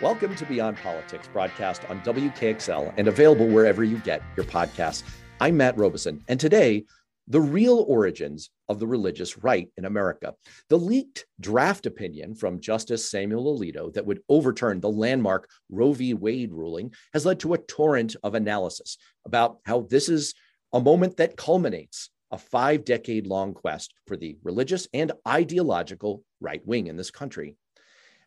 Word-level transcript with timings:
Welcome 0.00 0.36
to 0.36 0.46
Beyond 0.46 0.76
Politics, 0.76 1.28
broadcast 1.32 1.82
on 1.88 2.00
WKXL 2.02 2.94
and 2.96 3.08
available 3.08 3.48
wherever 3.48 3.82
you 3.82 3.98
get 3.98 4.22
your 4.36 4.46
podcasts. 4.46 5.02
I'm 5.40 5.56
Matt 5.56 5.76
Robison, 5.76 6.22
and 6.28 6.38
today, 6.38 6.84
the 7.26 7.40
real 7.40 7.84
origins 7.88 8.50
of 8.68 8.78
the 8.78 8.86
religious 8.86 9.38
right 9.38 9.68
in 9.76 9.86
America. 9.86 10.34
The 10.68 10.78
leaked 10.78 11.26
draft 11.40 11.84
opinion 11.84 12.36
from 12.36 12.60
Justice 12.60 13.10
Samuel 13.10 13.58
Alito 13.58 13.92
that 13.94 14.06
would 14.06 14.22
overturn 14.28 14.78
the 14.78 14.88
landmark 14.88 15.50
Roe 15.68 15.92
v. 15.92 16.14
Wade 16.14 16.52
ruling 16.52 16.94
has 17.12 17.26
led 17.26 17.40
to 17.40 17.54
a 17.54 17.58
torrent 17.58 18.14
of 18.22 18.36
analysis 18.36 18.98
about 19.26 19.58
how 19.64 19.80
this 19.90 20.08
is 20.08 20.32
a 20.72 20.78
moment 20.78 21.16
that 21.16 21.36
culminates 21.36 22.08
a 22.30 22.38
five 22.38 22.84
decade 22.84 23.26
long 23.26 23.52
quest 23.52 23.94
for 24.06 24.16
the 24.16 24.36
religious 24.44 24.86
and 24.94 25.10
ideological 25.26 26.22
right 26.40 26.64
wing 26.64 26.86
in 26.86 26.96
this 26.96 27.10
country. 27.10 27.56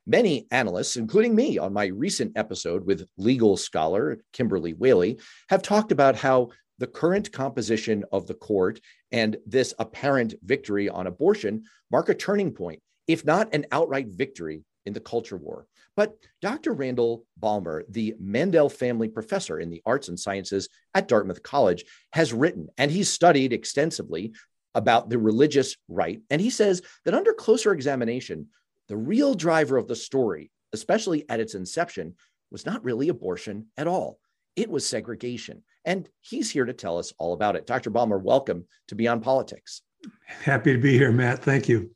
Many 0.08 0.48
analysts, 0.50 0.96
including 0.96 1.36
me 1.36 1.60
on 1.60 1.74
my 1.74 1.86
recent 1.86 2.36
episode 2.36 2.86
with 2.86 3.08
legal 3.18 3.56
scholar 3.56 4.18
Kimberly 4.34 4.74
Wehle, 4.74 5.22
have 5.50 5.62
talked 5.62 5.92
about 5.92 6.16
how 6.16 6.50
the 6.80 6.88
current 6.88 7.32
composition 7.32 8.04
of 8.12 8.26
the 8.26 8.34
court 8.34 8.80
and 9.12 9.38
this 9.46 9.76
apparent 9.78 10.34
victory 10.44 10.90
on 10.90 11.06
abortion 11.06 11.64
mark 11.92 12.10
a 12.10 12.16
turning 12.16 12.52
point, 12.52 12.82
if 13.08 13.24
not 13.24 13.54
an 13.54 13.68
outright 13.72 14.08
victory 14.08 14.64
in 14.88 14.94
the 14.94 15.00
culture 15.00 15.38
war. 15.38 15.68
But 15.96 16.16
Dr. 16.42 16.74
Randall 16.74 17.26
Balmer, 17.38 17.84
the 17.88 18.16
Mandel 18.20 18.70
Family 18.70 19.08
Professor 19.08 19.60
in 19.60 19.70
the 19.70 19.84
Arts 19.86 20.08
and 20.08 20.20
Sciences 20.20 20.70
at 20.96 21.08
Dartmouth 21.08 21.44
College, 21.44 21.86
has 22.14 22.34
written 22.34 22.70
and 22.80 22.90
he's 22.90 23.10
studied 23.10 23.54
extensively 23.54 24.34
about 24.74 25.10
the 25.10 25.20
religious 25.20 25.76
right. 25.88 26.22
And 26.30 26.42
he 26.42 26.50
says 26.50 26.82
that 27.06 27.14
under 27.14 27.34
closer 27.34 27.74
examination, 27.74 28.48
the 28.92 28.98
real 28.98 29.34
driver 29.34 29.78
of 29.78 29.88
the 29.88 29.96
story, 29.96 30.52
especially 30.74 31.24
at 31.30 31.40
its 31.40 31.56
inception, 31.56 32.14
was 32.52 32.66
not 32.66 32.84
really 32.84 33.08
abortion 33.08 33.68
at 33.78 33.88
all. 33.88 34.20
It 34.58 34.70
was 34.70 34.86
segregation. 34.86 35.64
And 35.86 36.10
he's 36.20 36.52
here 36.52 36.66
to 36.66 36.74
tell 36.74 36.98
us 36.98 37.14
all 37.18 37.32
about 37.32 37.56
it. 37.56 37.66
Dr. 37.66 37.90
Balmer, 37.90 38.18
welcome 38.18 38.66
to 38.90 38.96
Beyond 38.96 39.24
Politics. 39.24 39.82
Happy 40.26 40.74
to 40.74 40.78
be 40.78 40.98
here, 40.98 41.14
Matt. 41.14 41.42
Thank 41.42 41.70
you. 41.70 41.92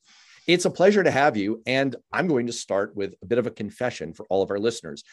It's 0.48 0.64
a 0.64 0.70
pleasure 0.70 1.04
to 1.04 1.12
have 1.12 1.36
you. 1.36 1.62
And 1.66 1.98
I'm 2.14 2.28
going 2.28 2.48
to 2.48 2.54
start 2.54 2.96
with 2.96 3.14
a 3.22 3.26
bit 3.26 3.40
of 3.40 3.46
a 3.46 3.52
confession 3.52 4.14
for 4.14 4.26
all 4.30 4.42
of 4.42 4.50
our 4.50 4.58
listeners. 4.58 5.04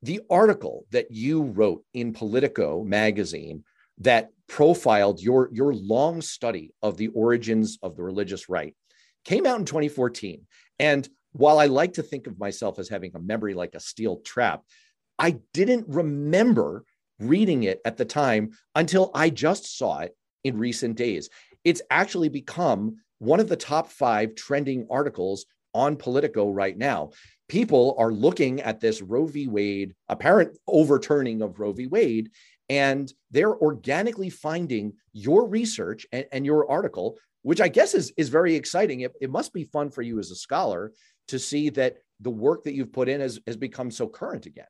The 0.00 0.22
article 0.30 0.86
that 0.92 1.10
you 1.10 1.42
wrote 1.42 1.84
in 1.92 2.14
Politico 2.14 2.82
magazine 2.82 3.64
that 3.98 4.30
profiled 4.48 5.20
your, 5.20 5.50
your 5.52 5.74
long 5.74 6.22
study 6.22 6.72
of 6.82 6.96
the 6.96 7.08
origins 7.08 7.78
of 7.82 7.94
the 7.94 8.02
religious 8.02 8.48
right 8.48 8.74
came 9.24 9.46
out 9.46 9.58
in 9.58 9.64
2014. 9.64 10.46
And 10.78 11.08
while 11.32 11.58
I 11.58 11.66
like 11.66 11.94
to 11.94 12.02
think 12.02 12.26
of 12.26 12.38
myself 12.38 12.78
as 12.78 12.88
having 12.88 13.12
a 13.14 13.20
memory 13.20 13.54
like 13.54 13.74
a 13.74 13.80
steel 13.80 14.20
trap, 14.20 14.62
I 15.18 15.38
didn't 15.52 15.86
remember 15.88 16.84
reading 17.18 17.64
it 17.64 17.80
at 17.84 17.96
the 17.96 18.04
time 18.04 18.52
until 18.74 19.10
I 19.14 19.30
just 19.30 19.76
saw 19.76 20.00
it 20.00 20.16
in 20.42 20.58
recent 20.58 20.96
days. 20.96 21.30
It's 21.64 21.82
actually 21.90 22.28
become 22.28 22.96
one 23.18 23.40
of 23.40 23.48
the 23.48 23.56
top 23.56 23.88
five 23.88 24.34
trending 24.34 24.86
articles 24.90 25.46
on 25.72 25.96
Politico 25.96 26.50
right 26.50 26.76
now. 26.76 27.10
People 27.48 27.96
are 27.98 28.12
looking 28.12 28.60
at 28.60 28.80
this 28.80 29.02
Roe 29.02 29.26
v. 29.26 29.48
Wade, 29.48 29.94
apparent 30.08 30.56
overturning 30.66 31.42
of 31.42 31.58
Roe 31.58 31.72
v. 31.72 31.86
Wade, 31.86 32.30
and 32.68 33.12
they're 33.30 33.54
organically 33.54 34.30
finding 34.30 34.94
your 35.12 35.46
research 35.46 36.06
and, 36.12 36.26
and 36.32 36.46
your 36.46 36.70
article 36.70 37.18
which 37.44 37.60
I 37.60 37.68
guess 37.68 37.94
is 37.94 38.12
is 38.16 38.28
very 38.28 38.56
exciting. 38.56 39.00
It, 39.00 39.12
it 39.20 39.30
must 39.30 39.52
be 39.52 39.64
fun 39.64 39.90
for 39.90 40.02
you 40.02 40.18
as 40.18 40.32
a 40.32 40.36
scholar 40.36 40.92
to 41.28 41.38
see 41.38 41.70
that 41.70 41.98
the 42.20 42.30
work 42.30 42.64
that 42.64 42.74
you've 42.74 42.92
put 42.92 43.08
in 43.08 43.20
has, 43.20 43.38
has 43.46 43.56
become 43.56 43.90
so 43.90 44.08
current 44.08 44.46
again. 44.46 44.66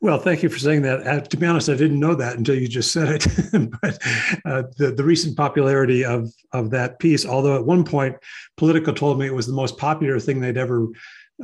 Well, 0.00 0.18
thank 0.18 0.42
you 0.42 0.48
for 0.48 0.58
saying 0.58 0.82
that. 0.82 1.06
Uh, 1.06 1.20
to 1.20 1.36
be 1.36 1.46
honest, 1.46 1.68
I 1.68 1.76
didn't 1.76 2.00
know 2.00 2.14
that 2.14 2.36
until 2.36 2.56
you 2.56 2.68
just 2.68 2.92
said 2.92 3.08
it. 3.08 3.26
but 3.82 3.98
uh, 4.44 4.64
the, 4.76 4.92
the 4.96 5.04
recent 5.04 5.36
popularity 5.36 6.04
of, 6.04 6.30
of 6.52 6.70
that 6.70 6.98
piece, 6.98 7.24
although 7.24 7.56
at 7.56 7.64
one 7.64 7.84
point 7.84 8.16
Politico 8.56 8.92
told 8.92 9.18
me 9.18 9.26
it 9.26 9.34
was 9.34 9.46
the 9.46 9.52
most 9.52 9.78
popular 9.78 10.20
thing 10.20 10.40
they'd 10.40 10.58
ever 10.58 10.88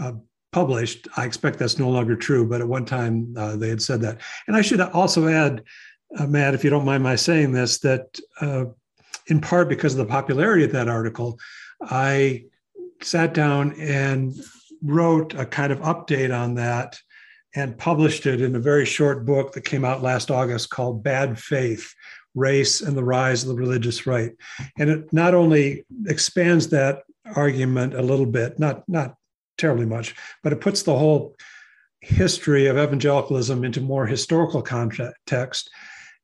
uh, 0.00 0.12
published, 0.52 1.08
I 1.16 1.24
expect 1.24 1.58
that's 1.58 1.78
no 1.78 1.88
longer 1.88 2.16
true. 2.16 2.46
But 2.46 2.60
at 2.60 2.68
one 2.68 2.84
time 2.84 3.32
uh, 3.36 3.56
they 3.56 3.68
had 3.68 3.82
said 3.82 4.00
that. 4.02 4.20
And 4.46 4.56
I 4.56 4.62
should 4.62 4.80
also 4.80 5.28
add, 5.28 5.62
uh, 6.18 6.26
Matt, 6.26 6.54
if 6.54 6.62
you 6.64 6.70
don't 6.70 6.84
mind 6.84 7.02
my 7.02 7.16
saying 7.16 7.52
this, 7.52 7.78
that 7.78 8.18
uh, 8.40 8.66
in 9.30 9.40
part 9.40 9.68
because 9.68 9.94
of 9.94 9.98
the 9.98 10.12
popularity 10.12 10.64
of 10.64 10.72
that 10.72 10.88
article, 10.88 11.38
I 11.82 12.44
sat 13.02 13.32
down 13.32 13.72
and 13.80 14.34
wrote 14.82 15.34
a 15.34 15.46
kind 15.46 15.72
of 15.72 15.80
update 15.80 16.36
on 16.36 16.54
that 16.54 16.98
and 17.54 17.78
published 17.78 18.26
it 18.26 18.40
in 18.40 18.54
a 18.54 18.60
very 18.60 18.86
short 18.86 19.24
book 19.24 19.52
that 19.52 19.64
came 19.64 19.84
out 19.84 20.02
last 20.02 20.30
August 20.30 20.70
called 20.70 21.02
Bad 21.02 21.38
Faith 21.38 21.94
Race 22.34 22.80
and 22.80 22.96
the 22.96 23.04
Rise 23.04 23.42
of 23.42 23.48
the 23.48 23.54
Religious 23.54 24.06
Right. 24.06 24.32
And 24.78 24.90
it 24.90 25.12
not 25.12 25.34
only 25.34 25.84
expands 26.06 26.68
that 26.68 27.02
argument 27.34 27.94
a 27.94 28.02
little 28.02 28.26
bit, 28.26 28.58
not, 28.58 28.88
not 28.88 29.16
terribly 29.58 29.86
much, 29.86 30.14
but 30.42 30.52
it 30.52 30.60
puts 30.60 30.82
the 30.82 30.96
whole 30.96 31.34
history 32.00 32.66
of 32.66 32.78
evangelicalism 32.78 33.64
into 33.64 33.80
more 33.80 34.06
historical 34.06 34.62
context 34.62 35.70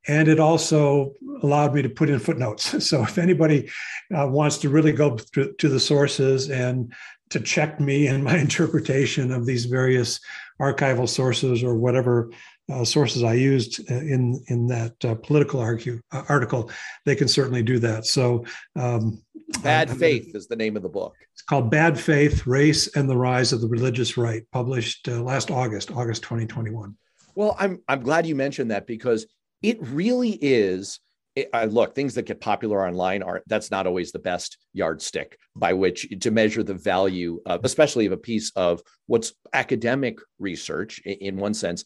and 0.08 0.28
it 0.28 0.40
also 0.40 1.12
allowed 1.42 1.74
me 1.74 1.82
to 1.82 1.88
put 1.88 2.08
in 2.08 2.18
footnotes. 2.18 2.74
So 2.86 3.02
if 3.02 3.18
anybody 3.18 3.70
uh, 4.16 4.28
wants 4.28 4.58
to 4.58 4.68
really 4.68 4.92
go 4.92 5.16
to, 5.16 5.52
to 5.52 5.68
the 5.68 5.80
sources 5.80 6.50
and 6.50 6.92
to 7.30 7.40
check 7.40 7.80
me 7.80 8.06
and 8.06 8.22
my 8.22 8.36
interpretation 8.46 9.32
of 9.32 9.46
these 9.46 9.64
various 9.64 10.20
archival 10.60 11.08
sources 11.08 11.62
or 11.62 11.76
whatever 11.76 12.30
uh, 12.70 12.84
sources 12.84 13.22
I 13.22 13.34
used 13.34 13.80
uh, 13.90 13.94
in 13.94 14.42
in 14.48 14.66
that 14.68 15.04
uh, 15.04 15.14
political 15.14 15.60
argue, 15.60 16.00
uh, 16.12 16.24
article, 16.28 16.70
they 17.04 17.14
can 17.14 17.28
certainly 17.28 17.62
do 17.62 17.78
that. 17.80 18.06
So, 18.06 18.44
um, 18.74 19.22
Bad 19.62 19.90
Faith 19.90 20.34
is 20.34 20.48
the 20.48 20.56
name 20.56 20.76
of 20.76 20.82
the 20.82 20.88
book. 20.88 21.14
It's 21.32 21.42
called 21.42 21.70
Bad 21.70 21.98
Faith: 21.98 22.46
Race 22.46 22.96
and 22.96 23.08
the 23.08 23.16
Rise 23.16 23.52
of 23.52 23.60
the 23.60 23.68
Religious 23.68 24.16
Right, 24.16 24.42
published 24.50 25.08
uh, 25.08 25.22
last 25.22 25.50
August, 25.50 25.92
August 25.92 26.22
2021. 26.24 26.96
Well, 27.36 27.54
I'm 27.58 27.80
I'm 27.86 28.02
glad 28.02 28.26
you 28.26 28.34
mentioned 28.34 28.72
that 28.72 28.86
because 28.86 29.26
it 29.62 29.78
really 29.80 30.38
is 30.40 31.00
it, 31.34 31.50
uh, 31.52 31.64
look 31.64 31.94
things 31.94 32.14
that 32.14 32.22
get 32.22 32.40
popular 32.40 32.86
online 32.86 33.22
are 33.22 33.42
that's 33.46 33.70
not 33.70 33.86
always 33.86 34.10
the 34.10 34.18
best 34.18 34.58
yardstick 34.72 35.38
by 35.54 35.74
which 35.74 36.08
to 36.20 36.30
measure 36.30 36.62
the 36.62 36.74
value 36.74 37.40
of, 37.44 37.64
especially 37.64 38.06
of 38.06 38.12
a 38.12 38.16
piece 38.16 38.50
of 38.56 38.80
what's 39.06 39.34
academic 39.52 40.18
research 40.38 41.00
in, 41.04 41.14
in 41.14 41.36
one 41.36 41.54
sense 41.54 41.84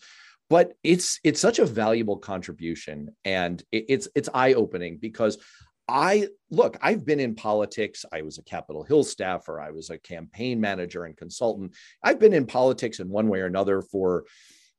but 0.48 0.72
it's 0.82 1.20
it's 1.24 1.40
such 1.40 1.58
a 1.58 1.66
valuable 1.66 2.16
contribution 2.16 3.08
and 3.24 3.62
it, 3.72 3.86
it's 3.88 4.08
it's 4.14 4.28
eye 4.34 4.54
opening 4.54 4.98
because 4.98 5.38
I 5.90 6.28
look, 6.52 6.78
I've 6.80 7.04
been 7.04 7.18
in 7.18 7.34
politics. 7.34 8.04
I 8.12 8.22
was 8.22 8.38
a 8.38 8.44
Capitol 8.44 8.84
Hill 8.84 9.02
staffer. 9.02 9.60
I 9.60 9.72
was 9.72 9.90
a 9.90 9.98
campaign 9.98 10.60
manager 10.60 11.04
and 11.04 11.16
consultant. 11.16 11.74
I've 12.00 12.20
been 12.20 12.32
in 12.32 12.46
politics 12.46 13.00
in 13.00 13.08
one 13.08 13.26
way 13.26 13.40
or 13.40 13.46
another 13.46 13.82
for 13.82 14.24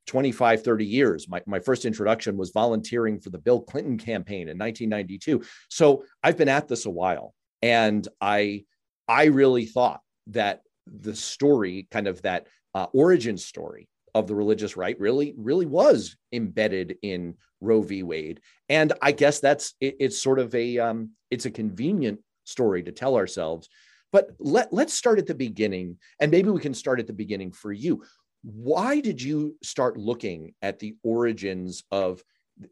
25, 0.07 0.63
30 0.63 0.85
years. 0.85 1.29
My, 1.29 1.41
my 1.45 1.59
first 1.59 1.85
introduction 1.85 2.37
was 2.37 2.51
volunteering 2.51 3.19
for 3.19 3.29
the 3.29 3.37
Bill 3.37 3.61
Clinton 3.61 3.97
campaign 3.97 4.49
in 4.49 4.57
1992. 4.57 5.43
So 5.69 6.03
I've 6.23 6.37
been 6.37 6.49
at 6.49 6.67
this 6.67 6.85
a 6.85 6.89
while. 6.89 7.33
And 7.61 8.07
I, 8.19 8.65
I 9.07 9.25
really 9.25 9.65
thought 9.65 10.01
that 10.27 10.61
the 10.87 11.15
story, 11.15 11.87
kind 11.91 12.07
of 12.07 12.21
that 12.23 12.47
uh, 12.73 12.87
origin 12.93 13.37
story 13.37 13.87
of 14.13 14.27
the 14.27 14.35
religious 14.35 14.75
right, 14.75 14.99
really, 14.99 15.33
really 15.37 15.65
was 15.65 16.15
embedded 16.31 16.97
in 17.01 17.35
Roe 17.61 17.81
v. 17.81 18.03
Wade. 18.03 18.41
And 18.69 18.93
I 19.01 19.11
guess 19.11 19.39
that's 19.39 19.75
it, 19.79 19.97
it's 19.99 20.21
sort 20.21 20.39
of 20.39 20.53
a 20.55 20.79
um, 20.79 21.11
it's 21.29 21.45
a 21.45 21.51
convenient 21.51 22.19
story 22.45 22.83
to 22.83 22.91
tell 22.91 23.15
ourselves. 23.15 23.69
But 24.11 24.31
let, 24.39 24.73
let's 24.73 24.93
start 24.93 25.19
at 25.19 25.27
the 25.27 25.35
beginning, 25.35 25.97
and 26.19 26.31
maybe 26.31 26.49
we 26.49 26.59
can 26.59 26.73
start 26.73 26.99
at 26.99 27.07
the 27.07 27.13
beginning 27.13 27.53
for 27.53 27.71
you 27.71 28.03
why 28.43 28.99
did 28.99 29.21
you 29.21 29.55
start 29.61 29.97
looking 29.97 30.53
at 30.61 30.79
the 30.79 30.95
origins 31.03 31.83
of 31.91 32.23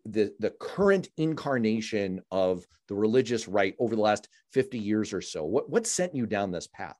the, 0.05 0.33
the 0.39 0.51
current 0.51 1.09
incarnation 1.17 2.21
of 2.31 2.65
the 2.87 2.95
religious 2.95 3.47
right 3.47 3.75
over 3.79 3.95
the 3.95 4.01
last 4.01 4.27
50 4.51 4.77
years 4.77 5.13
or 5.13 5.21
so? 5.21 5.43
What, 5.43 5.69
what 5.69 5.87
sent 5.87 6.15
you 6.15 6.25
down 6.25 6.51
this 6.51 6.67
path? 6.67 6.95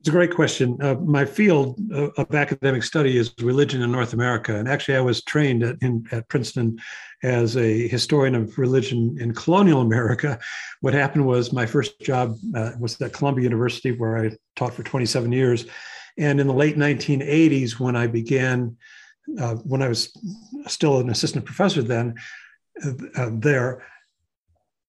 It's 0.00 0.08
a 0.08 0.12
great 0.12 0.34
question. 0.34 0.76
Uh, 0.80 0.94
my 0.94 1.24
field 1.24 1.80
uh, 1.92 2.10
of 2.18 2.32
academic 2.34 2.82
study 2.82 3.16
is 3.16 3.32
religion 3.40 3.82
in 3.82 3.90
North 3.90 4.12
America. 4.12 4.56
And 4.56 4.68
actually, 4.68 4.96
I 4.96 5.00
was 5.00 5.24
trained 5.24 5.62
at, 5.62 5.76
in, 5.80 6.06
at 6.12 6.28
Princeton 6.28 6.78
as 7.22 7.56
a 7.56 7.88
historian 7.88 8.34
of 8.34 8.56
religion 8.58 9.16
in 9.18 9.34
colonial 9.34 9.80
America. 9.80 10.38
What 10.80 10.94
happened 10.94 11.26
was 11.26 11.52
my 11.52 11.66
first 11.66 11.98
job 12.00 12.36
uh, 12.54 12.72
was 12.78 13.00
at 13.00 13.14
Columbia 13.14 13.44
University, 13.44 13.92
where 13.92 14.18
I 14.18 14.36
taught 14.54 14.74
for 14.74 14.82
27 14.82 15.32
years. 15.32 15.64
And 16.18 16.40
in 16.40 16.46
the 16.46 16.54
late 16.54 16.76
1980s, 16.76 17.78
when 17.78 17.96
I 17.96 18.06
began, 18.06 18.76
uh, 19.38 19.56
when 19.56 19.82
I 19.82 19.88
was 19.88 20.16
still 20.66 20.98
an 20.98 21.10
assistant 21.10 21.44
professor 21.44 21.82
then, 21.82 22.14
uh, 22.84 22.92
uh, 23.16 23.30
there, 23.32 23.82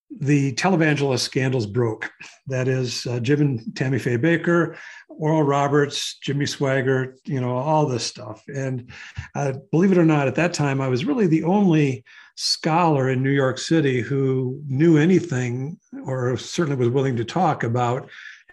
the 0.09 0.53
televangelist 0.53 1.19
scandals 1.19 1.65
broke. 1.65 2.11
That 2.47 2.67
is, 2.67 3.05
uh, 3.07 3.19
Jim 3.19 3.41
and 3.41 3.75
Tammy 3.75 3.99
Faye 3.99 4.17
Bakker, 4.17 4.77
Oral 5.09 5.43
Roberts, 5.43 6.17
Jimmy 6.19 6.45
Swaggart, 6.45 7.17
you 7.25 7.41
know, 7.41 7.57
all 7.57 7.85
this 7.85 8.05
stuff. 8.05 8.43
And 8.47 8.91
uh, 9.35 9.53
believe 9.71 9.91
it 9.91 9.97
or 9.97 10.05
not, 10.05 10.27
at 10.27 10.35
that 10.35 10.53
time, 10.53 10.79
I 10.79 10.87
was 10.87 11.05
really 11.05 11.27
the 11.27 11.43
only 11.43 12.05
scholar 12.35 13.09
in 13.09 13.23
New 13.23 13.31
York 13.31 13.57
City 13.57 13.99
who 13.99 14.61
knew 14.67 14.97
anything 14.97 15.77
or 16.05 16.37
certainly 16.37 16.77
was 16.77 16.89
willing 16.89 17.15
to 17.17 17.25
talk 17.25 17.63
about 17.63 18.09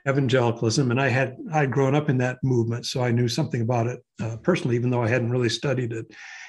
evangelicalism. 0.08 0.90
And 0.90 1.00
I 1.00 1.08
had 1.08 1.36
I'd 1.52 1.70
grown 1.70 1.94
up 1.94 2.08
in 2.08 2.18
that 2.18 2.38
movement, 2.42 2.86
so 2.86 3.02
I 3.02 3.10
knew 3.10 3.28
something 3.28 3.62
about 3.62 3.86
it 3.86 4.04
uh, 4.22 4.36
personally, 4.42 4.76
even 4.76 4.90
though 4.90 5.02
I 5.02 5.08
hadn't 5.08 5.30
really 5.30 5.48
studied 5.48 5.92
it 5.92 6.06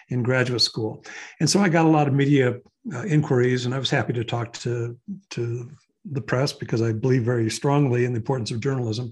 in 0.10 0.24
graduate 0.24 0.62
school. 0.62 1.04
And 1.40 1.50
so 1.50 1.60
I 1.60 1.69
got 1.69 1.86
a 1.86 1.90
lot 1.90 2.07
of 2.07 2.13
media 2.13 2.56
uh, 2.94 3.04
inquiries, 3.06 3.66
and 3.66 3.74
I 3.74 3.80
was 3.80 3.90
happy 3.90 4.13
to 4.13 4.24
talk 4.24 4.54
to 4.54 4.98
to 5.31 5.69
the 6.12 6.22
press 6.22 6.54
because 6.54 6.81
I 6.81 6.92
believe 6.92 7.24
very 7.24 7.50
strongly 7.50 8.06
in 8.06 8.13
the 8.13 8.19
importance 8.19 8.52
of 8.52 8.60
journalism. 8.60 9.12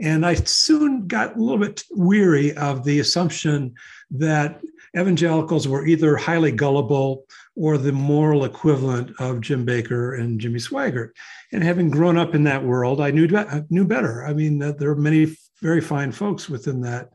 And 0.00 0.24
I 0.24 0.34
soon 0.34 1.06
got 1.06 1.36
a 1.36 1.40
little 1.40 1.58
bit 1.58 1.84
weary 1.90 2.56
of 2.56 2.84
the 2.84 3.00
assumption 3.00 3.74
that 4.12 4.60
evangelicals 4.98 5.68
were 5.68 5.86
either 5.86 6.16
highly 6.16 6.52
gullible 6.52 7.26
or 7.60 7.76
the 7.76 7.92
moral 7.92 8.44
equivalent 8.46 9.12
of 9.20 9.42
Jim 9.42 9.66
Bakker 9.66 10.18
and 10.18 10.40
Jimmy 10.40 10.58
Swaggart. 10.58 11.10
And 11.52 11.62
having 11.62 11.90
grown 11.90 12.16
up 12.16 12.34
in 12.34 12.44
that 12.44 12.64
world, 12.64 13.02
I 13.02 13.10
knew 13.10 13.28
knew 13.68 13.84
better. 13.84 14.24
I 14.24 14.32
mean, 14.32 14.58
there 14.58 14.90
are 14.90 14.96
many 14.96 15.36
very 15.60 15.82
fine 15.82 16.10
folks 16.10 16.48
within 16.48 16.80
that 16.80 17.10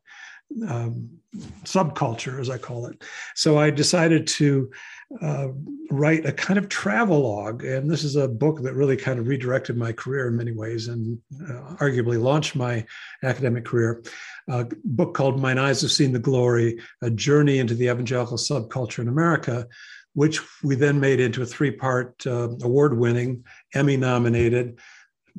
um, 0.70 1.10
subculture, 1.64 2.40
as 2.40 2.52
I 2.52 2.60
call 2.60 2.86
it. 2.86 3.04
So 3.34 3.58
I 3.58 3.72
decided 3.72 4.28
to 4.28 4.70
uh, 5.20 5.48
write 5.90 6.28
a 6.28 6.32
kind 6.32 6.60
of 6.60 6.70
travelogue. 6.70 7.64
And 7.64 7.90
this 7.90 8.04
is 8.04 8.16
a 8.16 8.28
book 8.28 8.62
that 8.62 8.76
really 8.76 8.98
kind 8.98 9.18
of 9.18 9.28
redirected 9.28 9.78
my 9.78 9.94
career 9.94 10.28
in 10.28 10.38
many 10.38 10.52
ways 10.52 10.90
and 10.90 11.18
uh, 11.42 11.76
arguably 11.78 12.22
launched 12.22 12.56
my 12.56 12.86
academic 13.24 13.66
career. 13.66 14.04
A 14.48 14.68
book 14.84 15.16
called 15.16 15.40
Mine 15.40 15.58
Eyes 15.58 15.82
Have 15.82 15.92
Seen 15.92 16.14
the 16.14 16.20
Glory 16.20 16.80
A 17.02 17.10
Journey 17.10 17.58
into 17.58 17.74
the 17.74 17.86
Evangelical 17.86 18.38
Subculture 18.38 19.00
in 19.00 19.08
America, 19.08 19.68
which 20.16 20.42
we 20.64 20.76
then 20.76 21.00
made 21.00 21.20
into 21.20 21.42
a 21.42 21.46
three 21.46 21.72
part 21.72 22.26
uh, 22.26 22.50
award 22.64 22.98
winning, 22.98 23.44
Emmy 23.74 23.98
nominated 23.98 24.80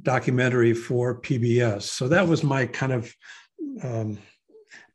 documentary 0.02 0.74
for 0.74 1.20
PBS. 1.20 1.82
So 1.82 2.08
that 2.08 2.28
was 2.28 2.44
my 2.44 2.66
kind 2.66 2.92
of 2.92 3.14
um, 3.82 4.18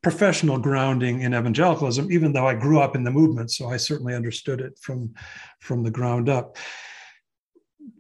professional 0.04 0.60
grounding 0.60 1.22
in 1.22 1.34
evangelicalism, 1.34 2.12
even 2.12 2.32
though 2.32 2.48
I 2.48 2.54
grew 2.54 2.80
up 2.80 2.96
in 2.96 3.04
the 3.04 3.12
movement, 3.12 3.52
so 3.52 3.70
I 3.70 3.78
certainly 3.78 4.14
understood 4.14 4.62
it 4.62 4.78
from, 4.80 5.14
from 5.60 5.84
the 5.84 5.92
ground 5.92 6.30
up. 6.30 6.58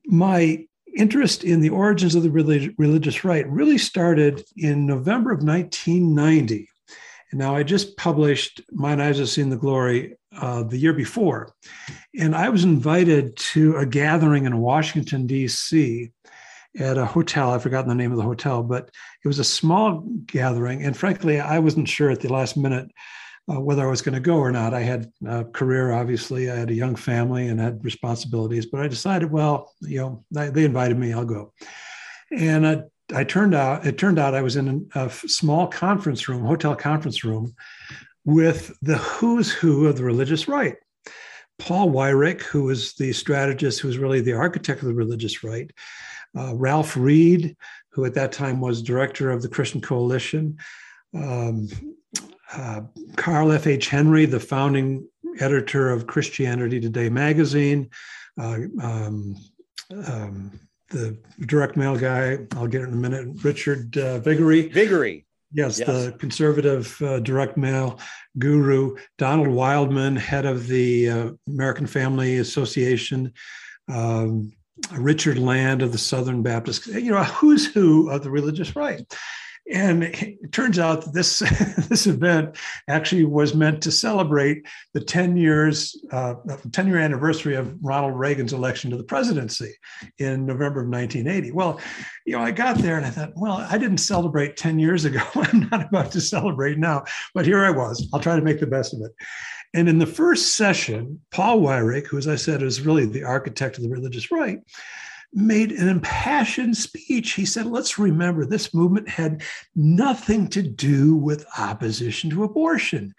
My 0.05 0.65
interest 0.95 1.43
in 1.43 1.61
the 1.61 1.69
origins 1.69 2.13
of 2.13 2.21
the 2.21 2.31
relig- 2.31 2.75
religious 2.77 3.23
right 3.23 3.47
really 3.49 3.77
started 3.77 4.43
in 4.55 4.85
November 4.85 5.31
of 5.31 5.43
1990. 5.43 6.67
Now 7.33 7.55
I 7.55 7.63
just 7.63 7.97
published 7.97 8.61
Mine 8.71 8.99
Eyes 8.99 9.19
Have 9.19 9.29
Seen 9.29 9.49
the 9.49 9.57
Glory 9.57 10.17
uh, 10.35 10.63
the 10.63 10.77
year 10.77 10.93
before. 10.93 11.53
And 12.17 12.35
I 12.35 12.49
was 12.49 12.63
invited 12.63 13.35
to 13.37 13.77
a 13.77 13.85
gathering 13.85 14.45
in 14.45 14.57
Washington, 14.57 15.27
D.C 15.27 16.11
at 16.79 16.97
a 16.97 17.05
hotel. 17.05 17.51
I've 17.51 17.63
forgotten 17.63 17.89
the 17.89 17.95
name 17.95 18.11
of 18.11 18.17
the 18.17 18.23
hotel, 18.23 18.63
but 18.63 18.89
it 19.23 19.27
was 19.27 19.39
a 19.39 19.43
small 19.43 20.03
gathering. 20.25 20.83
And 20.83 20.95
frankly, 20.95 21.39
I 21.39 21.59
wasn't 21.59 21.89
sure 21.89 22.09
at 22.09 22.21
the 22.21 22.31
last 22.31 22.55
minute 22.55 22.89
uh, 23.51 23.59
whether 23.59 23.85
I 23.85 23.89
was 23.89 24.01
going 24.01 24.15
to 24.15 24.21
go 24.21 24.37
or 24.37 24.51
not. 24.51 24.73
I 24.73 24.81
had 24.81 25.11
a 25.25 25.43
career, 25.43 25.91
obviously. 25.91 26.49
I 26.49 26.55
had 26.55 26.69
a 26.69 26.75
young 26.75 26.95
family 26.95 27.47
and 27.47 27.59
had 27.59 27.83
responsibilities, 27.83 28.65
but 28.65 28.81
I 28.81 28.87
decided, 28.87 29.31
well, 29.31 29.73
you 29.81 29.97
know, 29.97 30.23
they 30.31 30.63
invited 30.63 30.97
me, 30.97 31.13
I'll 31.13 31.25
go. 31.25 31.53
And 32.31 32.65
I, 32.65 32.83
I 33.13 33.23
turned 33.23 33.53
out, 33.53 33.85
it 33.85 33.97
turned 33.97 34.19
out 34.19 34.33
I 34.33 34.41
was 34.41 34.55
in 34.55 34.89
a 34.95 35.09
small 35.09 35.67
conference 35.67 36.27
room, 36.27 36.45
hotel 36.45 36.75
conference 36.75 37.23
room, 37.23 37.55
with 38.25 38.75
the 38.81 38.97
who's 38.97 39.51
who 39.51 39.87
of 39.87 39.97
the 39.97 40.03
religious 40.03 40.47
right. 40.47 40.75
Paul 41.59 41.91
Weyrich, 41.91 42.41
who 42.41 42.63
was 42.63 42.93
the 42.93 43.13
strategist, 43.13 43.79
who 43.79 43.87
was 43.87 43.97
really 43.97 44.21
the 44.21 44.33
architect 44.33 44.81
of 44.81 44.87
the 44.87 44.93
religious 44.93 45.43
right, 45.43 45.71
uh, 46.37 46.55
Ralph 46.55 46.97
Reed, 46.97 47.55
who 47.89 48.05
at 48.05 48.13
that 48.15 48.31
time 48.31 48.61
was 48.61 48.81
director 48.81 49.31
of 49.31 49.41
the 49.41 49.49
Christian 49.49 49.81
Coalition, 49.81 50.57
um, 51.13 51.67
uh, 52.53 52.81
Carl 53.15 53.51
F. 53.51 53.67
H. 53.67 53.87
Henry, 53.87 54.25
the 54.25 54.39
founding 54.39 55.07
editor 55.39 55.89
of 55.89 56.07
Christianity 56.07 56.79
Today 56.79 57.09
magazine, 57.09 57.89
uh, 58.39 58.59
um, 58.81 59.35
um, 60.07 60.59
the 60.91 61.17
direct 61.45 61.75
mail 61.75 61.97
guy, 61.97 62.39
I'll 62.55 62.67
get 62.67 62.81
it 62.81 62.89
in 62.89 62.93
a 62.93 62.97
minute, 62.97 63.43
Richard 63.43 63.97
uh, 63.97 64.19
Viguerie. 64.19 64.69
Viguerie. 64.69 65.25
Yes, 65.53 65.79
yes, 65.79 65.87
the 65.87 66.11
conservative 66.17 67.01
uh, 67.01 67.19
direct 67.19 67.57
mail 67.57 67.99
guru, 68.37 68.95
Donald 69.17 69.49
Wildmon, 69.49 70.17
head 70.17 70.45
of 70.45 70.67
the 70.67 71.09
uh, 71.09 71.31
American 71.47 71.87
Family 71.87 72.37
Association, 72.37 73.33
um, 73.89 74.53
Richard 74.93 75.37
Land 75.37 75.81
of 75.81 75.91
the 75.91 75.97
Southern 75.97 76.41
Baptist, 76.41 76.87
you 76.87 77.11
know, 77.11 77.23
who's 77.23 77.65
who 77.65 78.09
of 78.09 78.23
the 78.23 78.31
religious 78.31 78.75
right. 78.75 79.01
And 79.71 80.03
it 80.03 80.51
turns 80.51 80.79
out 80.79 81.03
that 81.03 81.13
this, 81.13 81.39
this 81.89 82.07
event 82.07 82.57
actually 82.87 83.25
was 83.25 83.55
meant 83.55 83.81
to 83.83 83.91
celebrate 83.91 84.65
the 84.93 85.01
10 85.01 85.37
years, 85.37 85.95
uh, 86.11 86.35
10 86.71 86.87
year 86.87 86.97
anniversary 86.97 87.55
of 87.55 87.75
Ronald 87.81 88.17
Reagan's 88.17 88.53
election 88.53 88.91
to 88.91 88.97
the 88.97 89.03
presidency 89.03 89.73
in 90.17 90.45
November 90.45 90.81
of 90.81 90.89
1980. 90.89 91.51
Well, 91.51 91.79
you 92.25 92.33
know, 92.33 92.43
I 92.43 92.51
got 92.51 92.77
there 92.79 92.97
and 92.97 93.05
I 93.05 93.09
thought, 93.09 93.31
well, 93.35 93.65
I 93.69 93.77
didn't 93.77 93.99
celebrate 93.99 94.57
10 94.57 94.79
years 94.79 95.05
ago. 95.05 95.21
I'm 95.35 95.69
not 95.69 95.87
about 95.87 96.11
to 96.11 96.21
celebrate 96.21 96.77
now, 96.77 97.05
but 97.33 97.45
here 97.45 97.63
I 97.63 97.71
was. 97.71 98.07
I'll 98.13 98.19
try 98.19 98.35
to 98.35 98.41
make 98.41 98.59
the 98.59 98.67
best 98.67 98.93
of 98.93 99.01
it. 99.01 99.11
And 99.73 99.87
in 99.87 99.99
the 99.99 100.05
first 100.05 100.57
session, 100.57 101.21
Paul 101.31 101.61
Weyrich, 101.61 102.07
who, 102.07 102.17
as 102.17 102.27
I 102.27 102.35
said, 102.35 102.61
is 102.61 102.81
really 102.81 103.05
the 103.05 103.23
architect 103.23 103.77
of 103.77 103.83
the 103.83 103.89
religious 103.89 104.31
right, 104.31 104.59
made 105.33 105.71
an 105.71 105.87
impassioned 105.87 106.75
speech. 106.75 107.33
He 107.33 107.45
said, 107.45 107.65
Let's 107.65 107.97
remember 107.97 108.45
this 108.45 108.73
movement 108.73 109.07
had 109.07 109.43
nothing 109.75 110.47
to 110.49 110.61
do 110.61 111.15
with 111.15 111.45
opposition 111.57 112.29
to 112.31 112.43
abortion. 112.43 113.13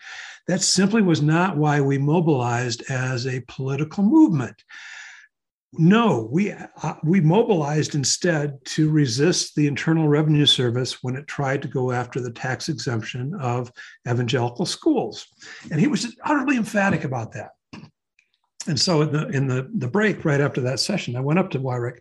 That 0.49 0.63
simply 0.63 1.03
was 1.03 1.23
not 1.23 1.57
why 1.57 1.81
we 1.81 1.99
mobilized 1.99 2.83
as 2.91 3.27
a 3.27 3.45
political 3.49 4.05
movement. 4.05 4.63
No, 5.75 6.29
we 6.31 6.53
uh, 6.53 6.95
we 7.03 7.23
mobilized 7.23 7.95
instead 7.95 8.63
to 8.67 8.91
resist 8.91 9.55
the 9.55 9.67
Internal 9.67 10.07
Revenue 10.07 10.45
Service 10.45 11.03
when 11.03 11.17
it 11.17 11.27
tried 11.27 11.63
to 11.63 11.69
go 11.69 11.93
after 11.93 12.21
the 12.21 12.31
tax 12.31 12.69
exemption 12.69 13.33
of 13.41 13.73
evangelical 14.07 14.67
schools, 14.67 15.27
and 15.71 15.81
he 15.81 15.87
was 15.87 16.15
utterly 16.25 16.59
emphatic 16.59 17.05
about 17.05 17.33
that. 17.33 17.53
And 18.67 18.79
so 18.79 19.03
in 19.03 19.13
the 19.13 19.29
in 19.29 19.47
the, 19.49 19.69
the 19.75 19.89
break 19.89 20.25
right 20.25 20.41
after 20.41 20.61
that 20.63 20.81
session, 20.81 21.17
I 21.17 21.21
went 21.21 21.39
up 21.39 21.51
to 21.51 21.61
Weyrich 21.61 21.99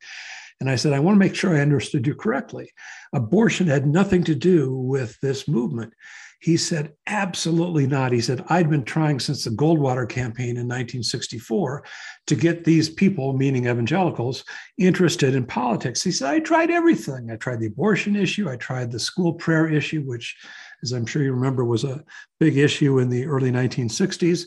and 0.60 0.70
I 0.70 0.76
said, 0.76 0.94
I 0.94 1.00
want 1.00 1.16
to 1.16 1.20
make 1.20 1.34
sure 1.34 1.58
I 1.58 1.62
understood 1.62 2.06
you 2.06 2.14
correctly. 2.14 2.72
Abortion 3.14 3.66
had 3.66 3.88
nothing 3.88 4.24
to 4.26 4.36
do 4.36 4.76
with 4.76 5.20
this 5.20 5.48
movement. 5.48 5.92
He 6.40 6.58
said, 6.58 6.94
absolutely 7.06 7.86
not. 7.86 8.12
He 8.12 8.22
said, 8.22 8.44
I'd 8.48 8.70
been 8.70 8.84
trying 8.84 9.20
since 9.20 9.44
the 9.44 9.52
Goldwater 9.52 10.10
campaign 10.10 10.58
in 10.58 10.68
1964 10.68 11.84
to 12.28 12.36
get 12.36 12.64
these 12.64 12.90
people, 12.90 13.34
meaning 13.34 13.66
evangelicals, 13.66 14.44
interested 14.78 15.36
in 15.36 15.46
politics. 15.46 16.04
He 16.04 16.12
said, 16.12 16.32
I 16.32 16.40
tried 16.40 16.72
everything. 16.72 17.30
I 17.32 17.36
tried 17.36 17.60
the 17.60 17.68
abortion 17.68 18.16
issue, 18.16 18.50
I 18.50 18.56
tried 18.56 18.92
the 18.92 19.00
school 19.00 19.34
prayer 19.34 19.68
issue, 19.68 20.02
which, 20.02 20.36
as 20.82 20.94
I'm 20.94 21.06
sure 21.06 21.24
you 21.24 21.34
remember, 21.34 21.64
was 21.64 21.84
a 21.84 22.04
big 22.40 22.58
issue 22.58 23.00
in 23.00 23.10
the 23.10 23.26
early 23.26 23.52
1960s. 23.52 24.46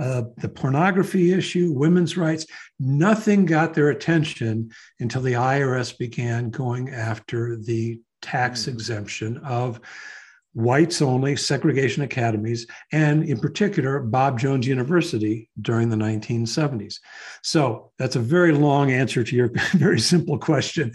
Uh, 0.00 0.22
the 0.38 0.48
pornography 0.48 1.32
issue, 1.32 1.72
women's 1.72 2.16
rights, 2.16 2.46
nothing 2.80 3.44
got 3.44 3.74
their 3.74 3.90
attention 3.90 4.70
until 5.00 5.20
the 5.20 5.34
IRS 5.34 5.96
began 5.98 6.50
going 6.50 6.88
after 6.88 7.56
the 7.56 8.00
tax 8.22 8.64
mm. 8.64 8.68
exemption 8.68 9.36
of 9.38 9.80
whites 10.54 11.00
only 11.00 11.34
segregation 11.34 12.02
academies, 12.02 12.66
and 12.92 13.24
in 13.24 13.38
particular, 13.38 14.00
Bob 14.00 14.38
Jones 14.38 14.66
University 14.66 15.48
during 15.60 15.88
the 15.88 15.96
1970s. 15.96 16.96
So 17.42 17.92
that's 17.98 18.16
a 18.16 18.20
very 18.20 18.52
long 18.52 18.90
answer 18.90 19.24
to 19.24 19.36
your 19.36 19.50
very 19.72 20.00
simple 20.00 20.38
question. 20.38 20.92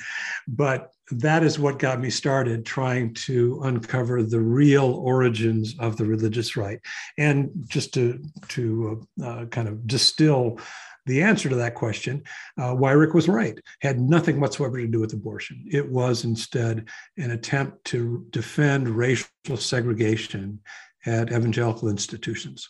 But 0.48 0.92
that 1.12 1.44
is 1.44 1.58
what 1.58 1.80
got 1.80 2.00
me 2.00 2.10
started 2.10 2.66
trying 2.66 3.14
to 3.14 3.62
uncover 3.64 4.24
the 4.24 4.40
real 4.40 4.94
origins 4.94 5.76
of 5.80 5.98
the 5.98 6.06
religious 6.06 6.58
right. 6.58 6.80
And 7.18 7.50
just 7.68 7.94
to, 7.94 8.22
to 8.50 9.08
uh, 9.24 9.46
kind 9.46 9.68
of 9.68 9.88
distill 9.88 10.60
the 11.06 11.22
answer 11.22 11.48
to 11.48 11.56
that 11.56 11.76
question, 11.76 12.24
uh, 12.58 12.74
Weyrich 12.74 13.14
was 13.14 13.30
right, 13.30 13.58
had 13.80 14.00
nothing 14.00 14.42
whatsoever 14.42 14.78
to 14.78 14.88
do 14.88 15.00
with 15.00 15.14
abortion. 15.14 15.64
It 15.72 15.90
was 15.90 16.26
instead 16.26 16.90
an 17.18 17.32
attempt 17.32 17.86
to 17.86 18.26
defend 18.32 18.90
racial 18.90 19.56
segregation 19.56 20.60
at 21.06 21.32
evangelical 21.32 21.88
institutions. 21.88 22.70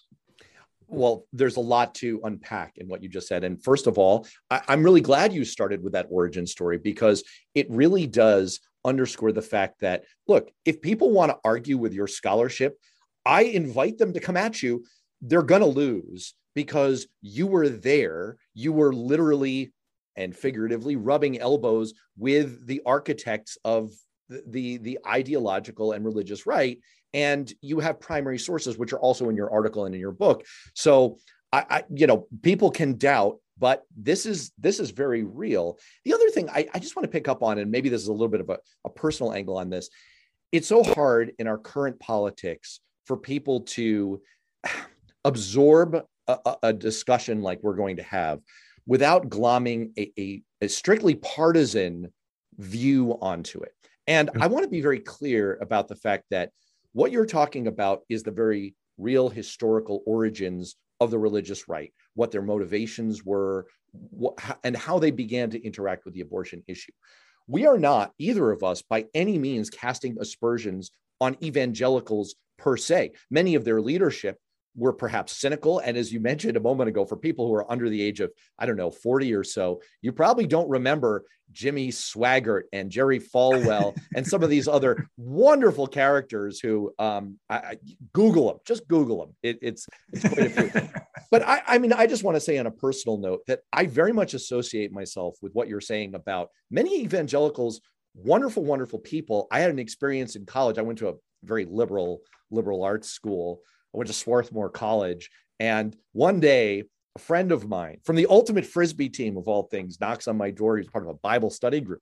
Well, 0.88 1.26
there's 1.34 1.58
a 1.58 1.62
lot 1.62 1.96
to 1.96 2.22
unpack 2.24 2.78
in 2.78 2.88
what 2.88 3.04
you 3.04 3.10
just 3.10 3.28
said. 3.28 3.44
And 3.44 3.62
first 3.62 3.88
of 3.88 3.98
all, 3.98 4.26
I, 4.50 4.62
am 4.70 4.84
really 4.84 5.02
glad 5.02 5.34
you 5.34 5.44
started 5.44 5.84
with 5.84 5.94
that 5.94 6.08
origin 6.10 6.48
story 6.48 6.78
because 6.78 7.24
it 7.54 7.70
really 7.70 8.08
does 8.08 8.62
underscore 8.86 9.34
the 9.34 9.42
fact 9.42 9.82
that, 9.82 10.06
look, 10.28 10.50
if 10.64 10.82
people 10.82 11.12
want 11.12 11.32
to 11.32 11.38
argue 11.44 11.78
with 11.78 11.94
your 11.94 12.08
scholarship, 12.08 12.78
I 13.26 13.44
invite 13.44 13.98
them 13.98 14.14
to 14.14 14.22
come 14.22 14.38
at 14.38 14.64
you. 14.64 14.86
They're 15.22 15.44
going 15.44 15.62
to 15.62 15.68
lose 15.68 16.36
because 16.56 17.08
you 17.22 17.48
were 17.48 17.68
there. 17.68 18.38
You 18.54 18.72
were 18.72 18.94
literally 18.94 19.74
and 20.16 20.36
figuratively 20.36 20.96
rubbing 20.96 21.40
elbows 21.40 21.94
with 22.18 22.66
the 22.66 22.82
architects 22.86 23.58
of 23.64 23.92
the, 24.30 24.44
the, 24.48 24.78
the 24.78 25.00
ideological 25.06 25.92
and 25.92 26.04
religious 26.04 26.46
right 26.46 26.80
and 27.14 27.52
you 27.62 27.80
have 27.80 28.00
primary 28.00 28.40
sources 28.40 28.78
which 28.78 28.94
are 28.94 29.00
also 29.00 29.30
in 29.30 29.36
your 29.36 29.52
article 29.52 29.86
and 29.86 29.96
in 29.96 30.02
your 30.02 30.12
book. 30.12 30.46
So 30.74 31.18
I, 31.52 31.66
I, 31.70 31.84
you 31.94 32.08
know 32.08 32.28
people 32.42 32.72
can 32.72 32.98
doubt 32.98 33.38
but 33.60 33.84
this 33.96 34.26
is 34.26 34.52
this 34.58 34.80
is 34.80 34.92
very 34.92 35.24
real. 35.24 35.80
The 36.06 36.14
other 36.14 36.30
thing 36.30 36.50
I, 36.50 36.68
I 36.74 36.80
just 36.80 36.96
want 36.96 37.06
to 37.06 37.12
pick 37.12 37.28
up 37.28 37.44
on 37.44 37.58
and 37.58 37.72
maybe 37.72 37.90
this 37.90 38.02
is 38.02 38.08
a 38.08 38.14
little 38.14 38.28
bit 38.28 38.42
of 38.42 38.50
a, 38.50 38.60
a 38.86 38.90
personal 38.90 39.34
angle 39.34 39.58
on 39.58 39.70
this. 39.70 39.90
It's 40.52 40.68
so 40.68 40.84
hard 40.84 41.34
in 41.40 41.48
our 41.48 41.58
current 41.58 42.00
politics 42.00 42.80
for 43.06 43.18
people 43.18 43.62
to 43.62 44.22
absorb 45.26 46.04
a, 46.28 46.56
a 46.64 46.74
discussion 46.74 47.42
like 47.42 47.60
we're 47.64 47.76
going 47.76 47.98
to 47.98 48.04
have 48.04 48.40
without 48.86 49.30
glomming 49.30 49.92
a, 49.98 50.12
a, 50.20 50.42
a 50.62 50.68
strictly 50.68 51.16
partisan 51.16 52.12
view 52.58 53.18
onto 53.22 53.62
it. 53.62 53.74
And 54.08 54.30
i 54.40 54.48
want 54.48 54.64
to 54.64 54.70
be 54.70 54.82
very 54.82 55.00
clear 55.00 55.58
about 55.62 55.88
the 55.88 55.96
fact 55.96 56.26
that 56.32 56.52
what 56.98 57.12
you're 57.12 57.28
talking 57.28 57.68
about 57.68 58.02
is 58.10 58.24
the 58.24 58.32
very 58.32 58.74
real 58.98 59.30
historical 59.30 60.02
origins 60.08 60.78
of 61.00 61.12
the 61.12 61.20
religious 61.20 61.70
right, 61.70 61.94
what 62.16 62.32
their 62.32 62.42
motivations 62.42 63.24
were, 63.24 63.68
what, 63.92 64.34
and 64.64 64.76
how 64.76 64.98
they 64.98 65.12
began 65.12 65.52
to 65.52 65.64
interact 65.64 66.06
with 66.06 66.16
the 66.16 66.22
abortion 66.22 66.64
issue. 66.68 66.92
We 67.46 67.68
are 67.68 67.78
not, 67.78 68.14
either 68.18 68.50
of 68.50 68.64
us, 68.64 68.82
by 68.82 69.06
any 69.14 69.38
means 69.38 69.70
casting 69.70 70.18
aspersions 70.20 70.90
on 71.22 71.38
evangelicals 71.44 72.34
per 72.58 72.78
se. 72.78 73.12
Many 73.30 73.54
of 73.54 73.64
their 73.64 73.80
leadership 73.80 74.40
were 74.78 74.94
perhaps 74.94 75.36
cynical. 75.36 75.80
And 75.80 75.98
as 75.98 76.14
you 76.14 76.20
mentioned 76.20 76.56
a 76.56 76.62
moment 76.62 76.88
ago, 76.88 77.04
for 77.04 77.18
people 77.18 77.48
who 77.48 77.54
are 77.56 77.70
under 77.70 77.90
the 77.90 78.02
age 78.02 78.20
of, 78.20 78.32
I 78.58 78.66
don't 78.66 78.78
know, 78.78 78.92
40 78.92 79.34
or 79.34 79.44
so, 79.44 79.82
you 80.02 80.12
probably 80.12 80.46
don't 80.46 80.70
remember 80.70 81.26
Jimmy 81.52 81.90
Swaggart 81.90 82.64
and 82.72 82.92
Jerry 82.92 83.20
Falwell 83.20 83.98
and 84.16 84.26
some 84.26 84.44
of 84.44 84.50
these 84.50 84.68
other 84.68 85.08
wonderful 85.18 85.88
characters 85.88 86.60
who 86.60 86.94
um, 87.00 87.40
I, 87.50 87.56
I, 87.56 87.78
Google 88.14 88.48
them, 88.48 88.58
just 88.66 88.88
Google 88.88 89.20
them. 89.26 89.36
It, 89.42 89.60
it's, 89.62 89.88
it's 90.14 90.28
quite 90.28 90.58
a 90.58 90.70
few. 90.70 90.90
but 91.32 91.42
I, 91.44 91.62
I 91.66 91.78
mean, 91.80 91.94
I 91.94 92.06
just 92.06 92.24
want 92.24 92.36
to 92.36 92.42
say 92.42 92.58
on 92.60 92.68
a 92.68 92.72
personal 92.72 93.18
note 93.18 93.42
that 93.48 93.62
I 93.74 93.88
very 93.88 94.14
much 94.14 94.36
associate 94.36 94.92
myself 94.92 95.38
with 95.42 95.54
what 95.54 95.68
you're 95.68 95.82
saying 95.82 96.14
about 96.14 96.50
many 96.70 97.02
evangelicals, 97.02 97.82
wonderful, 98.14 98.64
wonderful 98.64 99.00
people. 99.00 99.48
I 99.52 99.60
had 99.60 99.72
an 99.72 99.80
experience 99.80 100.36
in 100.36 100.46
college. 100.46 100.78
I 100.78 100.84
went 100.84 101.00
to 101.00 101.10
a 101.10 101.14
very 101.44 101.66
liberal 101.66 102.22
liberal 102.50 102.84
arts 102.84 103.10
school 103.10 103.62
I 103.94 103.98
went 103.98 104.08
to 104.08 104.14
Swarthmore 104.14 104.70
College. 104.70 105.30
And 105.60 105.96
one 106.12 106.40
day, 106.40 106.84
a 107.16 107.20
friend 107.20 107.52
of 107.52 107.68
mine 107.68 107.98
from 108.04 108.16
the 108.16 108.28
ultimate 108.30 108.66
frisbee 108.66 109.10
team 109.10 109.38
of 109.38 109.48
all 109.48 109.64
things 109.64 110.00
knocks 110.00 110.28
on 110.28 110.38
my 110.38 110.52
door. 110.52 110.78
He's 110.78 110.88
part 110.88 111.04
of 111.04 111.10
a 111.10 111.16
Bible 111.16 111.50
study 111.50 111.82
group. 111.82 112.02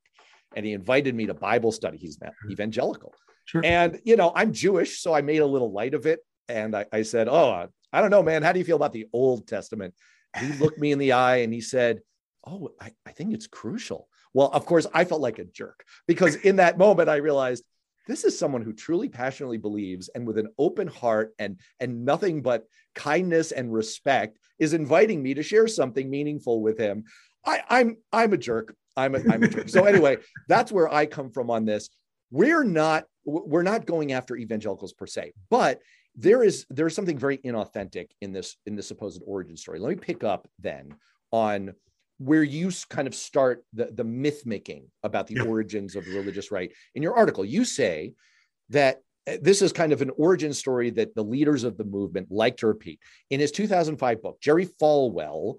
And 0.55 0.65
he 0.65 0.73
invited 0.73 1.15
me 1.15 1.25
to 1.25 1.33
Bible 1.33 1.71
study. 1.71 1.97
He's 1.97 2.17
evangelical. 2.49 3.13
Sure. 3.45 3.61
And, 3.63 3.99
you 4.03 4.15
know, 4.15 4.31
I'm 4.35 4.51
Jewish, 4.51 4.99
so 4.99 5.13
I 5.13 5.21
made 5.21 5.39
a 5.39 5.45
little 5.45 5.71
light 5.71 5.93
of 5.93 6.05
it. 6.05 6.19
And 6.49 6.75
I, 6.75 6.85
I 6.91 7.01
said, 7.03 7.27
Oh, 7.27 7.67
I 7.93 8.01
don't 8.01 8.11
know, 8.11 8.23
man. 8.23 8.43
How 8.43 8.51
do 8.51 8.59
you 8.59 8.65
feel 8.65 8.75
about 8.75 8.93
the 8.93 9.07
Old 9.13 9.47
Testament? 9.47 9.93
He 10.37 10.51
looked 10.53 10.79
me 10.79 10.91
in 10.91 10.99
the 10.99 11.13
eye 11.13 11.37
and 11.37 11.53
he 11.53 11.61
said, 11.61 12.01
Oh, 12.45 12.71
I, 12.79 12.91
I 13.05 13.11
think 13.11 13.33
it's 13.33 13.47
crucial. 13.47 14.07
Well, 14.33 14.49
of 14.49 14.65
course, 14.65 14.85
I 14.93 15.05
felt 15.05 15.21
like 15.21 15.39
a 15.39 15.45
jerk 15.45 15.85
because 16.07 16.35
in 16.35 16.57
that 16.57 16.77
moment 16.77 17.09
I 17.09 17.17
realized 17.17 17.63
this 18.07 18.23
is 18.23 18.37
someone 18.37 18.61
who 18.61 18.73
truly 18.73 19.09
passionately 19.09 19.57
believes 19.57 20.09
and 20.09 20.25
with 20.25 20.37
an 20.37 20.47
open 20.57 20.87
heart 20.87 21.33
and 21.39 21.59
and 21.79 22.05
nothing 22.05 22.41
but 22.41 22.65
kindness 22.93 23.51
and 23.51 23.73
respect 23.73 24.39
is 24.59 24.73
inviting 24.73 25.21
me 25.21 25.33
to 25.33 25.43
share 25.43 25.67
something 25.67 26.09
meaningful 26.09 26.61
with 26.61 26.77
him. 26.77 27.03
I, 27.45 27.61
i'm 27.69 27.97
i'm 28.11 28.33
a 28.33 28.37
jerk. 28.37 28.75
I'm 28.97 29.15
a, 29.15 29.19
I'm 29.29 29.43
a 29.43 29.47
jerk. 29.47 29.69
So 29.69 29.85
anyway 29.85 30.17
that's 30.47 30.71
where 30.71 30.91
i 30.93 31.05
come 31.05 31.31
from 31.31 31.49
on 31.49 31.65
this. 31.65 31.89
We're 32.31 32.63
not 32.63 33.05
we're 33.25 33.63
not 33.63 33.85
going 33.85 34.11
after 34.11 34.35
evangelicals 34.35 34.93
per 34.93 35.07
se 35.07 35.33
but 35.49 35.81
there 36.15 36.43
is 36.43 36.65
there's 36.69 36.95
something 36.95 37.17
very 37.17 37.37
inauthentic 37.39 38.07
in 38.21 38.31
this 38.31 38.55
in 38.65 38.75
this 38.75 38.87
supposed 38.87 39.21
origin 39.25 39.57
story. 39.57 39.79
Let 39.79 39.89
me 39.89 39.95
pick 39.95 40.23
up 40.23 40.47
then 40.59 40.95
on 41.31 41.73
where 42.17 42.43
you 42.43 42.71
kind 42.89 43.07
of 43.07 43.15
start 43.15 43.63
the, 43.73 43.89
the 43.93 44.03
myth 44.03 44.45
making 44.45 44.87
about 45.03 45.27
the 45.27 45.35
yeah. 45.35 45.43
origins 45.43 45.95
of 45.95 46.05
the 46.05 46.11
religious 46.11 46.51
right. 46.51 46.71
In 46.93 47.03
your 47.03 47.15
article, 47.15 47.43
you 47.43 47.65
say 47.65 48.13
that 48.69 49.01
uh, 49.27 49.37
this 49.41 49.61
is 49.61 49.73
kind 49.73 49.91
of 49.91 50.01
an 50.01 50.11
origin 50.17 50.53
story 50.53 50.89
that 50.91 51.15
the 51.15 51.23
leaders 51.23 51.63
of 51.63 51.77
the 51.77 51.83
movement 51.83 52.27
like 52.31 52.57
to 52.57 52.67
repeat. 52.67 52.99
In 53.29 53.39
his 53.39 53.51
2005 53.51 54.21
book, 54.21 54.39
Jerry 54.41 54.67
Falwell 54.81 55.55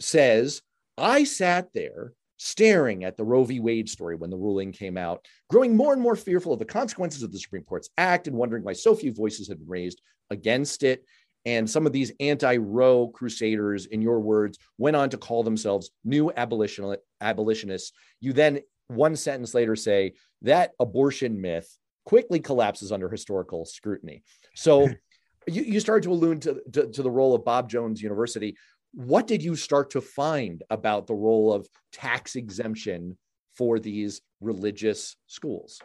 says, 0.00 0.62
I 0.98 1.24
sat 1.24 1.68
there 1.72 2.12
staring 2.38 3.04
at 3.04 3.16
the 3.16 3.24
Roe 3.24 3.44
v. 3.44 3.60
Wade 3.60 3.88
story 3.88 4.16
when 4.16 4.30
the 4.30 4.36
ruling 4.36 4.72
came 4.72 4.96
out, 4.96 5.24
growing 5.48 5.76
more 5.76 5.92
and 5.92 6.02
more 6.02 6.16
fearful 6.16 6.52
of 6.52 6.58
the 6.58 6.64
consequences 6.64 7.22
of 7.22 7.30
the 7.30 7.38
Supreme 7.38 7.62
Court's 7.62 7.88
act 7.96 8.26
and 8.26 8.36
wondering 8.36 8.64
why 8.64 8.72
so 8.72 8.96
few 8.96 9.12
voices 9.12 9.48
had 9.48 9.60
been 9.60 9.68
raised 9.68 10.02
against 10.30 10.82
it. 10.82 11.04
And 11.44 11.68
some 11.68 11.86
of 11.86 11.92
these 11.92 12.12
anti 12.20 12.56
Roe 12.56 13.08
crusaders, 13.08 13.86
in 13.86 14.00
your 14.00 14.20
words, 14.20 14.58
went 14.78 14.96
on 14.96 15.10
to 15.10 15.18
call 15.18 15.42
themselves 15.42 15.90
new 16.04 16.30
abolitionists. 16.32 17.92
You 18.20 18.32
then, 18.32 18.60
one 18.88 19.16
sentence 19.16 19.54
later, 19.54 19.74
say 19.74 20.14
that 20.42 20.72
abortion 20.78 21.40
myth 21.40 21.76
quickly 22.04 22.40
collapses 22.40 22.92
under 22.92 23.08
historical 23.08 23.64
scrutiny. 23.64 24.22
So 24.54 24.88
you, 25.46 25.62
you 25.62 25.80
started 25.80 26.04
to 26.04 26.12
allude 26.12 26.42
to, 26.42 26.62
to, 26.72 26.86
to 26.88 27.02
the 27.02 27.10
role 27.10 27.34
of 27.34 27.44
Bob 27.44 27.68
Jones 27.68 28.02
University. 28.02 28.56
What 28.92 29.26
did 29.26 29.42
you 29.42 29.56
start 29.56 29.90
to 29.90 30.00
find 30.00 30.62
about 30.70 31.06
the 31.06 31.14
role 31.14 31.52
of 31.52 31.66
tax 31.92 32.36
exemption 32.36 33.16
for 33.56 33.78
these 33.78 34.20
religious 34.40 35.16
schools? 35.26 35.80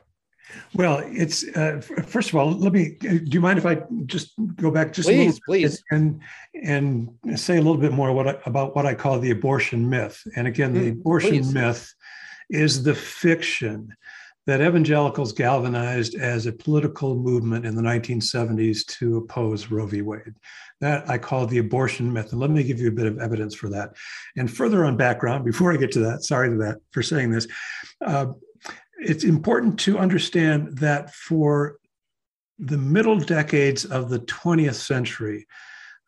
Well, 0.73 1.01
it's 1.05 1.47
uh, 1.55 1.81
first 1.81 2.29
of 2.29 2.35
all. 2.35 2.51
Let 2.51 2.73
me. 2.73 2.97
Uh, 3.03 3.13
do 3.13 3.29
you 3.29 3.41
mind 3.41 3.57
if 3.57 3.65
I 3.65 3.81
just 4.05 4.33
go 4.55 4.71
back 4.71 4.93
just 4.93 5.07
please, 5.07 5.17
a 5.17 5.25
little 5.25 5.39
please, 5.45 5.83
and 5.91 6.21
and 6.63 7.09
say 7.35 7.55
a 7.57 7.61
little 7.61 7.77
bit 7.77 7.93
more 7.93 8.13
what 8.13 8.27
I, 8.27 8.37
about 8.45 8.75
what 8.75 8.85
I 8.85 8.93
call 8.93 9.19
the 9.19 9.31
abortion 9.31 9.89
myth? 9.89 10.21
And 10.35 10.47
again, 10.47 10.73
the 10.73 10.91
mm, 10.91 10.99
abortion 10.99 11.31
please. 11.31 11.53
myth 11.53 11.93
is 12.49 12.83
the 12.83 12.95
fiction 12.95 13.93
that 14.47 14.61
evangelicals 14.61 15.33
galvanized 15.33 16.15
as 16.15 16.45
a 16.45 16.53
political 16.53 17.15
movement 17.15 17.65
in 17.65 17.75
the 17.75 17.81
1970s 17.81 18.85
to 18.85 19.17
oppose 19.17 19.69
Roe 19.69 19.85
v. 19.85 20.01
Wade. 20.01 20.35
That 20.79 21.09
I 21.09 21.17
call 21.17 21.45
the 21.45 21.57
abortion 21.57 22.11
myth. 22.11 22.31
And 22.31 22.39
let 22.39 22.49
me 22.49 22.63
give 22.63 22.79
you 22.79 22.87
a 22.87 22.93
bit 22.93 23.07
of 23.07 23.19
evidence 23.19 23.53
for 23.53 23.69
that. 23.69 23.95
And 24.37 24.49
further 24.49 24.85
on 24.85 24.95
background, 24.95 25.43
before 25.43 25.73
I 25.73 25.77
get 25.77 25.91
to 25.93 25.99
that, 25.99 26.23
sorry 26.23 26.49
to 26.49 26.55
that 26.57 26.77
for 26.91 27.03
saying 27.03 27.31
this. 27.31 27.45
Uh, 28.05 28.27
it's 28.97 29.23
important 29.23 29.79
to 29.79 29.97
understand 29.97 30.77
that 30.77 31.13
for 31.13 31.77
the 32.59 32.77
middle 32.77 33.19
decades 33.19 33.85
of 33.85 34.09
the 34.09 34.19
20th 34.19 34.75
century, 34.75 35.45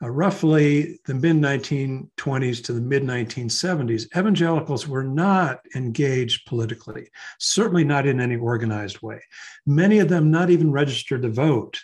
uh, 0.01 0.09
roughly 0.09 0.99
the 1.05 1.13
mid 1.13 1.35
1920s 1.35 2.63
to 2.63 2.73
the 2.73 2.81
mid 2.81 3.03
1970s, 3.03 4.07
evangelicals 4.17 4.87
were 4.87 5.03
not 5.03 5.59
engaged 5.75 6.45
politically, 6.47 7.09
certainly 7.37 7.83
not 7.83 8.07
in 8.07 8.19
any 8.19 8.37
organized 8.37 9.01
way. 9.01 9.21
Many 9.65 9.99
of 9.99 10.09
them 10.09 10.31
not 10.31 10.49
even 10.49 10.71
registered 10.71 11.23
to 11.23 11.29
vote. 11.29 11.79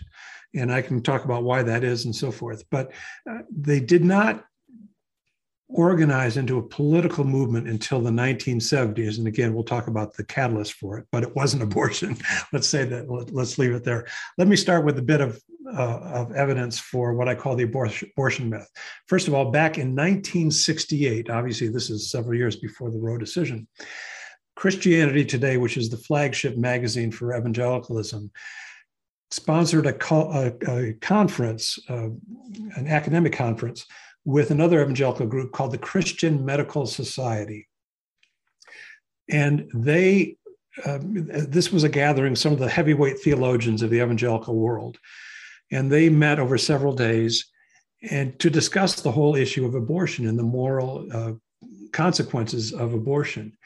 And 0.56 0.72
I 0.72 0.82
can 0.82 1.04
talk 1.04 1.26
about 1.26 1.44
why 1.44 1.64
that 1.64 1.84
is 1.84 2.06
and 2.06 2.16
so 2.16 2.32
forth. 2.32 2.64
But 2.72 2.94
uh, 3.30 3.40
they 3.52 3.82
did 3.82 4.06
not 4.06 4.46
organized 5.76 6.38
into 6.38 6.58
a 6.58 6.64
political 6.64 7.26
movement 7.26 7.68
until 7.68 8.00
the 8.00 8.10
1970s. 8.10 9.18
And 9.18 9.28
again, 9.28 9.54
we'll 9.54 9.64
talk 9.64 9.88
about 9.88 10.14
the 10.16 10.24
catalyst 10.24 10.74
for 10.74 10.98
it, 10.98 11.06
but 11.12 11.22
it 11.22 11.36
wasn't 11.36 11.64
abortion. 11.70 12.18
let's 12.54 12.68
say 12.68 12.86
that, 12.86 13.10
let's 13.32 13.58
leave 13.58 13.74
it 13.74 13.84
there. 13.84 14.08
Let 14.38 14.48
me 14.48 14.56
start 14.56 14.86
with 14.86 14.98
a 14.98 15.04
bit 15.04 15.22
of, 15.22 15.42
uh, 15.68 16.00
of 16.00 16.32
evidence 16.32 16.80
for 16.80 17.14
what 17.14 17.28
I 17.28 17.36
call 17.36 17.56
the 17.56 17.66
abortion, 17.66 18.10
abortion 18.16 18.50
myth. 18.50 18.70
First 19.08 19.28
of 19.28 19.34
all, 19.34 19.52
back 19.52 19.78
in 19.78 19.90
1968, 19.90 21.30
obviously, 21.30 21.68
this 21.68 21.90
is 21.90 22.10
several 22.10 22.36
years 22.36 22.56
before 22.56 22.90
the 22.90 23.00
Roe 23.00 23.18
decision. 23.18 23.68
Christianity 24.56 25.26
Today, 25.26 25.58
which 25.58 25.76
is 25.76 25.90
the 25.90 25.98
flagship 25.98 26.56
magazine 26.56 27.12
for 27.12 27.36
evangelicalism, 27.36 28.32
sponsored 29.32 29.88
a, 29.88 29.94
co- 29.94 30.32
a, 30.32 30.72
a 30.72 30.94
conference, 30.94 31.78
uh, 31.90 32.08
an 32.78 32.88
academic 32.88 33.34
conference, 33.34 33.86
with 34.26 34.52
another 34.52 34.82
evangelical 34.82 35.28
group 35.28 35.52
called 35.52 35.72
the 35.72 35.78
Christian 35.78 36.44
Medical 36.44 36.86
Society. 36.86 37.68
And 39.30 39.70
they, 39.74 40.38
um, 40.86 41.28
this 41.28 41.72
was 41.72 41.84
a 41.84 41.90
gathering, 41.90 42.36
some 42.36 42.52
of 42.52 42.60
the 42.60 42.70
heavyweight 42.70 43.20
theologians 43.20 43.82
of 43.82 43.90
the 43.92 44.02
evangelical 44.02 44.56
world. 44.56 44.98
And 45.72 45.92
they 45.92 46.10
met 46.10 46.40
over 46.40 46.58
several 46.58 46.94
days 46.94 47.46
and 48.10 48.38
to 48.40 48.50
discuss 48.50 49.02
the 49.02 49.12
whole 49.12 49.36
issue 49.36 49.66
of 49.66 49.76
abortion 49.76 50.28
and 50.28 50.38
the 50.38 50.44
moral 50.44 51.08
uh, 51.12 51.34
consequences 51.92 52.74
of 52.74 52.94
abortion. 52.94 53.58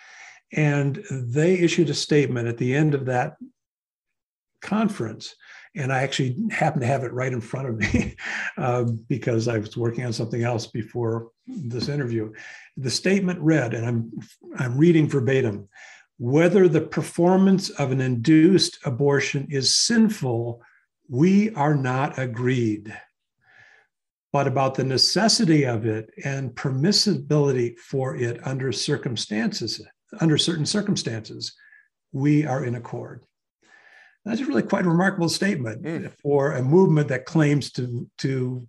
And 0.53 1.03
they 1.09 1.55
issued 1.55 1.89
a 1.89 1.93
statement 1.93 2.47
at 2.47 2.57
the 2.57 2.75
end 2.75 2.93
of 2.93 3.05
that 3.05 3.35
conference. 4.61 5.35
And 5.75 5.93
I 5.93 6.01
actually 6.01 6.35
happen 6.49 6.81
to 6.81 6.87
have 6.87 7.03
it 7.03 7.13
right 7.13 7.31
in 7.31 7.41
front 7.41 7.69
of 7.69 7.77
me 7.77 8.15
uh, 8.57 8.83
because 9.07 9.47
I 9.47 9.59
was 9.59 9.77
working 9.77 10.05
on 10.05 10.13
something 10.13 10.43
else 10.43 10.67
before 10.67 11.29
this 11.47 11.89
interview. 11.89 12.33
The 12.77 12.89
statement 12.89 13.39
read, 13.39 13.73
and 13.73 13.85
I'm, 13.85 14.11
I'm 14.57 14.77
reading 14.77 15.07
verbatim 15.07 15.67
whether 16.19 16.67
the 16.67 16.81
performance 16.81 17.69
of 17.69 17.91
an 17.91 18.01
induced 18.01 18.77
abortion 18.85 19.47
is 19.49 19.73
sinful, 19.73 20.61
we 21.07 21.49
are 21.55 21.75
not 21.75 22.19
agreed. 22.19 22.93
But 24.33 24.45
about 24.45 24.75
the 24.75 24.83
necessity 24.83 25.65
of 25.65 25.85
it 25.85 26.11
and 26.25 26.53
permissibility 26.53 27.79
for 27.79 28.17
it 28.17 28.45
under 28.45 28.71
circumstances, 28.73 29.81
under 30.19 30.37
certain 30.37 30.65
circumstances, 30.65 31.53
we 32.11 32.45
are 32.45 32.65
in 32.65 32.75
accord. 32.75 33.23
That's 34.29 34.47
really 34.47 34.61
quite 34.61 34.85
a 34.85 34.89
remarkable 34.89 35.29
statement 35.29 35.81
mm. 35.81 36.11
for 36.21 36.53
a 36.53 36.61
movement 36.61 37.07
that 37.07 37.25
claims 37.25 37.71
to, 37.73 38.07
to 38.19 38.67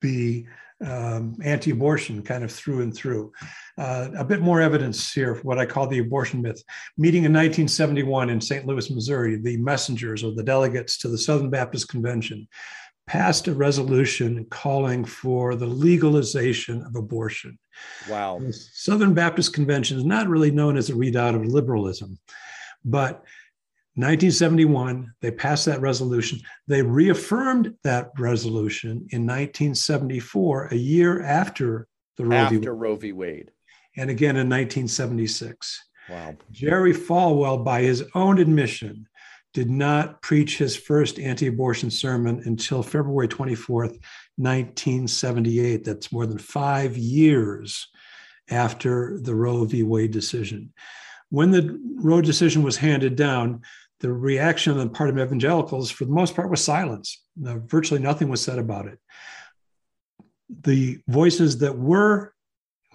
be 0.00 0.46
um, 0.84 1.36
anti 1.44 1.70
abortion 1.70 2.22
kind 2.22 2.42
of 2.42 2.50
through 2.50 2.80
and 2.80 2.94
through. 2.94 3.30
Uh, 3.76 4.08
a 4.16 4.24
bit 4.24 4.40
more 4.40 4.60
evidence 4.60 5.12
here 5.12 5.34
for 5.34 5.42
what 5.42 5.58
I 5.58 5.66
call 5.66 5.86
the 5.86 5.98
abortion 5.98 6.40
myth. 6.40 6.62
Meeting 6.96 7.24
in 7.24 7.32
1971 7.32 8.30
in 8.30 8.40
St. 8.40 8.66
Louis, 8.66 8.90
Missouri, 8.90 9.36
the 9.36 9.58
messengers 9.58 10.24
or 10.24 10.34
the 10.34 10.42
delegates 10.42 10.96
to 10.98 11.08
the 11.08 11.18
Southern 11.18 11.50
Baptist 11.50 11.88
Convention 11.88 12.48
passed 13.06 13.48
a 13.48 13.54
resolution 13.54 14.46
calling 14.50 15.04
for 15.04 15.54
the 15.54 15.66
legalization 15.66 16.82
of 16.84 16.96
abortion. 16.96 17.58
Wow. 18.08 18.38
The 18.38 18.52
Southern 18.52 19.12
Baptist 19.12 19.52
Convention 19.52 19.98
is 19.98 20.04
not 20.04 20.28
really 20.28 20.50
known 20.50 20.78
as 20.78 20.88
a 20.88 20.94
readout 20.94 21.34
of 21.34 21.44
liberalism, 21.44 22.18
but 22.84 23.24
1971, 23.94 25.12
they 25.20 25.30
passed 25.30 25.66
that 25.66 25.82
resolution. 25.82 26.40
They 26.66 26.80
reaffirmed 26.80 27.74
that 27.84 28.10
resolution 28.18 29.06
in 29.10 29.26
1974, 29.26 30.68
a 30.68 30.74
year 30.74 31.22
after 31.22 31.88
the 32.16 32.24
Roe 32.24 32.36
after 32.36 32.58
v. 32.58 32.68
Roe 32.68 32.96
v. 32.96 33.12
Wade, 33.12 33.50
and 33.96 34.08
again 34.08 34.36
in 34.36 34.48
1976. 34.48 35.84
Wow. 36.08 36.36
Jerry 36.50 36.94
Falwell, 36.94 37.62
by 37.62 37.82
his 37.82 38.02
own 38.14 38.38
admission, 38.38 39.08
did 39.52 39.70
not 39.70 40.22
preach 40.22 40.56
his 40.56 40.74
first 40.74 41.18
anti 41.18 41.46
abortion 41.46 41.90
sermon 41.90 42.42
until 42.46 42.82
February 42.82 43.28
24th, 43.28 43.98
1978. 44.36 45.84
That's 45.84 46.10
more 46.10 46.24
than 46.24 46.38
five 46.38 46.96
years 46.96 47.88
after 48.48 49.18
the 49.20 49.34
Roe 49.34 49.64
v. 49.64 49.82
Wade 49.82 50.12
decision. 50.12 50.72
When 51.28 51.50
the 51.50 51.78
Roe 51.96 52.20
decision 52.20 52.62
was 52.62 52.76
handed 52.76 53.16
down, 53.16 53.62
the 54.02 54.12
reaction 54.12 54.72
on 54.72 54.78
the 54.80 54.88
part 54.88 55.08
of 55.08 55.18
evangelicals, 55.18 55.90
for 55.90 56.04
the 56.04 56.10
most 56.10 56.34
part, 56.34 56.50
was 56.50 56.62
silence. 56.62 57.22
virtually 57.36 58.00
nothing 58.00 58.28
was 58.28 58.42
said 58.42 58.58
about 58.58 58.86
it. 58.86 58.98
The 60.64 61.00
voices 61.06 61.58
that 61.58 61.78
were 61.78 62.34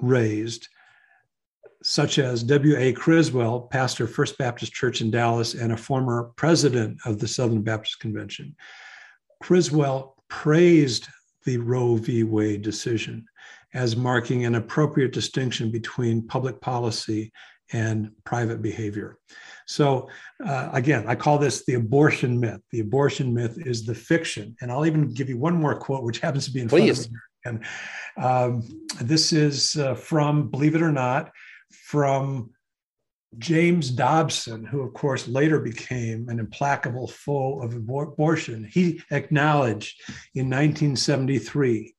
raised 0.01 0.67
such 1.81 2.19
as 2.19 2.43
W.A. 2.43 2.91
Criswell, 2.91 3.61
pastor 3.61 4.03
of 4.03 4.11
First 4.11 4.37
Baptist 4.37 4.73
Church 4.73 4.99
in 4.99 5.09
Dallas 5.09 5.53
and 5.53 5.71
a 5.71 5.77
former 5.77 6.33
president 6.35 6.99
of 7.05 7.19
the 7.19 7.27
Southern 7.27 7.61
Baptist 7.61 7.99
Convention. 8.01 8.55
Criswell 9.41 10.17
praised 10.27 11.07
the 11.45 11.57
Roe 11.57 11.95
v. 11.95 12.23
Wade 12.23 12.63
decision 12.63 13.25
as 13.73 13.95
marking 13.95 14.43
an 14.43 14.55
appropriate 14.55 15.13
distinction 15.13 15.71
between 15.71 16.27
public 16.27 16.59
policy 16.59 17.31
and 17.73 18.11
private 18.23 18.61
behavior. 18.61 19.17
So, 19.65 20.09
uh, 20.45 20.69
again, 20.71 21.05
I 21.07 21.15
call 21.15 21.37
this 21.37 21.65
the 21.65 21.73
abortion 21.73 22.39
myth. 22.39 22.61
The 22.71 22.79
abortion 22.79 23.33
myth 23.33 23.57
is 23.65 23.85
the 23.85 23.95
fiction. 23.95 24.55
And 24.61 24.71
I'll 24.71 24.85
even 24.85 25.13
give 25.13 25.29
you 25.29 25.37
one 25.37 25.55
more 25.55 25.75
quote, 25.75 26.03
which 26.03 26.19
happens 26.19 26.45
to 26.45 26.51
be 26.51 26.61
in 26.61 26.69
Please. 26.69 27.07
front 27.07 27.07
of 27.07 27.11
me. 27.11 27.19
And 27.45 27.65
um, 28.17 28.63
this 29.01 29.33
is 29.33 29.75
uh, 29.75 29.95
from, 29.95 30.49
believe 30.49 30.75
it 30.75 30.81
or 30.81 30.91
not, 30.91 31.31
from 31.71 32.51
James 33.37 33.91
Dobson, 33.91 34.65
who, 34.65 34.81
of 34.81 34.93
course, 34.93 35.27
later 35.27 35.59
became 35.59 36.29
an 36.29 36.39
implacable 36.39 37.07
foe 37.07 37.61
of 37.61 37.75
abortion. 37.75 38.63
He 38.63 39.01
acknowledged 39.11 40.01
in 40.33 40.45
1973, 40.45 41.93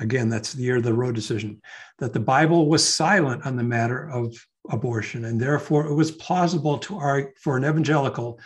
again, 0.00 0.28
that's 0.28 0.54
the 0.54 0.62
year 0.62 0.76
of 0.76 0.82
the 0.82 0.94
Roe 0.94 1.12
decision, 1.12 1.60
that 1.98 2.12
the 2.12 2.20
Bible 2.20 2.68
was 2.68 2.86
silent 2.86 3.44
on 3.46 3.56
the 3.56 3.62
matter 3.62 4.08
of 4.10 4.34
abortion. 4.70 5.24
And 5.24 5.40
therefore, 5.40 5.86
it 5.86 5.94
was 5.94 6.10
plausible 6.10 6.78
to 6.78 6.98
argue 6.98 7.32
for 7.40 7.56
an 7.56 7.64
evangelical 7.64 8.38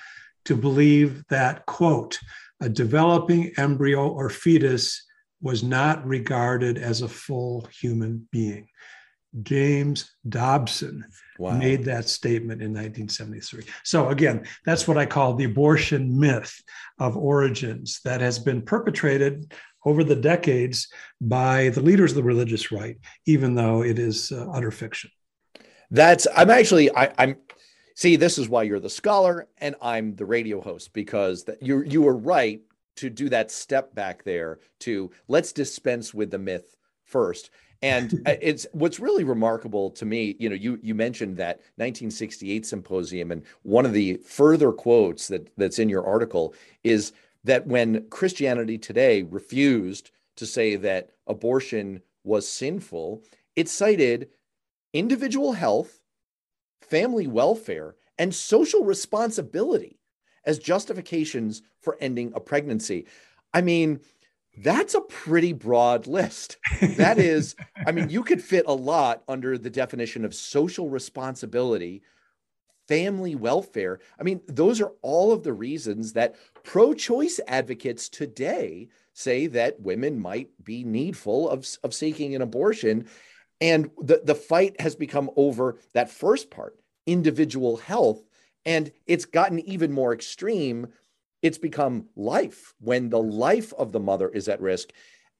to 0.46 0.56
believe 0.56 1.24
that, 1.28 1.66
quote, 1.66 2.18
a 2.60 2.68
developing 2.68 3.52
embryo 3.58 4.08
or 4.08 4.30
fetus 4.30 5.04
was 5.42 5.62
not 5.62 6.06
regarded 6.06 6.78
as 6.78 7.02
a 7.02 7.08
full 7.08 7.68
human 7.80 8.26
being. 8.32 8.68
James 9.42 10.10
Dobson 10.26 11.04
wow. 11.38 11.56
made 11.58 11.84
that 11.84 12.08
statement 12.08 12.62
in 12.62 12.68
1973. 12.68 13.64
So, 13.84 14.08
again, 14.08 14.46
that's 14.64 14.88
what 14.88 14.96
I 14.96 15.04
call 15.04 15.34
the 15.34 15.44
abortion 15.44 16.18
myth 16.18 16.58
of 16.98 17.16
origins 17.16 18.00
that 18.04 18.22
has 18.22 18.38
been 18.38 18.62
perpetrated 18.62 19.52
over 19.84 20.02
the 20.02 20.16
decades 20.16 20.88
by 21.20 21.68
the 21.70 21.82
leaders 21.82 22.12
of 22.12 22.16
the 22.16 22.22
religious 22.22 22.72
right, 22.72 22.96
even 23.26 23.54
though 23.54 23.82
it 23.82 23.98
is 23.98 24.32
uh, 24.32 24.46
utter 24.52 24.70
fiction. 24.70 25.10
That's, 25.90 26.26
I'm 26.34 26.50
actually, 26.50 26.94
I, 26.94 27.12
I'm, 27.18 27.36
see, 27.94 28.16
this 28.16 28.38
is 28.38 28.48
why 28.48 28.62
you're 28.62 28.80
the 28.80 28.90
scholar 28.90 29.48
and 29.58 29.74
I'm 29.82 30.14
the 30.14 30.26
radio 30.26 30.60
host 30.60 30.92
because 30.92 31.44
that 31.44 31.62
you 31.62 31.82
you 31.82 32.02
were 32.02 32.16
right 32.16 32.60
to 32.96 33.10
do 33.10 33.28
that 33.28 33.50
step 33.50 33.94
back 33.94 34.22
there 34.24 34.60
to 34.80 35.10
let's 35.28 35.52
dispense 35.52 36.14
with 36.14 36.30
the 36.30 36.38
myth 36.38 36.76
first. 37.04 37.50
And 37.82 38.22
it's 38.26 38.66
what's 38.72 39.00
really 39.00 39.24
remarkable 39.24 39.90
to 39.92 40.04
me, 40.04 40.36
you 40.38 40.48
know, 40.48 40.54
you 40.54 40.78
you 40.82 40.94
mentioned 40.94 41.36
that 41.38 41.58
1968 41.76 42.66
symposium, 42.66 43.32
and 43.32 43.42
one 43.62 43.86
of 43.86 43.92
the 43.92 44.14
further 44.18 44.72
quotes 44.72 45.28
that 45.28 45.50
that's 45.56 45.78
in 45.78 45.88
your 45.88 46.06
article 46.06 46.54
is 46.84 47.12
that 47.44 47.66
when 47.66 48.08
Christianity 48.08 48.76
Today 48.78 49.22
refused 49.22 50.10
to 50.36 50.46
say 50.46 50.76
that 50.76 51.10
abortion 51.26 52.02
was 52.24 52.48
sinful, 52.48 53.22
it 53.54 53.68
cited 53.68 54.28
individual 54.92 55.52
health, 55.52 56.00
family 56.80 57.26
welfare, 57.26 57.96
and 58.18 58.34
social 58.34 58.84
responsibility 58.84 59.98
as 60.44 60.58
justifications 60.58 61.62
for 61.80 61.96
ending 62.00 62.32
a 62.34 62.40
pregnancy. 62.40 63.06
I 63.52 63.60
mean, 63.62 64.00
that's 64.58 64.94
a 64.94 65.00
pretty 65.02 65.52
broad 65.52 66.06
list. 66.06 66.56
That 66.80 67.18
is, 67.18 67.56
I 67.86 67.92
mean, 67.92 68.08
you 68.08 68.22
could 68.22 68.42
fit 68.42 68.64
a 68.66 68.72
lot 68.72 69.22
under 69.28 69.58
the 69.58 69.70
definition 69.70 70.24
of 70.24 70.34
social 70.34 70.88
responsibility, 70.88 72.02
family 72.88 73.34
welfare. 73.34 74.00
I 74.18 74.22
mean, 74.22 74.40
those 74.46 74.80
are 74.80 74.92
all 75.02 75.32
of 75.32 75.42
the 75.42 75.52
reasons 75.52 76.14
that 76.14 76.36
pro 76.62 76.94
choice 76.94 77.38
advocates 77.46 78.08
today 78.08 78.88
say 79.12 79.46
that 79.48 79.80
women 79.80 80.20
might 80.20 80.48
be 80.62 80.84
needful 80.84 81.50
of, 81.50 81.66
of 81.82 81.92
seeking 81.92 82.34
an 82.34 82.42
abortion. 82.42 83.08
And 83.60 83.90
the, 84.00 84.20
the 84.22 84.34
fight 84.34 84.80
has 84.80 84.94
become 84.94 85.30
over 85.36 85.78
that 85.94 86.10
first 86.10 86.50
part, 86.50 86.78
individual 87.06 87.78
health. 87.78 88.22
And 88.64 88.92
it's 89.06 89.24
gotten 89.24 89.60
even 89.60 89.92
more 89.92 90.12
extreme 90.12 90.88
it's 91.42 91.58
become 91.58 92.08
life 92.16 92.74
when 92.80 93.10
the 93.10 93.22
life 93.22 93.72
of 93.74 93.92
the 93.92 94.00
mother 94.00 94.28
is 94.28 94.48
at 94.48 94.60
risk. 94.60 94.90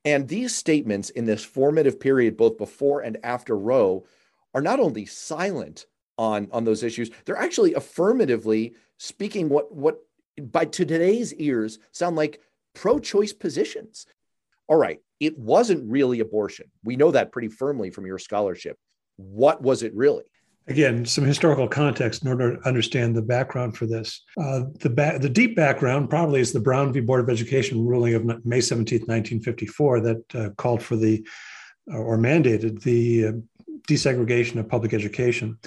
And 0.04 0.28
these 0.28 0.54
statements 0.54 1.10
in 1.10 1.24
this 1.24 1.44
formative 1.44 1.98
period, 1.98 2.36
both 2.36 2.58
before 2.58 3.00
and 3.00 3.18
after 3.24 3.56
Roe, 3.56 4.06
are 4.54 4.60
not 4.60 4.78
only 4.78 5.04
silent 5.06 5.86
on, 6.16 6.48
on 6.52 6.64
those 6.64 6.82
issues, 6.82 7.10
they're 7.24 7.36
actually 7.36 7.74
affirmatively 7.74 8.74
speaking 8.98 9.48
what, 9.48 9.74
what 9.74 9.98
by 10.40 10.66
to 10.66 10.84
today's 10.84 11.34
ears 11.34 11.78
sound 11.90 12.14
like 12.14 12.40
pro-choice 12.74 13.32
positions. 13.32 14.06
All 14.68 14.76
right, 14.76 15.00
it 15.20 15.38
wasn't 15.38 15.90
really 15.90 16.20
abortion. 16.20 16.70
We 16.84 16.96
know 16.96 17.10
that 17.10 17.32
pretty 17.32 17.48
firmly 17.48 17.90
from 17.90 18.06
your 18.06 18.18
scholarship. 18.18 18.78
What 19.16 19.62
was 19.62 19.82
it 19.82 19.94
really? 19.94 20.24
Again, 20.68 21.06
some 21.06 21.24
historical 21.24 21.68
context 21.68 22.22
in 22.22 22.28
order 22.28 22.56
to 22.56 22.68
understand 22.68 23.14
the 23.14 23.22
background 23.22 23.76
for 23.76 23.86
this. 23.86 24.24
Uh, 24.38 24.62
the, 24.80 24.90
ba- 24.90 25.18
the 25.20 25.28
deep 25.28 25.54
background 25.54 26.10
probably 26.10 26.40
is 26.40 26.52
the 26.52 26.60
Brown 26.60 26.92
v. 26.92 27.00
Board 27.00 27.20
of 27.20 27.30
Education 27.30 27.86
ruling 27.86 28.14
of 28.14 28.24
May 28.44 28.60
17, 28.60 29.00
1954, 29.00 30.00
that 30.00 30.34
uh, 30.34 30.50
called 30.56 30.82
for 30.82 30.96
the 30.96 31.24
or 31.86 32.18
mandated 32.18 32.82
the 32.82 33.26
uh, 33.26 33.32
desegregation 33.86 34.58
of 34.58 34.68
public 34.68 34.92
education. 34.92 35.58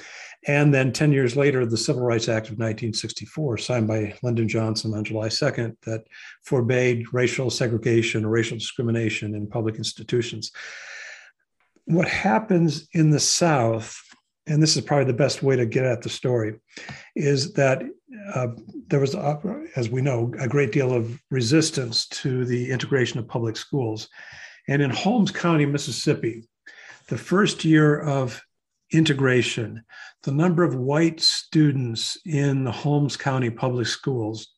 And 0.48 0.74
then 0.74 0.94
10 0.94 1.12
years 1.12 1.36
later, 1.36 1.66
the 1.66 1.78
Civil 1.78 2.02
Rights 2.04 2.30
Act 2.30 2.48
of 2.48 2.54
1964, 2.54 3.58
signed 3.58 3.88
by 3.88 4.18
Lyndon 4.24 4.48
Johnson 4.48 4.94
on 4.94 5.04
July 5.04 5.28
2nd, 5.28 5.76
that 5.86 6.06
forbade 6.44 7.14
racial 7.14 7.50
segregation 7.50 8.24
or 8.24 8.30
racial 8.30 8.58
discrimination 8.58 9.36
in 9.36 9.48
public 9.48 9.76
institutions. 9.76 10.52
What 11.86 12.08
happens 12.08 12.88
in 12.94 13.10
the 13.10 13.20
South 13.20 14.02
and 14.50 14.62
this 14.62 14.76
is 14.76 14.84
probably 14.84 15.06
the 15.06 15.14
best 15.14 15.44
way 15.44 15.56
to 15.56 15.66
get 15.66 15.86
at 15.86 16.02
the 16.02 16.10
story, 16.10 16.56
is 17.16 17.54
that 17.54 17.84
uh, 18.34 18.48
there 18.88 19.00
was, 19.00 19.16
uh, 19.16 19.38
as 19.76 19.90
we 19.90 20.02
know, 20.02 20.34
a 20.40 20.48
great 20.48 20.72
deal 20.72 20.92
of 20.92 21.22
resistance 21.30 22.08
to 22.08 22.46
the 22.46 22.70
integration 22.72 23.20
of 23.20 23.28
public 23.28 23.56
schools. 23.56 24.10
And 24.68 24.82
in 24.82 24.90
Holmes 24.90 25.32
County, 25.32 25.66
Mississippi, 25.66 26.48
the 27.10 27.18
first 27.18 27.66
year 27.66 28.00
of 28.00 28.42
integration, 28.92 29.84
the 30.24 30.32
number 30.32 30.64
of 30.64 30.76
white 30.76 31.20
students 31.20 32.18
in 32.26 32.64
the 32.64 32.72
Holmes 32.72 33.18
County 33.18 33.50
public 33.50 33.88
schools 33.88 34.54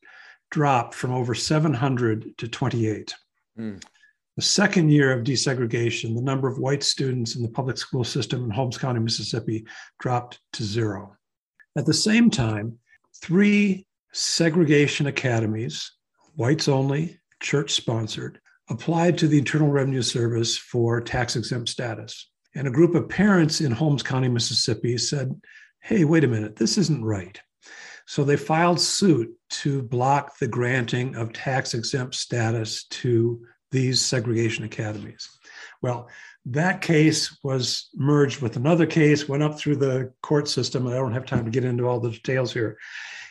dropped 0.50 0.94
from 0.94 1.14
over 1.14 1.34
700 1.34 2.38
to 2.38 2.48
28. 2.48 3.16
Mm. 3.58 3.84
The 4.36 4.42
second 4.42 4.90
year 4.90 5.12
of 5.12 5.24
desegregation, 5.24 6.16
the 6.16 6.22
number 6.22 6.48
of 6.48 6.60
white 6.60 6.84
students 6.84 7.36
in 7.36 7.42
the 7.42 7.50
public 7.50 7.78
school 7.78 8.04
system 8.04 8.44
in 8.44 8.50
Holmes 8.50 8.78
County, 8.78 9.00
Mississippi 9.00 9.66
dropped 10.00 10.40
to 10.54 10.64
zero. 10.64 11.16
At 11.78 11.86
the 11.86 11.94
same 11.94 12.30
time, 12.30 12.80
three 13.22 13.86
segregation 14.14 15.08
academies, 15.08 15.92
whites 16.36 16.68
only, 16.68 17.20
church 17.42 17.72
sponsored, 17.72 18.40
applied 18.70 19.18
to 19.18 19.28
the 19.28 19.38
Internal 19.38 19.70
Revenue 19.70 20.02
Service 20.02 20.58
for 20.58 21.02
tax 21.02 21.36
exempt 21.36 21.70
status. 21.70 22.31
And 22.56 22.68
a 22.68 22.72
group 22.72 22.96
of 22.96 23.10
parents 23.10 23.62
in 23.62 23.72
Holmes 23.72 24.04
County, 24.04 24.28
Mississippi 24.28 24.98
said, 24.98 25.40
hey, 25.80 26.04
wait 26.04 26.24
a 26.24 26.28
minute, 26.28 26.56
this 26.56 26.78
isn't 26.78 27.04
right. 27.04 27.40
So 28.06 28.24
they 28.24 28.38
filed 28.38 28.80
suit 28.80 29.30
to 29.50 29.82
block 29.82 30.38
the 30.38 30.48
granting 30.48 31.16
of 31.16 31.34
tax 31.34 31.74
exempt 31.74 32.16
status 32.16 32.86
to 32.86 33.42
these 33.72 34.02
segregation 34.02 34.66
academies. 34.66 35.30
Well, 35.82 36.10
that 36.46 36.82
case 36.82 37.38
was 37.44 37.90
merged 37.96 38.42
with 38.42 38.58
another 38.58 38.86
case, 38.86 39.30
went 39.30 39.44
up 39.44 39.58
through 39.58 39.78
the 39.78 40.12
court 40.22 40.48
system, 40.48 40.86
and 40.86 40.96
I 40.96 40.98
don't 40.98 41.14
have 41.14 41.26
time 41.26 41.46
to 41.46 41.52
get 41.52 41.64
into 41.64 41.88
all 41.88 42.00
the 42.00 42.12
details 42.12 42.52
here, 42.52 42.78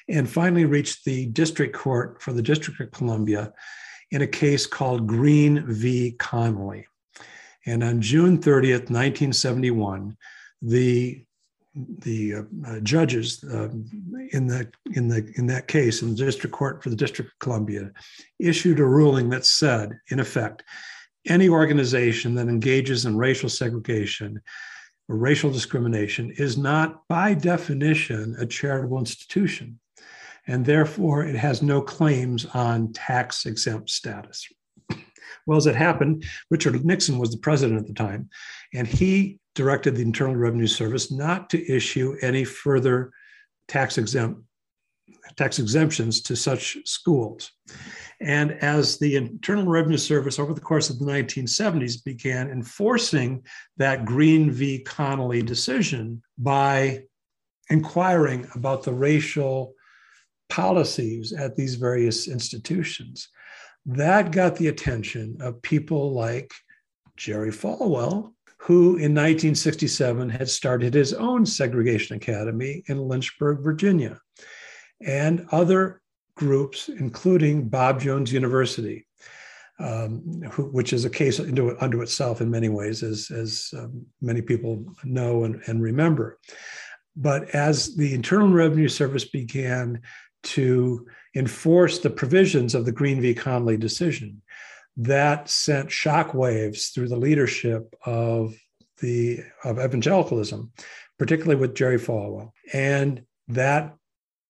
and 0.09 0.29
finally 0.29 0.65
reached 0.65 1.05
the 1.05 1.27
district 1.27 1.77
court 1.77 2.23
for 2.23 2.33
the 2.33 2.43
District 2.43 2.81
of 2.81 2.91
Columbia 2.91 3.53
in 4.13 4.23
a 4.23 4.27
case 4.27 4.67
called 4.67 5.07
Green 5.07 5.65
v. 5.67 6.13
Connolly. 6.19 6.87
And 7.67 7.85
on 7.85 8.01
June 8.01 8.39
30th, 8.39 8.91
1971, 8.91 10.17
the 10.63 11.25
the 11.75 12.35
uh, 12.67 12.81
judges 12.81 13.45
uh, 13.45 13.69
in 14.33 14.49
that 14.49 14.73
in 14.93 15.07
the 15.07 15.33
in 15.37 15.47
that 15.47 15.69
case 15.69 16.03
in 16.03 16.11
the 16.11 16.25
district 16.25 16.55
court 16.55 16.83
for 16.83 16.91
the 16.91 16.97
District 16.97 17.31
of 17.31 17.39
Columbia 17.39 17.93
issued 18.41 18.81
a 18.81 18.85
ruling 18.85 19.31
that 19.31 19.47
said, 19.47 19.97
in 20.09 20.19
effect, 20.19 20.65
any 21.27 21.49
organization 21.49 22.35
that 22.35 22.49
engages 22.49 23.07
in 23.07 23.17
racial 23.17 23.49
segregation 23.49 24.41
or 25.09 25.17
racial 25.17 25.51
discrimination 25.51 26.33
is 26.39 26.59
not 26.59 27.07
by 27.09 27.35
definition 27.35 28.35
a 28.41 28.47
charitable 28.47 28.99
institution, 28.99 29.79
and 30.49 30.65
therefore 30.65 31.25
it 31.25 31.37
has 31.37 31.63
no 31.63 31.81
claims 31.81 32.47
on 32.47 32.93
tax 32.93 33.47
exempt 33.47 33.91
status. 33.91 34.49
Well, 35.47 35.59
as 35.59 35.67
it 35.67 35.77
happened, 35.77 36.25
Richard 36.51 36.85
Nixon 36.85 37.19
was 37.19 37.31
the 37.31 37.39
president 37.39 37.81
at 37.81 37.87
the 37.87 37.95
time, 37.95 38.29
and 38.75 38.87
he 38.87 39.39
directed 39.55 39.97
the 39.97 40.03
Internal 40.03 40.37
Revenue 40.37 40.67
Service 40.67 41.11
not 41.11 41.51
to 41.51 41.73
issue 41.73 42.17
any 42.23 42.45
further 42.45 43.13
tax 43.69 43.99
exempt 43.99 44.43
tax 45.37 45.59
exemptions 45.59 46.21
to 46.23 46.37
such 46.37 46.77
schools. 46.85 47.53
And 48.21 48.53
as 48.63 48.99
the 48.99 49.17
Internal 49.17 49.67
Revenue 49.67 49.97
Service 49.97 50.39
over 50.39 50.53
the 50.53 50.61
course 50.61 50.91
of 50.91 50.99
the 50.99 51.05
1970s 51.05 52.05
began 52.05 52.51
enforcing 52.51 53.43
that 53.77 54.05
Green 54.05 54.51
v. 54.51 54.81
Connolly 54.81 55.43
decision 55.43 56.23
by 56.37 57.05
inquiring 57.71 58.47
about 58.55 58.83
the 58.83 58.93
racial 58.93 59.75
policies 60.49 61.33
at 61.33 61.57
these 61.57 61.77
various 61.77 62.29
institutions, 62.29 63.29
that 63.87 64.33
got 64.33 64.57
the 64.57 64.69
attention 64.69 65.39
of 65.41 65.63
people 65.63 66.13
like 66.13 66.53
Jerry 67.17 67.51
Falwell, 67.51 68.33
who 68.59 68.97
in 68.97 69.15
1967 69.15 70.29
had 70.29 70.49
started 70.49 70.93
his 70.93 71.15
own 71.15 71.47
segregation 71.47 72.17
academy 72.17 72.83
in 72.87 72.99
Lynchburg, 72.99 73.63
Virginia, 73.63 74.21
and 75.05 75.47
other 75.51 76.03
groups, 76.35 76.89
including 76.89 77.69
Bob 77.69 78.01
Jones 78.01 78.33
University, 78.33 79.07
um, 79.79 80.43
who, 80.53 80.65
which 80.65 80.93
is 80.93 81.07
a 81.07 81.11
case 81.11 81.41
unto, 81.41 81.75
unto, 81.81 82.03
itself 82.03 82.43
in 82.43 82.51
many 82.51 82.69
ways, 82.69 83.03
as, 83.03 83.31
as 83.31 83.71
um, 83.79 84.05
many 84.21 84.43
people 84.43 84.85
know 85.05 85.45
and, 85.45 85.63
and 85.67 85.83
remember. 85.83 86.39
But 87.17 87.51
as 87.55 87.97
the 87.97 88.15
Internal 88.15 88.49
Revenue 88.49 88.89
Service 88.89 89.25
began 89.25 90.03
to 90.43 91.07
enforce 91.35 91.99
the 91.99 92.11
provisions 92.11 92.75
of 92.75 92.85
the 92.85 92.93
Green 92.93 93.21
v. 93.21 93.35
Connolly 93.35 93.77
decision, 93.77 94.43
that 94.97 95.49
sent 95.49 95.89
shockwaves 95.89 96.93
through 96.93 97.09
the 97.09 97.17
leadership 97.17 97.95
of 98.05 98.55
the 99.01 99.41
of 99.65 99.79
evangelicalism, 99.79 100.73
particularly 101.19 101.61
with 101.61 101.75
Jerry 101.75 101.99
Falwell, 101.99 102.53
and 102.73 103.23
that 103.49 103.95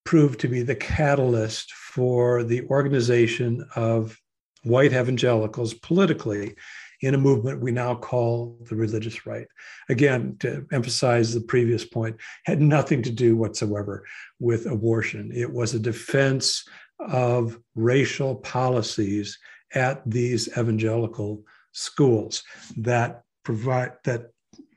proved 0.03 0.39
to 0.41 0.47
be 0.47 0.61
the 0.61 0.75
catalyst 0.75 1.71
for 1.73 2.43
the 2.43 2.65
organization 2.67 3.65
of 3.75 4.17
white 4.63 4.93
evangelicals 4.93 5.73
politically 5.73 6.55
in 7.01 7.15
a 7.15 7.17
movement 7.17 7.61
we 7.61 7.71
now 7.71 7.95
call 7.95 8.57
the 8.69 8.75
religious 8.75 9.25
right. 9.25 9.47
Again, 9.89 10.37
to 10.39 10.65
emphasize 10.71 11.33
the 11.33 11.41
previous 11.41 11.83
point, 11.83 12.17
had 12.45 12.61
nothing 12.61 13.01
to 13.03 13.11
do 13.11 13.35
whatsoever 13.35 14.05
with 14.39 14.67
abortion. 14.67 15.31
It 15.33 15.51
was 15.51 15.73
a 15.73 15.79
defense 15.79 16.67
of 16.99 17.59
racial 17.75 18.35
policies 18.35 19.37
at 19.73 20.01
these 20.05 20.47
evangelical 20.57 21.43
schools 21.71 22.43
that 22.77 23.23
provide 23.43 23.93
that 24.03 24.31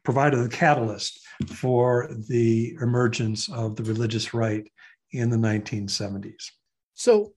provided 0.05 0.39
the 0.39 0.49
catalyst 0.49 1.21
for 1.49 2.09
the 2.29 2.77
emergence 2.81 3.49
of 3.51 3.75
the 3.77 3.83
religious 3.83 4.33
right 4.35 4.71
in 5.13 5.31
the 5.31 5.37
1970s. 5.37 6.51
So, 6.95 7.33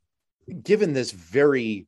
given 0.64 0.94
this 0.94 1.12
very 1.12 1.88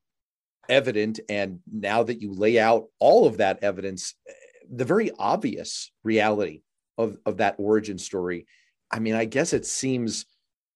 evident, 0.69 1.19
and 1.27 1.60
now 1.71 2.03
that 2.03 2.21
you 2.21 2.34
lay 2.34 2.60
out 2.60 2.86
all 2.99 3.25
of 3.25 3.38
that 3.38 3.63
evidence, 3.63 4.13
eh, 4.27 4.34
the 4.71 4.86
very 4.86 5.12
obvious 5.17 5.91
reality 6.03 6.62
of, 6.97 7.17
of 7.25 7.38
that 7.38 7.55
origin 7.58 7.97
story, 7.97 8.45
I 8.91 8.99
mean, 8.99 9.15
I 9.15 9.25
guess 9.25 9.53
it 9.53 9.65
seems 9.65 10.25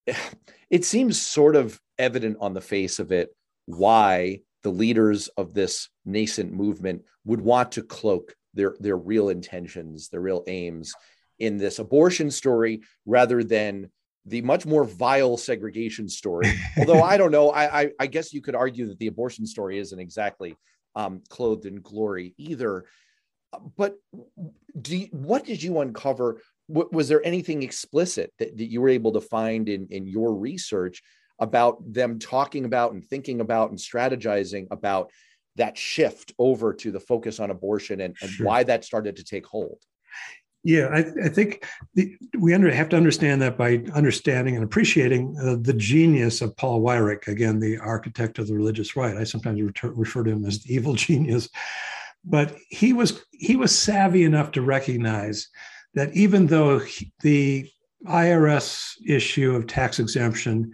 it 0.69 0.83
seems 0.83 1.21
sort 1.21 1.55
of 1.55 1.79
evident 1.97 2.37
on 2.41 2.53
the 2.53 2.61
face 2.61 2.99
of 2.99 3.11
it 3.11 3.29
why 3.65 4.39
the 4.63 4.71
leaders 4.71 5.27
of 5.29 5.53
this 5.53 5.89
nascent 6.05 6.51
movement 6.51 7.03
would 7.25 7.41
want 7.41 7.73
to 7.73 7.83
cloak 7.83 8.35
their 8.53 8.75
their 8.79 8.97
real 8.97 9.29
intentions, 9.29 10.09
their 10.09 10.21
real 10.21 10.43
aims 10.47 10.93
in 11.39 11.57
this 11.57 11.79
abortion 11.79 12.29
story 12.31 12.81
rather 13.05 13.43
than 13.43 13.89
the 14.25 14.41
much 14.41 14.65
more 14.65 14.83
vile 14.83 15.37
segregation 15.37 16.07
story. 16.07 16.51
Although 16.77 17.03
I 17.03 17.17
don't 17.17 17.31
know, 17.31 17.49
I, 17.49 17.81
I, 17.81 17.91
I 17.99 18.07
guess 18.07 18.33
you 18.33 18.41
could 18.41 18.55
argue 18.55 18.87
that 18.87 18.99
the 18.99 19.07
abortion 19.07 19.45
story 19.45 19.79
isn't 19.79 19.99
exactly 19.99 20.55
um, 20.95 21.21
clothed 21.29 21.65
in 21.65 21.81
glory 21.81 22.33
either. 22.37 22.85
But 23.77 23.95
do 24.79 24.97
you, 24.97 25.07
what 25.11 25.45
did 25.45 25.61
you 25.61 25.79
uncover? 25.79 26.41
was 26.69 27.09
there 27.09 27.23
anything 27.25 27.61
explicit 27.61 28.31
that, 28.39 28.57
that 28.57 28.71
you 28.71 28.79
were 28.79 28.89
able 28.89 29.11
to 29.11 29.21
find 29.21 29.67
in 29.67 29.85
in 29.89 30.07
your 30.07 30.33
research 30.33 31.03
about 31.39 31.77
them 31.91 32.19
talking 32.19 32.63
about 32.63 32.93
and 32.93 33.03
thinking 33.03 33.41
about 33.41 33.69
and 33.69 33.77
strategizing 33.77 34.67
about 34.71 35.11
that 35.55 35.77
shift 35.77 36.33
over 36.39 36.73
to 36.73 36.91
the 36.91 36.99
focus 36.99 37.39
on 37.39 37.51
abortion 37.51 38.01
and, 38.01 38.15
and 38.21 38.31
sure. 38.31 38.45
why 38.45 38.63
that 38.63 38.85
started 38.85 39.17
to 39.17 39.23
take 39.23 39.45
hold? 39.45 39.77
Yeah, 40.63 40.87
I, 40.87 41.25
I 41.25 41.29
think 41.29 41.65
the, 41.93 42.15
we 42.39 42.53
under, 42.53 42.71
have 42.71 42.87
to 42.89 42.97
understand 42.97 43.41
that 43.41 43.57
by 43.57 43.83
understanding 43.93 44.55
and 44.55 44.63
appreciating 44.63 45.35
uh, 45.41 45.57
the 45.59 45.73
genius 45.73 46.41
of 46.41 46.55
Paul 46.55 46.81
Weyrich, 46.81 47.27
again, 47.27 47.59
the 47.59 47.77
architect 47.79 48.39
of 48.39 48.47
the 48.47 48.53
religious 48.53 48.95
right. 48.95 49.17
I 49.17 49.25
sometimes 49.25 49.61
refer, 49.61 49.89
refer 49.89 50.23
to 50.23 50.31
him 50.31 50.45
as 50.45 50.63
the 50.63 50.73
evil 50.73 50.93
genius, 50.95 51.49
but 52.23 52.55
he 52.69 52.93
was 52.93 53.21
he 53.31 53.57
was 53.57 53.77
savvy 53.77 54.23
enough 54.23 54.51
to 54.51 54.61
recognize 54.61 55.49
that 55.95 56.13
even 56.15 56.47
though 56.47 56.81
the 57.21 57.69
IRS 58.07 58.95
issue 59.05 59.55
of 59.55 59.67
tax 59.67 59.99
exemption 59.99 60.73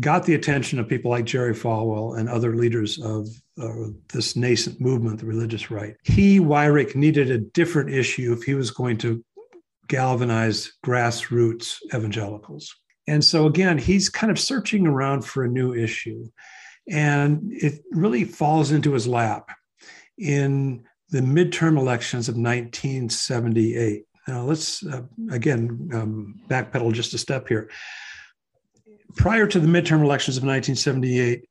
got 0.00 0.24
the 0.24 0.34
attention 0.34 0.78
of 0.78 0.88
people 0.88 1.10
like 1.10 1.24
Jerry 1.24 1.54
Falwell 1.54 2.18
and 2.18 2.28
other 2.28 2.54
leaders 2.54 3.00
of 3.00 3.28
uh, 3.60 3.88
this 4.12 4.36
nascent 4.36 4.80
movement, 4.80 5.18
the 5.18 5.26
religious 5.26 5.70
right. 5.70 5.96
He, 6.04 6.38
Weyrich, 6.38 6.94
needed 6.94 7.30
a 7.30 7.38
different 7.38 7.90
issue 7.90 8.32
if 8.32 8.44
he 8.44 8.54
was 8.54 8.70
going 8.70 8.98
to 8.98 9.24
galvanize 9.88 10.72
grassroots 10.84 11.78
evangelicals. 11.94 12.74
And 13.06 13.24
so, 13.24 13.46
again, 13.46 13.78
he's 13.78 14.08
kind 14.08 14.30
of 14.30 14.38
searching 14.38 14.86
around 14.86 15.22
for 15.22 15.44
a 15.44 15.48
new 15.48 15.74
issue. 15.74 16.26
And 16.90 17.50
it 17.52 17.82
really 17.90 18.24
falls 18.24 18.70
into 18.70 18.92
his 18.92 19.06
lap 19.06 19.50
in 20.18 20.84
the 21.10 21.20
midterm 21.20 21.78
elections 21.78 22.28
of 22.28 22.34
1978. 22.34 24.04
Now, 24.26 24.42
let's 24.42 24.84
uh, 24.86 25.02
again 25.30 25.88
um, 25.94 26.40
backpedal 26.48 26.92
just 26.92 27.14
a 27.14 27.18
step 27.18 27.48
here. 27.48 27.70
Prior 29.16 29.46
to 29.46 29.58
the 29.58 29.66
midterm 29.66 30.02
elections 30.02 30.36
of 30.36 30.44
1978, 30.44 31.48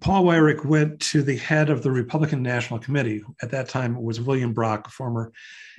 Paul 0.00 0.24
Weyrich 0.24 0.64
went 0.64 1.00
to 1.00 1.22
the 1.22 1.36
head 1.36 1.70
of 1.70 1.82
the 1.82 1.90
Republican 1.90 2.42
National 2.42 2.78
Committee. 2.78 3.22
At 3.42 3.50
that 3.50 3.68
time, 3.68 3.96
it 3.96 4.02
was 4.02 4.20
William 4.20 4.52
Brock, 4.52 4.86
a 4.86 4.90
former 4.90 5.32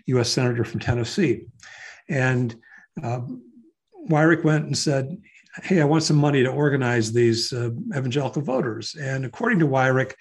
U.S. 0.08 0.30
Senator 0.30 0.66
from 0.66 0.80
Tennessee. 0.80 1.46
And 2.10 2.56
uh, 3.04 3.22
went 4.44 4.66
and 4.66 4.78
said, 4.78 5.18
Hey, 5.64 5.82
I 5.82 5.86
want 5.86 6.04
some 6.04 6.18
money 6.18 6.44
to 6.44 6.50
organize 6.52 7.14
these 7.14 7.54
uh, 7.54 7.70
evangelical 7.96 8.42
voters. 8.42 8.96
And 8.96 9.26
according 9.26 9.60
to 9.60 9.68
Weyrich, 9.68 10.14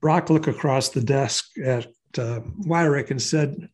Brock 0.00 0.30
looked 0.30 0.46
across 0.46 0.90
the 0.90 1.00
desk 1.00 1.46
at 1.64 1.88
uh, 2.16 2.40
and 3.10 3.20
said, 3.20 3.68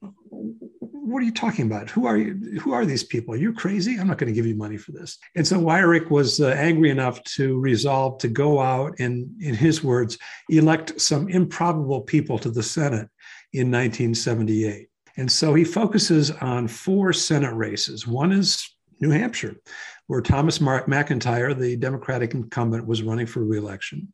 what 1.14 1.22
are 1.22 1.26
you 1.26 1.32
talking 1.32 1.66
about? 1.66 1.90
Who 1.90 2.06
are 2.06 2.16
you? 2.16 2.58
Who 2.60 2.72
are 2.72 2.84
these 2.84 3.04
people? 3.04 3.34
Are 3.34 3.36
you 3.36 3.52
crazy? 3.52 3.98
I'm 3.98 4.08
not 4.08 4.18
going 4.18 4.32
to 4.32 4.34
give 4.34 4.46
you 4.46 4.56
money 4.56 4.76
for 4.76 4.92
this. 4.92 5.18
And 5.36 5.46
so 5.46 5.60
Weyrich 5.60 6.10
was 6.10 6.40
uh, 6.40 6.48
angry 6.48 6.90
enough 6.90 7.22
to 7.36 7.60
resolve 7.60 8.18
to 8.18 8.28
go 8.28 8.60
out 8.60 8.98
and, 8.98 9.30
in 9.40 9.54
his 9.54 9.84
words, 9.84 10.18
elect 10.48 11.00
some 11.00 11.28
improbable 11.28 12.00
people 12.00 12.38
to 12.40 12.50
the 12.50 12.62
Senate 12.62 13.08
in 13.52 13.70
1978. 13.70 14.88
And 15.16 15.30
so 15.30 15.54
he 15.54 15.64
focuses 15.64 16.30
on 16.30 16.68
four 16.68 17.12
Senate 17.12 17.54
races. 17.54 18.06
One 18.06 18.32
is 18.32 18.68
New 19.00 19.10
Hampshire, 19.10 19.56
where 20.06 20.20
Thomas 20.20 20.58
McIntyre, 20.58 21.56
the 21.56 21.76
Democratic 21.76 22.34
incumbent, 22.34 22.86
was 22.86 23.02
running 23.02 23.26
for 23.26 23.44
reelection. 23.44 24.12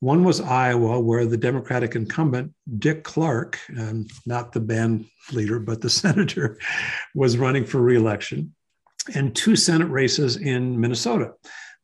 One 0.00 0.24
was 0.24 0.40
Iowa, 0.40 0.98
where 0.98 1.26
the 1.26 1.36
Democratic 1.36 1.94
incumbent, 1.94 2.52
Dick 2.78 3.04
Clark, 3.04 3.60
um, 3.78 4.08
not 4.26 4.52
the 4.52 4.60
band 4.60 5.06
leader, 5.32 5.60
but 5.60 5.80
the 5.80 5.90
senator, 6.04 6.58
was 7.14 7.38
running 7.38 7.64
for 7.64 7.80
reelection. 7.80 8.52
And 9.14 9.34
two 9.34 9.54
Senate 9.54 9.88
races 9.88 10.36
in 10.36 10.80
Minnesota, 10.80 11.34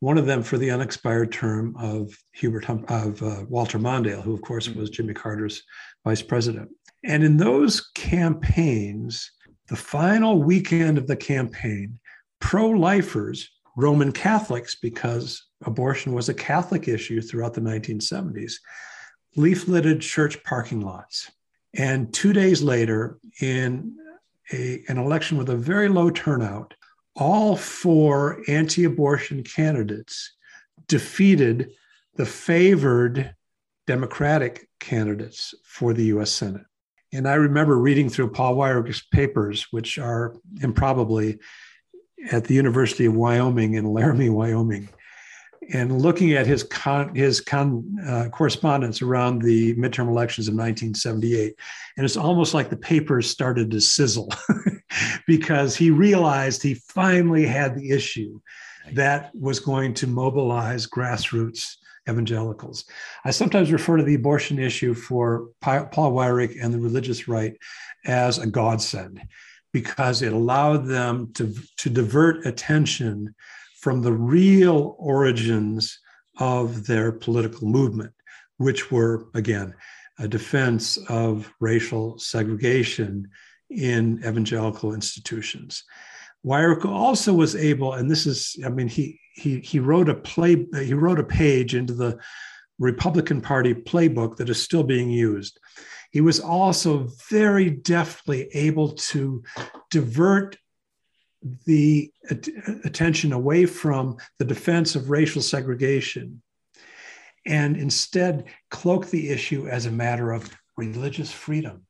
one 0.00 0.18
of 0.18 0.26
them 0.26 0.42
for 0.42 0.58
the 0.58 0.70
unexpired 0.70 1.32
term 1.32 1.76
of 1.78 2.12
Hubert 2.32 2.68
of 2.68 3.22
uh, 3.22 3.44
Walter 3.48 3.78
Mondale, 3.78 4.22
who, 4.22 4.34
of 4.34 4.42
course, 4.42 4.68
was 4.68 4.90
Jimmy 4.90 5.14
Carter's 5.14 5.62
vice 6.04 6.22
president. 6.22 6.70
And 7.04 7.22
in 7.22 7.36
those 7.36 7.90
campaigns, 7.94 9.30
the 9.68 9.76
final 9.76 10.42
weekend 10.42 10.98
of 10.98 11.06
the 11.06 11.16
campaign, 11.16 11.98
pro 12.40 12.68
lifers, 12.68 13.50
Roman 13.76 14.12
Catholics, 14.12 14.74
because 14.74 15.44
abortion 15.64 16.12
was 16.12 16.28
a 16.28 16.34
Catholic 16.34 16.88
issue 16.88 17.20
throughout 17.20 17.54
the 17.54 17.60
1970s, 17.60 18.54
leafleted 19.36 20.00
church 20.00 20.42
parking 20.42 20.80
lots. 20.80 21.30
And 21.74 22.12
two 22.12 22.32
days 22.32 22.62
later, 22.62 23.18
in 23.40 23.94
a, 24.52 24.82
an 24.88 24.98
election 24.98 25.38
with 25.38 25.50
a 25.50 25.56
very 25.56 25.88
low 25.88 26.10
turnout, 26.10 26.74
all 27.14 27.56
four 27.56 28.42
anti 28.48 28.84
abortion 28.84 29.42
candidates 29.42 30.32
defeated 30.86 31.72
the 32.14 32.26
favored 32.26 33.34
Democratic 33.86 34.68
candidates 34.80 35.54
for 35.64 35.92
the 35.92 36.04
US 36.06 36.30
Senate. 36.30 36.64
And 37.12 37.26
I 37.26 37.34
remember 37.34 37.78
reading 37.78 38.08
through 38.10 38.30
Paul 38.32 38.56
Weyrich's 38.56 39.02
papers, 39.12 39.66
which 39.70 39.98
are 39.98 40.34
improbably 40.60 41.38
at 42.30 42.44
the 42.44 42.54
University 42.54 43.06
of 43.06 43.14
Wyoming 43.14 43.74
in 43.74 43.86
Laramie, 43.86 44.28
Wyoming, 44.28 44.88
and 45.72 46.00
looking 46.00 46.32
at 46.32 46.46
his 46.46 46.62
con, 46.62 47.14
his 47.14 47.40
con, 47.40 47.98
uh, 48.06 48.28
correspondence 48.30 49.02
around 49.02 49.42
the 49.42 49.74
midterm 49.74 50.08
elections 50.08 50.48
of 50.48 50.54
1978, 50.54 51.54
and 51.96 52.04
it's 52.04 52.16
almost 52.16 52.54
like 52.54 52.70
the 52.70 52.76
papers 52.76 53.28
started 53.28 53.70
to 53.70 53.80
sizzle 53.80 54.30
because 55.26 55.76
he 55.76 55.90
realized 55.90 56.62
he 56.62 56.74
finally 56.74 57.46
had 57.46 57.74
the 57.74 57.90
issue 57.90 58.40
that 58.92 59.30
was 59.34 59.60
going 59.60 59.92
to 59.94 60.06
mobilize 60.06 60.86
grassroots 60.86 61.76
evangelicals. 62.08 62.84
I 63.24 63.30
sometimes 63.30 63.72
refer 63.72 63.96
to 63.96 64.02
the 64.02 64.14
abortion 64.14 64.58
issue 64.58 64.94
for 64.94 65.48
Paul 65.60 66.12
Weyrich 66.12 66.56
and 66.62 66.72
the 66.72 66.78
religious 66.78 67.28
right 67.28 67.56
as 68.04 68.38
a 68.38 68.46
godsend 68.46 69.22
because 69.72 70.22
it 70.22 70.32
allowed 70.32 70.86
them 70.86 71.32
to, 71.34 71.54
to 71.76 71.90
divert 71.90 72.46
attention 72.46 73.34
from 73.80 74.02
the 74.02 74.12
real 74.12 74.96
origins 74.98 75.98
of 76.38 76.86
their 76.86 77.12
political 77.12 77.68
movement, 77.68 78.12
which 78.56 78.90
were, 78.90 79.26
again, 79.34 79.74
a 80.18 80.26
defense 80.26 80.96
of 81.08 81.52
racial 81.60 82.18
segregation 82.18 83.28
in 83.70 84.18
evangelical 84.24 84.94
institutions. 84.94 85.84
Weyrich 86.44 86.84
also 86.84 87.34
was 87.34 87.56
able, 87.56 87.94
and 87.94 88.10
this 88.10 88.26
is, 88.26 88.56
I 88.64 88.68
mean, 88.68 88.88
he 88.88 89.20
he 89.34 89.60
he 89.60 89.80
wrote 89.80 90.08
a 90.08 90.14
play, 90.14 90.66
he 90.74 90.94
wrote 90.94 91.18
a 91.18 91.24
page 91.24 91.74
into 91.74 91.94
the 91.94 92.18
Republican 92.78 93.40
Party 93.40 93.74
playbook 93.74 94.36
that 94.36 94.48
is 94.48 94.62
still 94.62 94.84
being 94.84 95.10
used. 95.10 95.58
He 96.10 96.20
was 96.20 96.40
also 96.40 97.08
very 97.28 97.70
deftly 97.70 98.48
able 98.54 98.92
to 98.92 99.42
divert 99.90 100.56
the 101.66 102.10
attention 102.84 103.32
away 103.32 103.66
from 103.66 104.16
the 104.38 104.44
defense 104.44 104.96
of 104.96 105.10
racial 105.10 105.42
segregation 105.42 106.42
and 107.46 107.76
instead 107.76 108.44
cloak 108.70 109.06
the 109.06 109.30
issue 109.30 109.68
as 109.68 109.86
a 109.86 109.90
matter 109.90 110.32
of 110.32 110.50
religious 110.76 111.30
freedom. 111.30 111.86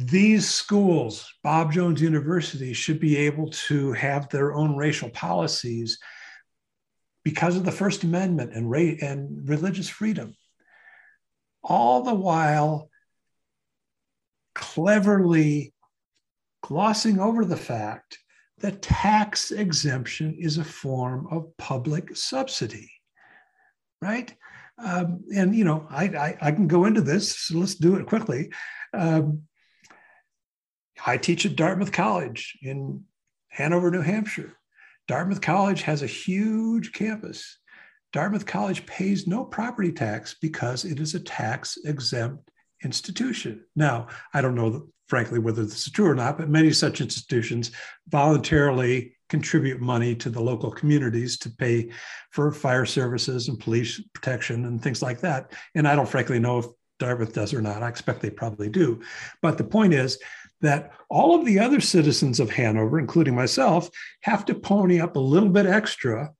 These 0.00 0.48
schools, 0.48 1.30
Bob 1.44 1.72
Jones 1.72 2.00
University, 2.00 2.72
should 2.72 3.00
be 3.00 3.18
able 3.18 3.50
to 3.50 3.92
have 3.92 4.30
their 4.30 4.54
own 4.54 4.74
racial 4.74 5.10
policies 5.10 5.98
because 7.22 7.54
of 7.58 7.66
the 7.66 7.72
First 7.72 8.02
Amendment 8.02 8.54
and, 8.54 8.70
ra- 8.70 8.96
and 9.02 9.46
religious 9.46 9.90
freedom. 9.90 10.34
All 11.62 12.02
the 12.02 12.14
while 12.14 12.88
cleverly 14.54 15.74
glossing 16.62 17.20
over 17.20 17.44
the 17.44 17.58
fact 17.58 18.18
that 18.60 18.80
tax 18.80 19.50
exemption 19.50 20.34
is 20.38 20.56
a 20.56 20.64
form 20.64 21.28
of 21.30 21.54
public 21.58 22.16
subsidy, 22.16 22.90
right? 24.00 24.34
Um, 24.82 25.24
and 25.36 25.54
you 25.54 25.64
know, 25.64 25.86
I, 25.90 26.04
I, 26.04 26.38
I 26.40 26.52
can 26.52 26.68
go 26.68 26.86
into 26.86 27.02
this, 27.02 27.36
so 27.36 27.58
let's 27.58 27.74
do 27.74 27.96
it 27.96 28.06
quickly. 28.06 28.50
Um, 28.94 29.42
I 31.06 31.16
teach 31.16 31.46
at 31.46 31.56
Dartmouth 31.56 31.92
College 31.92 32.58
in 32.62 33.04
Hanover, 33.48 33.90
New 33.90 34.02
Hampshire. 34.02 34.56
Dartmouth 35.08 35.40
College 35.40 35.82
has 35.82 36.02
a 36.02 36.06
huge 36.06 36.92
campus. 36.92 37.58
Dartmouth 38.12 38.46
College 38.46 38.86
pays 38.86 39.26
no 39.26 39.44
property 39.44 39.92
tax 39.92 40.36
because 40.40 40.84
it 40.84 41.00
is 41.00 41.14
a 41.14 41.20
tax 41.20 41.78
exempt 41.84 42.50
institution. 42.82 43.64
Now, 43.76 44.08
I 44.34 44.40
don't 44.40 44.54
know, 44.54 44.88
frankly, 45.08 45.38
whether 45.38 45.64
this 45.64 45.86
is 45.86 45.92
true 45.92 46.08
or 46.08 46.14
not, 46.14 46.38
but 46.38 46.48
many 46.48 46.72
such 46.72 47.00
institutions 47.00 47.72
voluntarily 48.08 49.16
contribute 49.28 49.80
money 49.80 50.14
to 50.16 50.28
the 50.28 50.42
local 50.42 50.70
communities 50.70 51.38
to 51.38 51.50
pay 51.50 51.90
for 52.30 52.50
fire 52.50 52.86
services 52.86 53.48
and 53.48 53.58
police 53.60 54.00
protection 54.12 54.64
and 54.64 54.82
things 54.82 55.02
like 55.02 55.20
that. 55.20 55.52
And 55.74 55.86
I 55.86 55.94
don't 55.94 56.08
frankly 56.08 56.40
know 56.40 56.58
if 56.58 56.66
Dartmouth 56.98 57.32
does 57.32 57.54
or 57.54 57.62
not. 57.62 57.82
I 57.82 57.88
expect 57.88 58.20
they 58.20 58.30
probably 58.30 58.68
do. 58.68 59.00
But 59.40 59.56
the 59.56 59.64
point 59.64 59.94
is 59.94 60.18
that 60.60 60.92
all 61.08 61.34
of 61.34 61.44
the 61.44 61.58
other 61.58 61.80
citizens 61.80 62.40
of 62.40 62.50
Hanover, 62.50 62.98
including 62.98 63.34
myself, 63.34 63.90
have 64.22 64.44
to 64.46 64.54
pony 64.54 65.00
up 65.00 65.16
a 65.16 65.20
little 65.20 65.48
bit 65.48 65.66
extra 65.66 66.32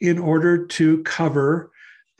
in 0.00 0.18
order 0.18 0.66
to 0.66 1.02
cover 1.02 1.70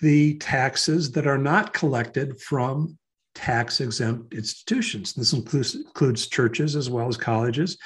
the 0.01 0.35
taxes 0.39 1.13
that 1.13 1.27
are 1.27 1.39
not 1.39 1.73
collected 1.73 2.41
from 2.41 2.99
tax 3.35 3.81
exempt 3.81 4.35
institutions. 4.35 5.13
This 5.13 5.33
includes, 5.33 5.75
includes 5.75 6.27
churches 6.27 6.77
as 6.77 6.91
well 6.91 7.09
as 7.09 7.17
colleges, 7.17 7.79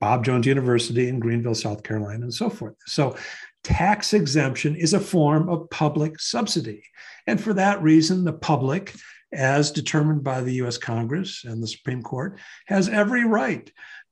Bob 0.00 0.24
Jones 0.24 0.46
University 0.46 1.08
in 1.08 1.20
Greenville, 1.20 1.54
South 1.54 1.82
Carolina, 1.82 2.22
and 2.22 2.34
so 2.34 2.50
forth. 2.50 2.74
So, 2.86 3.16
tax 3.62 4.14
exemption 4.14 4.74
is 4.74 4.94
a 4.94 5.00
form 5.00 5.48
of 5.48 5.68
public 5.70 6.18
subsidy. 6.18 6.82
And 7.26 7.40
for 7.40 7.52
that 7.54 7.82
reason, 7.82 8.24
the 8.24 8.32
public, 8.32 8.94
as 9.32 9.70
determined 9.70 10.24
by 10.24 10.40
the 10.40 10.54
US 10.62 10.78
Congress 10.78 11.44
and 11.44 11.62
the 11.62 11.68
Supreme 11.68 12.02
Court, 12.02 12.38
has 12.66 12.88
every 12.88 13.24
right 13.24 13.70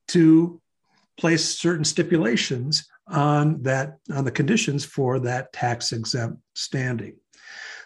to 0.09 0.61
place 1.18 1.59
certain 1.59 1.85
stipulations 1.85 2.88
on 3.09 3.62
that 3.62 3.98
on 4.12 4.24
the 4.24 4.31
conditions 4.31 4.85
for 4.85 5.18
that 5.20 5.52
tax 5.52 5.92
exempt 5.92 6.38
standing. 6.54 7.16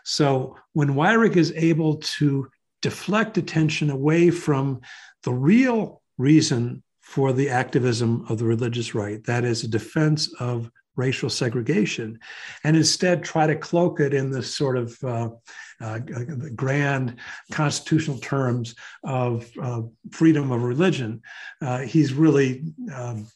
So 0.04 0.56
when 0.72 0.90
Weyrich 0.90 1.36
is 1.36 1.52
able 1.52 1.96
to 1.96 2.48
deflect 2.80 3.38
attention 3.38 3.90
away 3.90 4.30
from 4.30 4.80
the 5.22 5.32
real 5.32 6.02
reason 6.18 6.82
for 7.00 7.32
the 7.32 7.48
activism 7.48 8.26
of 8.28 8.38
the 8.38 8.44
religious 8.44 8.94
right, 8.94 9.22
that 9.24 9.44
is 9.44 9.62
a 9.62 9.68
defense 9.68 10.32
of 10.40 10.70
racial 10.96 11.30
segregation, 11.30 12.18
and 12.64 12.76
instead 12.76 13.22
try 13.22 13.46
to 13.46 13.56
cloak 13.56 14.00
it 14.00 14.12
in 14.12 14.30
this 14.30 14.54
sort 14.54 14.76
of 14.76 14.96
uh, 15.04 15.28
uh, 15.80 15.98
grand 16.54 17.16
constitutional 17.50 18.18
terms 18.18 18.74
of 19.04 19.50
uh, 19.60 19.82
freedom 20.10 20.52
of 20.52 20.62
religion, 20.62 21.20
uh, 21.60 21.78
he's 21.78 22.12
really 22.12 22.62
um, 22.94 23.26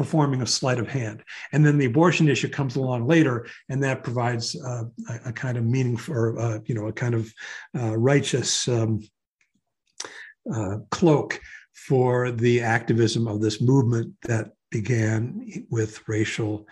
performing 0.00 0.40
a 0.40 0.46
sleight 0.46 0.78
of 0.78 0.88
hand. 0.88 1.22
And 1.52 1.64
then 1.64 1.76
the 1.76 1.84
abortion 1.84 2.26
issue 2.26 2.48
comes 2.48 2.76
along 2.76 3.06
later, 3.06 3.46
and 3.68 3.82
that 3.82 4.02
provides 4.02 4.56
uh, 4.56 4.84
a, 5.10 5.28
a, 5.28 5.32
kind 5.32 5.58
of 5.58 5.64
meaning 5.66 5.98
for, 5.98 6.38
uh, 6.38 6.58
you 6.64 6.74
know, 6.74 6.86
a 6.86 6.92
kind 6.92 7.14
of 7.14 7.30
uh, 7.78 7.98
righteous 7.98 8.66
um, 8.66 9.00
uh, 10.50 10.76
cloak 10.90 11.38
for 11.74 12.30
the 12.30 12.62
activism 12.62 13.28
of 13.28 13.42
this 13.42 13.60
movement 13.60 14.14
that 14.22 14.52
began 14.70 15.66
with 15.70 16.08
racial 16.08 16.66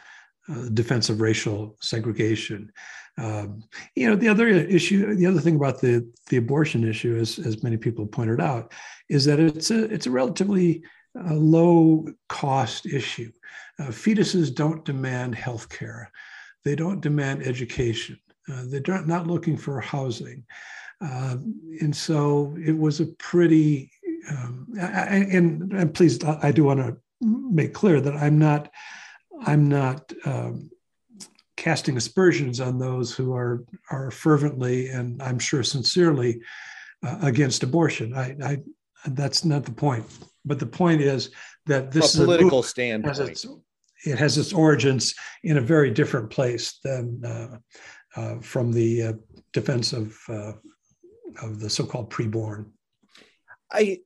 uh, 0.49 0.69
defense 0.73 1.11
of 1.11 1.21
racial 1.21 1.77
segregation. 1.81 2.73
Um, 3.19 3.63
you 3.95 4.09
know, 4.09 4.17
the 4.17 4.29
other 4.29 4.49
issue, 4.49 5.15
the 5.15 5.27
other 5.27 5.41
thing 5.41 5.57
about 5.57 5.81
the 5.81 6.11
the 6.29 6.37
abortion 6.37 6.89
issue, 6.89 7.17
is, 7.17 7.39
as 7.39 7.63
many 7.63 7.77
people 7.77 8.07
pointed 8.07 8.41
out, 8.41 8.73
is 9.09 9.25
that 9.25 9.41
it's 9.41 9.71
a 9.71 9.85
it's 9.85 10.07
a 10.07 10.11
relatively 10.11 10.83
a 11.27 11.35
low 11.35 12.07
cost 12.29 12.87
issue. 12.87 13.33
Uh, 13.79 13.87
fetuses 13.87 14.55
don't 14.55 14.85
demand 14.85 15.35
health 15.35 15.69
care. 15.69 16.11
They 16.65 16.75
don't 16.75 17.01
demand 17.01 17.43
education. 17.43 18.19
Uh, 18.51 18.65
they're 18.67 19.05
not 19.05 19.27
looking 19.27 19.57
for 19.57 19.81
housing. 19.81 20.45
Uh, 21.01 21.37
and 21.81 21.95
so 21.95 22.57
it 22.65 22.77
was 22.77 23.01
a 23.01 23.07
pretty, 23.07 23.91
um, 24.31 24.67
I, 24.81 25.27
and, 25.31 25.73
and, 25.73 25.95
please, 25.95 26.23
I 26.25 26.51
do 26.51 26.65
want 26.65 26.81
to 26.81 26.97
make 27.21 27.75
clear 27.75 28.01
that 28.01 28.17
I'm 28.17 28.39
not, 28.39 28.71
I'm 29.43 29.69
not 29.69 30.13
um, 30.25 30.71
casting 31.57 31.97
aspersions 31.97 32.61
on 32.61 32.79
those 32.79 33.15
who 33.15 33.35
are, 33.35 33.65
are 33.91 34.11
fervently 34.11 34.89
and 34.89 35.23
I'm 35.23 35.39
sure 35.39 35.63
sincerely 35.63 36.41
uh, 37.07 37.19
against 37.23 37.63
abortion. 37.63 38.15
I, 38.15 38.37
I, 38.43 38.59
that's 39.07 39.45
not 39.45 39.65
the 39.65 39.73
point. 39.73 40.05
But 40.45 40.59
the 40.59 40.67
point 40.67 41.01
is 41.01 41.31
that 41.67 41.91
this 41.91 42.15
From 42.15 42.23
a 42.23 42.25
political 42.27 42.63
standpoint. 42.63 43.17
Has 43.17 43.29
its, 43.29 43.47
it 44.05 44.19
has 44.19 44.39
its 44.39 44.53
origins 44.53 45.15
in 45.43 45.59
a 45.59 45.61
very 45.61 45.91
different 45.91 46.31
place 46.31 46.79
than 46.83 47.25
uh, 47.25 47.59
uh, 48.17 48.41
from 48.41 48.73
the 48.73 49.03
uh, 49.03 49.13
defense 49.53 49.93
of 49.93 50.17
uh, 50.29 50.53
of 51.43 51.61
the 51.61 51.69
so-called 51.69 52.11
preborn. 52.11 52.71
I 53.71 54.01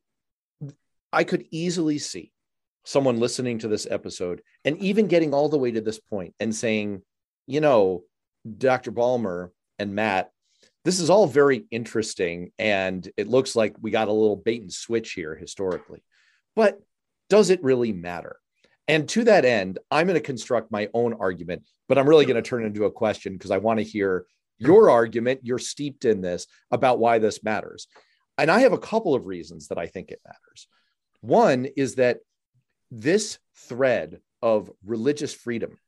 I 1.12 1.25
could 1.25 1.44
easily 1.51 1.98
see 1.98 2.32
someone 2.85 3.21
listening 3.21 3.59
to 3.61 3.68
this 3.68 3.87
episode 3.90 4.42
and 4.64 4.77
even 4.79 5.07
getting 5.07 5.33
all 5.33 5.49
the 5.49 5.59
way 5.59 5.71
to 5.71 5.81
this 5.81 6.01
point 6.01 6.35
and 6.40 6.55
saying, 6.55 7.03
you 7.47 7.61
know, 7.61 8.03
Dr. 8.59 8.90
Balmer 8.90 9.53
and 9.79 9.95
Matt, 9.95 10.31
this 10.85 10.99
is 10.99 11.11
all 11.11 11.27
very 11.27 11.64
interesting 11.71 12.51
and 12.59 13.09
it 13.16 13.29
looks 13.29 13.55
like 13.55 13.75
we 13.81 13.90
got 13.90 14.09
a 14.09 14.12
little 14.12 14.37
bait 14.37 14.62
and 14.62 14.73
switch 14.73 15.12
here 15.12 15.37
historically. 15.37 16.03
But 16.57 16.81
does 17.31 17.51
it 17.51 17.62
really 17.62 17.92
matter? 17.92 18.37
And 18.88 19.09
to 19.11 19.25
that 19.25 19.45
end, 19.45 19.79
I'm 19.90 20.07
going 20.07 20.18
to 20.18 20.21
construct 20.21 20.73
my 20.73 20.88
own 20.92 21.14
argument, 21.14 21.62
but 21.88 21.99
I'm 21.99 22.09
really 22.09 22.27
going 22.27 22.42
to 22.42 22.42
turn 22.42 22.64
it 22.64 22.66
into 22.66 22.85
a 22.85 22.90
question 22.90 23.35
because 23.35 23.53
I 23.53 23.59
want 23.59 23.79
to 23.79 23.85
hear 23.85 24.27
your 24.59 24.90
argument. 24.90 25.40
You're 25.45 25.59
steeped 25.59 26.05
in 26.05 26.21
this 26.21 26.47
about 26.71 26.99
why 26.99 27.18
this 27.18 27.45
matters. 27.45 27.87
And 28.38 28.51
I 28.51 28.61
have 28.61 28.73
a 28.73 28.79
couple 28.79 29.14
of 29.14 29.27
reasons 29.27 29.68
that 29.68 29.79
I 29.79 29.87
think 29.87 30.11
it 30.11 30.21
matters. 30.27 30.66
One 31.21 31.68
is 31.77 31.95
that 31.97 32.18
this 32.92 33.38
thread 33.57 34.20
of 34.42 34.70
religious 34.85 35.33
freedom 35.33 35.78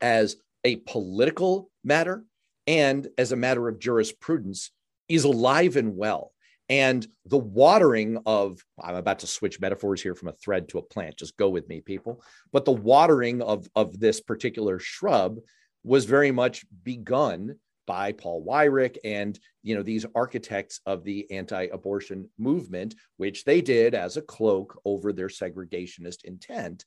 as 0.00 0.36
a 0.64 0.76
political 0.76 1.70
matter 1.84 2.24
and 2.66 3.06
as 3.16 3.30
a 3.30 3.36
matter 3.36 3.68
of 3.68 3.78
jurisprudence 3.78 4.72
is 5.08 5.22
alive 5.22 5.76
and 5.76 5.96
well. 5.96 6.32
And 6.68 7.06
the 7.26 7.38
watering 7.38 8.18
of, 8.26 8.60
I'm 8.82 8.96
about 8.96 9.20
to 9.20 9.28
switch 9.28 9.60
metaphors 9.60 10.02
here 10.02 10.16
from 10.16 10.26
a 10.26 10.32
thread 10.32 10.68
to 10.70 10.78
a 10.78 10.82
plant, 10.82 11.16
just 11.16 11.36
go 11.36 11.48
with 11.48 11.68
me, 11.68 11.80
people. 11.80 12.24
But 12.52 12.64
the 12.64 12.72
watering 12.72 13.40
of, 13.40 13.68
of 13.76 14.00
this 14.00 14.20
particular 14.20 14.80
shrub 14.80 15.38
was 15.84 16.06
very 16.06 16.32
much 16.32 16.66
begun 16.82 17.60
by 17.86 18.12
Paul 18.12 18.44
Weyrich 18.44 18.98
and 19.04 19.38
you 19.62 19.74
know 19.74 19.82
these 19.82 20.06
architects 20.14 20.80
of 20.86 21.04
the 21.04 21.30
anti-abortion 21.30 22.28
movement, 22.38 22.94
which 23.16 23.44
they 23.44 23.60
did 23.60 23.94
as 23.94 24.16
a 24.16 24.22
cloak 24.22 24.80
over 24.84 25.12
their 25.12 25.28
segregationist 25.28 26.24
intent. 26.24 26.84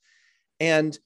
And 0.60 0.98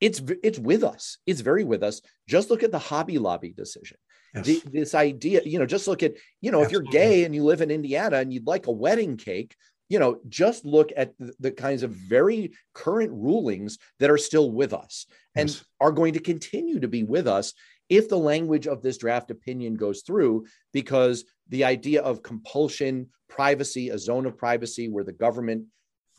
it's 0.00 0.22
it's 0.42 0.58
with 0.58 0.82
us. 0.82 1.18
It's 1.26 1.40
very 1.40 1.64
with 1.64 1.82
us. 1.82 2.00
Just 2.28 2.50
look 2.50 2.62
at 2.62 2.72
the 2.72 2.78
Hobby 2.78 3.18
Lobby 3.18 3.52
decision. 3.52 3.98
Yes. 4.34 4.46
The, 4.46 4.62
this 4.66 4.94
idea, 4.94 5.42
you 5.44 5.58
know, 5.58 5.66
just 5.66 5.88
look 5.88 6.04
at, 6.04 6.14
you 6.40 6.52
know, 6.52 6.62
Absolutely. 6.62 6.88
if 6.88 6.92
you're 6.92 7.02
gay 7.02 7.24
and 7.24 7.34
you 7.34 7.42
live 7.42 7.62
in 7.62 7.70
Indiana 7.70 8.18
and 8.18 8.32
you'd 8.32 8.46
like 8.46 8.68
a 8.68 8.72
wedding 8.72 9.16
cake, 9.16 9.56
you 9.88 9.98
know, 9.98 10.20
just 10.28 10.64
look 10.64 10.90
at 10.96 11.18
the, 11.18 11.34
the 11.40 11.50
kinds 11.50 11.82
of 11.82 11.90
very 11.90 12.52
current 12.72 13.10
rulings 13.12 13.78
that 13.98 14.08
are 14.08 14.18
still 14.18 14.50
with 14.52 14.72
us 14.72 15.06
and 15.34 15.48
yes. 15.48 15.64
are 15.80 15.90
going 15.90 16.14
to 16.14 16.20
continue 16.20 16.78
to 16.78 16.88
be 16.88 17.02
with 17.02 17.26
us 17.26 17.54
if 17.90 18.08
the 18.08 18.18
language 18.18 18.66
of 18.66 18.80
this 18.80 18.96
draft 18.96 19.30
opinion 19.30 19.74
goes 19.74 20.02
through, 20.02 20.46
because 20.72 21.24
the 21.48 21.64
idea 21.64 22.00
of 22.00 22.22
compulsion, 22.22 23.08
privacy, 23.28 23.90
a 23.90 23.98
zone 23.98 24.24
of 24.24 24.38
privacy 24.38 24.88
where 24.88 25.04
the 25.04 25.12
government 25.12 25.66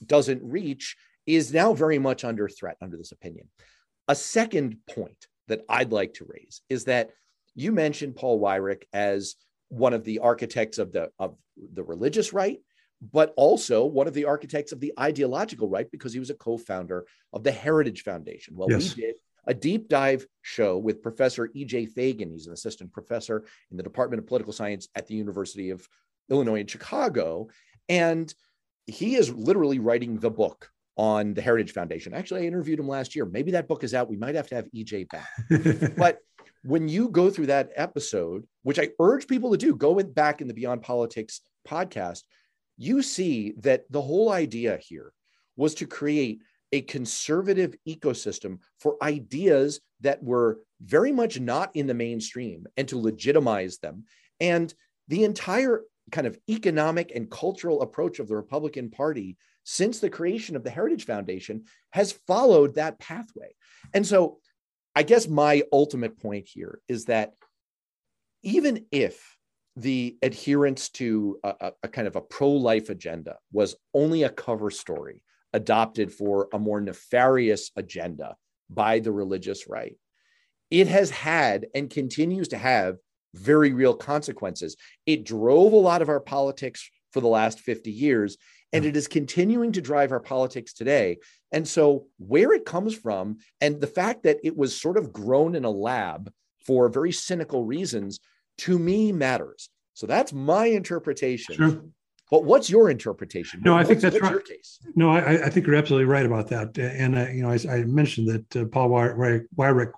doesn't 0.05 0.43
reach 0.43 0.97
is 1.25 1.53
now 1.53 1.73
very 1.73 1.97
much 1.97 2.23
under 2.23 2.49
threat 2.49 2.77
under 2.81 2.97
this 2.97 3.13
opinion. 3.13 3.47
A 4.07 4.15
second 4.15 4.77
point 4.93 5.27
that 5.47 5.61
I'd 5.69 5.93
like 5.93 6.13
to 6.15 6.27
raise 6.27 6.61
is 6.69 6.85
that 6.85 7.11
you 7.55 7.71
mentioned 7.71 8.15
Paul 8.15 8.39
Weyrich 8.39 8.83
as 8.91 9.35
one 9.69 9.93
of 9.93 10.03
the 10.03 10.19
architects 10.19 10.77
of 10.77 10.91
the 10.91 11.11
of 11.19 11.37
the 11.73 11.83
religious 11.83 12.33
right, 12.33 12.59
but 13.01 13.33
also 13.37 13.85
one 13.85 14.07
of 14.07 14.13
the 14.13 14.25
architects 14.25 14.71
of 14.71 14.79
the 14.79 14.93
ideological 14.99 15.69
right 15.69 15.89
because 15.89 16.11
he 16.11 16.19
was 16.19 16.29
a 16.29 16.35
co-founder 16.35 17.05
of 17.31 17.43
the 17.43 17.51
Heritage 17.51 18.03
Foundation. 18.03 18.55
Well, 18.57 18.69
yes. 18.69 18.95
we 18.95 19.03
did 19.03 19.15
a 19.47 19.53
deep 19.53 19.89
dive 19.89 20.25
show 20.41 20.77
with 20.77 21.01
Professor 21.01 21.49
E.J. 21.53 21.87
Fagan. 21.87 22.31
He's 22.31 22.47
an 22.47 22.53
assistant 22.53 22.91
professor 22.91 23.45
in 23.71 23.77
the 23.77 23.83
Department 23.83 24.19
of 24.19 24.27
Political 24.27 24.53
Science 24.53 24.87
at 24.95 25.07
the 25.07 25.15
University 25.15 25.69
of 25.69 25.87
Illinois 26.29 26.61
in 26.61 26.67
Chicago. 26.67 27.47
And 27.89 28.33
he 28.85 29.15
is 29.15 29.33
literally 29.33 29.79
writing 29.79 30.17
the 30.17 30.29
book 30.29 30.69
on 30.97 31.33
the 31.33 31.41
Heritage 31.41 31.71
Foundation. 31.73 32.13
Actually, 32.13 32.41
I 32.41 32.45
interviewed 32.45 32.79
him 32.79 32.87
last 32.87 33.15
year. 33.15 33.25
Maybe 33.25 33.51
that 33.51 33.67
book 33.67 33.83
is 33.83 33.93
out. 33.93 34.09
We 34.09 34.17
might 34.17 34.35
have 34.35 34.47
to 34.47 34.55
have 34.55 34.69
EJ 34.75 35.07
back. 35.09 35.95
but 35.97 36.19
when 36.63 36.87
you 36.87 37.09
go 37.09 37.29
through 37.29 37.47
that 37.47 37.71
episode, 37.75 38.45
which 38.63 38.79
I 38.79 38.89
urge 38.99 39.27
people 39.27 39.51
to 39.51 39.57
do, 39.57 39.75
go 39.75 39.95
back 40.01 40.41
in 40.41 40.47
the 40.47 40.53
Beyond 40.53 40.83
Politics 40.83 41.41
podcast, 41.67 42.23
you 42.77 43.01
see 43.01 43.53
that 43.57 43.85
the 43.89 44.01
whole 44.01 44.31
idea 44.31 44.77
here 44.77 45.13
was 45.55 45.75
to 45.75 45.85
create 45.85 46.41
a 46.71 46.81
conservative 46.81 47.75
ecosystem 47.87 48.59
for 48.79 48.97
ideas 49.03 49.81
that 50.01 50.23
were 50.23 50.59
very 50.81 51.11
much 51.11 51.39
not 51.39 51.75
in 51.75 51.87
the 51.87 51.93
mainstream 51.93 52.65
and 52.77 52.87
to 52.87 52.97
legitimize 52.99 53.77
them. 53.79 54.05
And 54.39 54.73
the 55.07 55.23
entire 55.23 55.83
kind 56.11 56.27
of 56.27 56.37
economic 56.49 57.11
and 57.13 57.29
cultural 57.29 57.81
approach 57.81 58.19
of 58.19 58.27
the 58.27 58.35
Republican 58.35 58.89
Party 58.89 59.37
since 59.63 59.99
the 59.99 60.09
creation 60.09 60.55
of 60.55 60.63
the 60.63 60.69
Heritage 60.69 61.05
Foundation 61.05 61.65
has 61.91 62.13
followed 62.27 62.75
that 62.75 62.99
pathway. 62.99 63.53
And 63.93 64.05
so 64.05 64.39
I 64.95 65.03
guess 65.03 65.27
my 65.27 65.63
ultimate 65.71 66.19
point 66.19 66.47
here 66.47 66.79
is 66.87 67.05
that 67.05 67.33
even 68.43 68.85
if 68.91 69.37
the 69.75 70.17
adherence 70.21 70.89
to 70.89 71.39
a, 71.43 71.71
a 71.83 71.87
kind 71.87 72.07
of 72.07 72.15
a 72.15 72.21
pro 72.21 72.49
life 72.49 72.89
agenda 72.89 73.37
was 73.53 73.75
only 73.93 74.23
a 74.23 74.29
cover 74.29 74.69
story 74.69 75.23
adopted 75.53 76.11
for 76.13 76.47
a 76.53 76.59
more 76.59 76.81
nefarious 76.81 77.71
agenda 77.75 78.35
by 78.69 78.99
the 78.99 79.11
religious 79.11 79.67
right, 79.67 79.95
it 80.69 80.87
has 80.87 81.09
had 81.09 81.67
and 81.75 81.89
continues 81.89 82.47
to 82.49 82.57
have 82.57 82.97
very 83.33 83.73
real 83.73 83.93
consequences. 83.93 84.75
It 85.05 85.25
drove 85.25 85.73
a 85.73 85.77
lot 85.77 86.01
of 86.01 86.09
our 86.09 86.19
politics 86.19 86.89
for 87.11 87.21
the 87.21 87.27
last 87.27 87.59
50 87.59 87.91
years, 87.91 88.37
and 88.73 88.85
it 88.85 88.95
is 88.95 89.07
continuing 89.07 89.73
to 89.73 89.81
drive 89.81 90.11
our 90.11 90.19
politics 90.19 90.73
today. 90.73 91.17
And 91.51 91.67
so, 91.67 92.07
where 92.17 92.53
it 92.53 92.65
comes 92.65 92.95
from, 92.95 93.37
and 93.59 93.81
the 93.81 93.87
fact 93.87 94.23
that 94.23 94.37
it 94.43 94.55
was 94.55 94.79
sort 94.79 94.97
of 94.97 95.11
grown 95.11 95.55
in 95.55 95.65
a 95.65 95.69
lab 95.69 96.31
for 96.65 96.87
very 96.87 97.11
cynical 97.11 97.65
reasons, 97.65 98.19
to 98.59 98.79
me 98.79 99.11
matters. 99.11 99.69
So, 99.93 100.07
that's 100.07 100.31
my 100.31 100.67
interpretation. 100.67 101.55
Sure. 101.55 101.83
But 102.31 102.45
what's 102.45 102.69
your 102.69 102.89
interpretation? 102.89 103.61
No, 103.63 103.75
I 103.75 103.83
think 103.83 103.99
that's 103.99 104.19
right. 104.21 104.31
Your 104.31 104.39
case? 104.39 104.79
No, 104.95 105.11
I, 105.11 105.45
I, 105.45 105.49
think 105.49 105.67
you're 105.67 105.75
absolutely 105.75 106.05
right 106.05 106.25
about 106.25 106.47
that. 106.47 106.77
And 106.77 107.17
uh, 107.17 107.27
you 107.27 107.43
know, 107.43 107.49
I, 107.51 107.59
I, 107.69 107.83
mentioned 107.83 108.29
that 108.29 108.55
uh, 108.55 108.65
Paul 108.65 108.89
Weyrich 108.89 109.91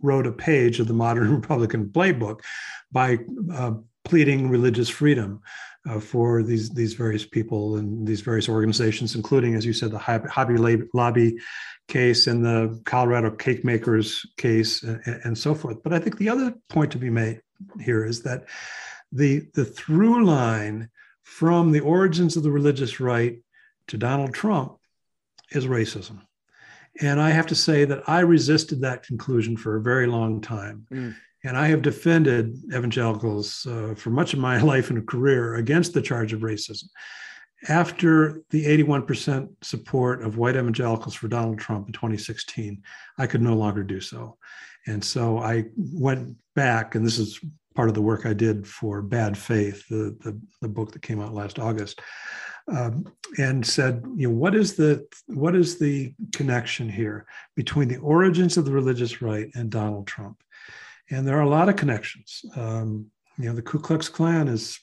wrote 0.00 0.26
a 0.28 0.32
page 0.32 0.78
of 0.78 0.86
the 0.86 0.94
modern 0.94 1.34
Republican 1.34 1.86
playbook 1.86 2.40
by 2.92 3.18
uh, 3.52 3.72
pleading 4.04 4.48
religious 4.48 4.88
freedom 4.88 5.42
uh, 5.88 5.98
for 5.98 6.44
these 6.44 6.70
these 6.70 6.94
various 6.94 7.26
people 7.26 7.76
and 7.76 8.06
these 8.06 8.20
various 8.20 8.48
organizations, 8.48 9.16
including, 9.16 9.56
as 9.56 9.66
you 9.66 9.72
said, 9.72 9.90
the 9.90 9.98
Hobby 9.98 10.86
Lobby 10.94 11.36
case 11.88 12.28
and 12.28 12.44
the 12.44 12.80
Colorado 12.84 13.32
cake 13.32 13.64
makers 13.64 14.24
case, 14.36 14.84
and, 14.84 15.00
and 15.24 15.36
so 15.36 15.52
forth. 15.52 15.82
But 15.82 15.92
I 15.92 15.98
think 15.98 16.18
the 16.18 16.28
other 16.28 16.54
point 16.68 16.92
to 16.92 16.98
be 16.98 17.10
made 17.10 17.40
here 17.80 18.04
is 18.04 18.22
that 18.22 18.44
the 19.10 19.48
the 19.54 19.64
through 19.64 20.24
line 20.24 20.88
from 21.32 21.72
the 21.72 21.80
origins 21.80 22.36
of 22.36 22.42
the 22.42 22.50
religious 22.50 23.00
right 23.00 23.38
to 23.86 23.96
Donald 23.96 24.34
Trump 24.34 24.76
is 25.50 25.66
racism. 25.66 26.20
And 27.00 27.18
I 27.18 27.30
have 27.30 27.46
to 27.46 27.54
say 27.54 27.86
that 27.86 28.06
I 28.06 28.20
resisted 28.20 28.82
that 28.82 29.02
conclusion 29.02 29.56
for 29.56 29.76
a 29.76 29.82
very 29.82 30.06
long 30.06 30.42
time. 30.42 30.86
Mm. 30.92 31.14
And 31.42 31.56
I 31.56 31.68
have 31.68 31.80
defended 31.80 32.54
evangelicals 32.66 33.66
uh, 33.66 33.94
for 33.96 34.10
much 34.10 34.34
of 34.34 34.40
my 34.40 34.60
life 34.72 34.90
and 34.90 35.08
career 35.08 35.54
against 35.54 35.94
the 35.94 36.02
charge 36.02 36.34
of 36.34 36.40
racism. 36.40 36.84
After 37.66 38.42
the 38.50 38.66
81% 38.66 39.48
support 39.62 40.22
of 40.22 40.36
white 40.36 40.56
evangelicals 40.56 41.14
for 41.14 41.28
Donald 41.28 41.58
Trump 41.58 41.86
in 41.86 41.94
2016, 41.94 42.82
I 43.16 43.26
could 43.26 43.40
no 43.40 43.54
longer 43.54 43.82
do 43.82 44.02
so. 44.02 44.36
And 44.86 45.02
so 45.02 45.38
I 45.38 45.64
went 45.76 46.36
back, 46.54 46.94
and 46.94 47.06
this 47.06 47.18
is 47.18 47.40
part 47.74 47.88
of 47.88 47.94
the 47.94 48.02
work 48.02 48.26
I 48.26 48.32
did 48.32 48.66
for 48.66 49.02
Bad 49.02 49.36
Faith, 49.36 49.86
the, 49.88 50.16
the, 50.20 50.38
the 50.60 50.68
book 50.68 50.92
that 50.92 51.02
came 51.02 51.20
out 51.20 51.34
last 51.34 51.58
August, 51.58 52.00
um, 52.68 53.06
and 53.38 53.66
said, 53.66 54.04
you 54.16 54.28
know, 54.28 54.34
what 54.34 54.54
is 54.54 54.74
the 54.74 55.06
what 55.26 55.56
is 55.56 55.78
the 55.78 56.14
connection 56.32 56.88
here 56.88 57.26
between 57.56 57.88
the 57.88 57.98
origins 57.98 58.56
of 58.56 58.64
the 58.64 58.72
religious 58.72 59.20
right 59.20 59.50
and 59.54 59.70
Donald 59.70 60.06
Trump? 60.06 60.42
And 61.10 61.26
there 61.26 61.36
are 61.38 61.42
a 61.42 61.48
lot 61.48 61.68
of 61.68 61.76
connections. 61.76 62.44
Um, 62.56 63.06
you 63.38 63.46
know, 63.46 63.54
the 63.54 63.62
Ku 63.62 63.78
Klux 63.78 64.08
Klan 64.08 64.48
is 64.48 64.78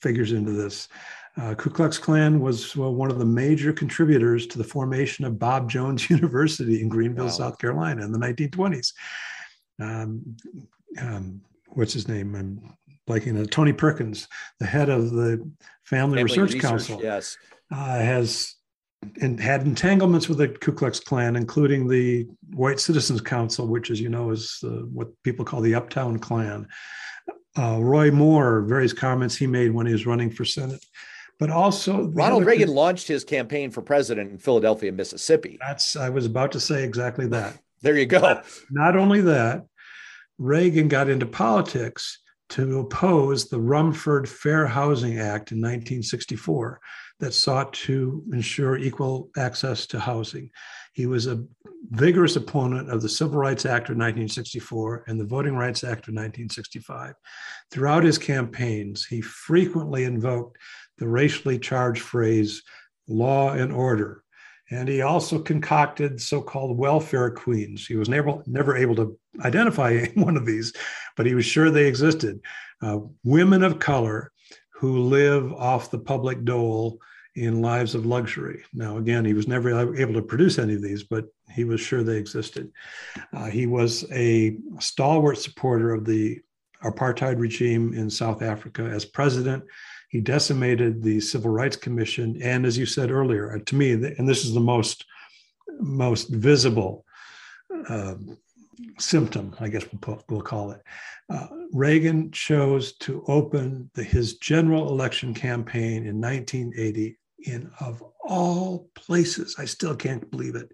figures 0.00 0.32
into 0.32 0.52
this. 0.52 0.88
Uh, 1.36 1.54
Ku 1.54 1.70
Klux 1.70 1.98
Klan 1.98 2.40
was 2.40 2.74
well, 2.74 2.94
one 2.94 3.10
of 3.10 3.18
the 3.18 3.24
major 3.24 3.72
contributors 3.72 4.46
to 4.48 4.58
the 4.58 4.64
formation 4.64 5.24
of 5.24 5.38
Bob 5.38 5.70
Jones 5.70 6.08
University 6.10 6.80
in 6.80 6.88
Greenville, 6.88 7.26
wow. 7.26 7.30
South 7.30 7.58
Carolina, 7.58 8.04
in 8.04 8.12
the 8.12 8.18
1920s. 8.18 8.92
Um, 9.78 10.36
um, 11.00 11.40
what's 11.70 11.92
his 11.92 12.08
name? 12.08 12.34
I'm 12.34 12.74
blanking. 13.08 13.40
Uh, 13.40 13.46
Tony 13.50 13.72
Perkins, 13.72 14.28
the 14.58 14.66
head 14.66 14.88
of 14.88 15.10
the 15.10 15.36
Family, 15.84 16.18
Family 16.18 16.22
Research, 16.24 16.54
Research, 16.54 16.62
Council, 16.62 17.00
yes, 17.02 17.36
uh, 17.72 17.98
has 17.98 18.54
and 19.20 19.40
had 19.40 19.62
entanglements 19.62 20.28
with 20.28 20.38
the 20.38 20.48
Ku 20.48 20.72
Klux 20.72 21.00
Klan, 21.00 21.36
including 21.36 21.88
the 21.88 22.28
White 22.54 22.80
Citizens 22.80 23.20
Council, 23.20 23.66
which, 23.66 23.90
as 23.90 24.00
you 24.00 24.08
know, 24.08 24.30
is 24.30 24.60
uh, 24.64 24.82
what 24.92 25.08
people 25.22 25.44
call 25.44 25.60
the 25.60 25.74
Uptown 25.74 26.18
Klan. 26.18 26.68
Uh, 27.58 27.78
Roy 27.80 28.10
Moore, 28.10 28.60
various 28.62 28.92
comments 28.92 29.36
he 29.36 29.46
made 29.46 29.72
when 29.72 29.86
he 29.86 29.92
was 29.92 30.06
running 30.06 30.30
for 30.30 30.44
Senate, 30.44 30.84
but 31.38 31.50
also 31.50 32.08
Ronald 32.08 32.44
Reagan 32.44 32.68
launched 32.68 33.08
his 33.08 33.24
campaign 33.24 33.70
for 33.70 33.82
president 33.82 34.30
in 34.30 34.38
Philadelphia, 34.38 34.92
Mississippi. 34.92 35.58
That's 35.60 35.96
I 35.96 36.10
was 36.10 36.26
about 36.26 36.52
to 36.52 36.60
say 36.60 36.84
exactly 36.84 37.26
that. 37.28 37.58
There 37.82 37.96
you 37.96 38.06
go. 38.06 38.20
Not, 38.20 38.46
not 38.70 38.96
only 38.96 39.22
that, 39.22 39.64
Reagan 40.40 40.88
got 40.88 41.10
into 41.10 41.26
politics 41.26 42.18
to 42.48 42.78
oppose 42.78 43.50
the 43.50 43.60
Rumford 43.60 44.26
Fair 44.26 44.66
Housing 44.66 45.18
Act 45.18 45.52
in 45.52 45.58
1964 45.58 46.80
that 47.18 47.34
sought 47.34 47.74
to 47.74 48.24
ensure 48.32 48.78
equal 48.78 49.28
access 49.36 49.86
to 49.88 50.00
housing. 50.00 50.50
He 50.94 51.04
was 51.04 51.26
a 51.26 51.44
vigorous 51.90 52.36
opponent 52.36 52.90
of 52.90 53.02
the 53.02 53.08
Civil 53.08 53.38
Rights 53.38 53.66
Act 53.66 53.90
of 53.90 53.98
1964 53.98 55.04
and 55.08 55.20
the 55.20 55.26
Voting 55.26 55.56
Rights 55.56 55.84
Act 55.84 56.08
of 56.08 56.14
1965. 56.14 57.14
Throughout 57.70 58.02
his 58.02 58.16
campaigns, 58.16 59.04
he 59.04 59.20
frequently 59.20 60.04
invoked 60.04 60.56
the 60.96 61.06
racially 61.06 61.58
charged 61.58 62.00
phrase 62.00 62.62
law 63.06 63.52
and 63.52 63.70
order 63.70 64.24
and 64.70 64.88
he 64.88 65.02
also 65.02 65.38
concocted 65.38 66.20
so-called 66.20 66.78
welfare 66.78 67.30
queens. 67.30 67.86
He 67.86 67.96
was 67.96 68.08
never 68.08 68.42
never 68.46 68.76
able 68.76 68.94
to 68.96 69.18
identify 69.44 70.06
one 70.14 70.36
of 70.36 70.46
these, 70.46 70.72
but 71.16 71.26
he 71.26 71.34
was 71.34 71.44
sure 71.44 71.70
they 71.70 71.86
existed. 71.86 72.40
Uh, 72.82 73.00
women 73.24 73.62
of 73.62 73.78
color 73.78 74.32
who 74.72 75.00
live 75.00 75.52
off 75.52 75.90
the 75.90 75.98
public 75.98 76.44
dole 76.44 76.98
in 77.36 77.62
lives 77.62 77.94
of 77.94 78.06
luxury. 78.06 78.64
Now, 78.72 78.96
again, 78.96 79.24
he 79.24 79.34
was 79.34 79.46
never 79.46 79.94
able 79.96 80.14
to 80.14 80.22
produce 80.22 80.58
any 80.58 80.74
of 80.74 80.82
these, 80.82 81.04
but 81.04 81.26
he 81.54 81.64
was 81.64 81.80
sure 81.80 82.02
they 82.02 82.16
existed. 82.16 82.72
Uh, 83.32 83.46
he 83.46 83.66
was 83.66 84.04
a 84.10 84.56
stalwart 84.78 85.38
supporter 85.38 85.92
of 85.92 86.04
the 86.04 86.40
apartheid 86.82 87.38
regime 87.38 87.92
in 87.94 88.08
South 88.10 88.42
Africa 88.42 88.82
as 88.82 89.04
president 89.04 89.62
he 90.10 90.20
decimated 90.20 91.02
the 91.02 91.20
Civil 91.20 91.52
Rights 91.52 91.76
Commission, 91.76 92.40
and 92.42 92.66
as 92.66 92.76
you 92.76 92.84
said 92.84 93.10
earlier, 93.10 93.54
uh, 93.54 93.60
to 93.66 93.76
me, 93.76 93.92
and 93.92 94.28
this 94.28 94.44
is 94.44 94.52
the 94.52 94.60
most 94.60 95.06
most 95.78 96.28
visible 96.28 97.06
uh, 97.88 98.14
symptom, 98.98 99.54
I 99.60 99.68
guess 99.68 99.84
we'll, 99.90 100.00
put, 100.00 100.24
we'll 100.28 100.42
call 100.42 100.72
it. 100.72 100.82
Uh, 101.32 101.46
Reagan 101.72 102.30
chose 102.32 102.92
to 102.98 103.24
open 103.28 103.90
the, 103.94 104.02
his 104.02 104.34
general 104.38 104.88
election 104.88 105.32
campaign 105.32 106.06
in 106.06 106.20
1980 106.20 107.16
in, 107.44 107.70
of 107.80 108.02
all 108.22 108.90
places, 108.94 109.56
I 109.58 109.64
still 109.64 109.96
can't 109.96 110.28
believe 110.30 110.56
it, 110.56 110.72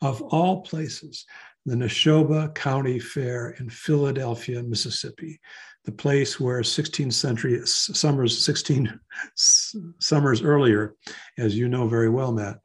of 0.00 0.22
all 0.22 0.62
places, 0.62 1.26
the 1.66 1.74
Neshoba 1.74 2.54
County 2.54 2.98
Fair 2.98 3.50
in 3.58 3.68
Philadelphia, 3.68 4.62
Mississippi 4.62 5.40
the 5.84 5.92
place 5.92 6.40
where 6.40 6.60
16th 6.60 7.12
century 7.12 7.60
summers, 7.64 8.44
16 8.44 8.98
summers 9.34 10.42
earlier, 10.42 10.94
as 11.38 11.56
you 11.56 11.68
know 11.68 11.86
very 11.86 12.08
well, 12.08 12.32
Matt, 12.32 12.58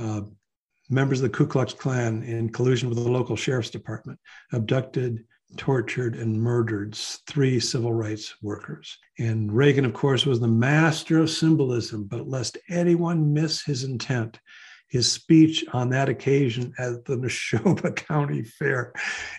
uh, 0.00 0.22
members 0.88 1.20
of 1.20 1.30
the 1.30 1.36
Ku 1.36 1.46
Klux 1.46 1.72
Klan, 1.72 2.22
in 2.22 2.50
collusion 2.50 2.88
with 2.88 2.98
the 2.98 3.10
local 3.10 3.36
sheriff's 3.36 3.70
department, 3.70 4.18
abducted, 4.52 5.24
tortured, 5.56 6.16
and 6.16 6.40
murdered 6.40 6.94
three 6.94 7.58
civil 7.58 7.92
rights 7.92 8.34
workers. 8.42 8.98
And 9.18 9.52
Reagan, 9.52 9.84
of 9.84 9.92
course, 9.92 10.24
was 10.24 10.40
the 10.40 10.48
master 10.48 11.18
of 11.18 11.30
symbolism, 11.30 12.04
but 12.04 12.28
lest 12.28 12.58
anyone 12.68 13.32
miss 13.32 13.62
his 13.62 13.84
intent, 13.84 14.38
his 14.88 15.10
speech 15.10 15.64
on 15.72 15.88
that 15.90 16.08
occasion 16.08 16.72
at 16.78 17.04
the 17.04 17.16
Neshoba 17.16 17.94
County 17.96 18.42
Fair 18.42 18.92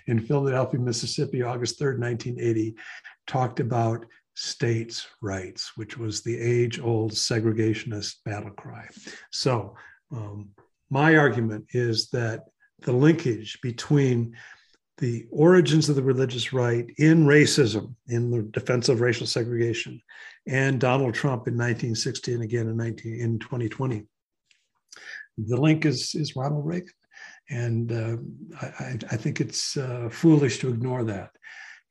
in 0.08 0.20
Philadelphia, 0.20 0.80
Mississippi, 0.80 1.42
August 1.42 1.80
3rd, 1.80 2.00
1980, 2.00 2.76
talked 3.28 3.60
about 3.60 4.06
states' 4.36 5.08
rights, 5.22 5.72
which 5.76 5.98
was 5.98 6.22
the 6.22 6.38
age 6.40 6.80
old 6.80 7.12
segregationist 7.12 8.16
battle 8.26 8.52
cry. 8.52 8.88
So, 9.32 9.76
um, 10.12 10.50
my 10.90 11.18
argument 11.18 11.66
is 11.74 12.10
that 12.10 12.42
the 12.82 12.94
linkage 12.94 13.60
between 13.62 14.36
the 14.98 15.26
origins 15.32 15.90
of 15.90 15.96
the 15.96 16.04
religious 16.04 16.54
right 16.54 16.86
in 16.98 17.26
racism, 17.26 17.96
in 18.08 18.30
the 18.30 18.44
defense 18.44 18.90
of 18.90 19.02
racial 19.02 19.26
segregation, 19.26 20.00
and 20.48 20.80
Donald 20.80 21.14
Trump 21.14 21.48
in 21.48 21.56
1960 21.56 22.34
and 22.36 22.44
again 22.44 22.68
in, 22.68 22.78
19, 22.78 23.20
in 23.20 23.40
2020, 23.40 24.04
the 25.38 25.58
link 25.58 25.86
is, 25.86 26.14
is 26.14 26.36
Ronald 26.36 26.66
Reagan. 26.66 26.90
And 27.50 27.92
uh, 27.92 28.66
I, 28.80 28.98
I, 29.12 29.18
think 29.18 29.42
it's 29.42 29.76
uh, 29.76 30.10
foolish 30.12 30.60
to 30.60 30.70
ignore 30.70 31.04
that. 31.06 31.32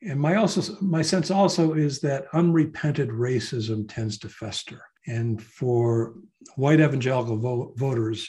And 0.07 0.21
my 0.21 0.37
also 0.37 0.77
my 0.81 1.03
sense 1.03 1.31
also 1.31 1.75
is 1.75 2.01
that 2.01 2.27
unrepented 2.33 3.09
racism 3.09 3.89
tends 3.89 4.19
to 4.19 4.29
fester, 4.29 4.83
and 5.07 5.43
for 5.43 6.15
white 6.57 6.81
evangelical 6.81 7.37
vo- 7.37 7.73
voters 7.77 8.29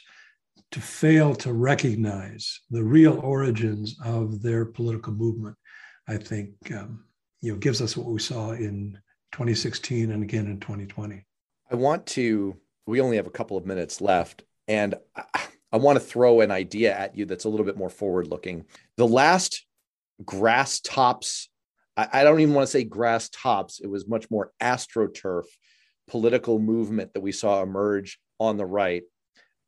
to 0.71 0.79
fail 0.79 1.35
to 1.35 1.53
recognize 1.53 2.61
the 2.69 2.83
real 2.83 3.19
origins 3.19 3.95
of 4.03 4.41
their 4.41 4.65
political 4.65 5.13
movement, 5.13 5.55
I 6.07 6.17
think 6.17 6.53
um, 6.71 7.05
you 7.41 7.51
know 7.51 7.57
gives 7.57 7.81
us 7.81 7.97
what 7.97 8.07
we 8.07 8.19
saw 8.19 8.51
in 8.51 8.97
2016 9.31 10.11
and 10.11 10.23
again 10.23 10.45
in 10.45 10.59
2020. 10.59 11.25
I 11.71 11.75
want 11.75 12.05
to. 12.07 12.55
We 12.85 13.01
only 13.01 13.17
have 13.17 13.27
a 13.27 13.31
couple 13.31 13.57
of 13.57 13.65
minutes 13.65 13.99
left, 13.99 14.43
and 14.67 14.95
I, 15.15 15.23
I 15.71 15.77
want 15.77 15.97
to 15.97 16.05
throw 16.05 16.41
an 16.41 16.51
idea 16.51 16.95
at 16.95 17.17
you 17.17 17.25
that's 17.25 17.45
a 17.45 17.49
little 17.49 17.65
bit 17.65 17.77
more 17.77 17.89
forward 17.89 18.27
looking. 18.27 18.65
The 18.97 19.07
last 19.07 19.65
grass 20.23 20.79
tops 20.79 21.49
I, 21.95 22.07
I 22.13 22.23
don't 22.23 22.39
even 22.39 22.53
want 22.53 22.67
to 22.67 22.71
say 22.71 22.83
grass 22.83 23.29
tops. 23.29 23.79
It 23.79 23.87
was 23.87 24.07
much 24.07 24.29
more 24.29 24.51
astroturf 24.61 25.43
political 26.07 26.59
movement 26.59 27.13
that 27.13 27.21
we 27.21 27.31
saw 27.31 27.61
emerge 27.61 28.19
on 28.39 28.57
the 28.57 28.65
right 28.65 29.03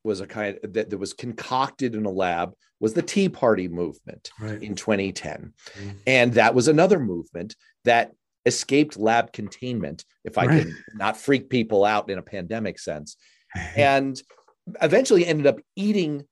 was 0.04 0.22
a 0.22 0.28
kind 0.28 0.60
that, 0.64 0.90
that 0.90 0.98
was 0.98 1.14
concocted 1.14 1.96
in 1.96 2.06
a 2.06 2.12
lab 2.12 2.54
was 2.80 2.94
the 2.94 3.02
Tea 3.02 3.30
Party 3.30 3.68
movement 3.68 4.30
right. 4.40 4.62
in 4.62 4.76
2010. 4.76 5.54
Mm-hmm. 5.74 5.90
And 6.06 6.34
that 6.34 6.54
was 6.54 6.68
another 6.68 7.00
movement 7.00 7.56
that 7.86 8.12
escaped 8.46 8.98
lab 8.98 9.34
containment, 9.34 10.06
if 10.24 10.38
I 10.38 10.46
right. 10.46 10.64
can 10.64 10.78
not 10.94 11.18
freak 11.18 11.50
people 11.50 11.84
out 11.84 12.10
in 12.10 12.18
a 12.18 12.24
pandemic 12.24 12.78
sense, 12.80 13.18
and 13.76 14.22
eventually 14.82 15.26
ended 15.26 15.48
up 15.48 15.60
eating 15.76 16.26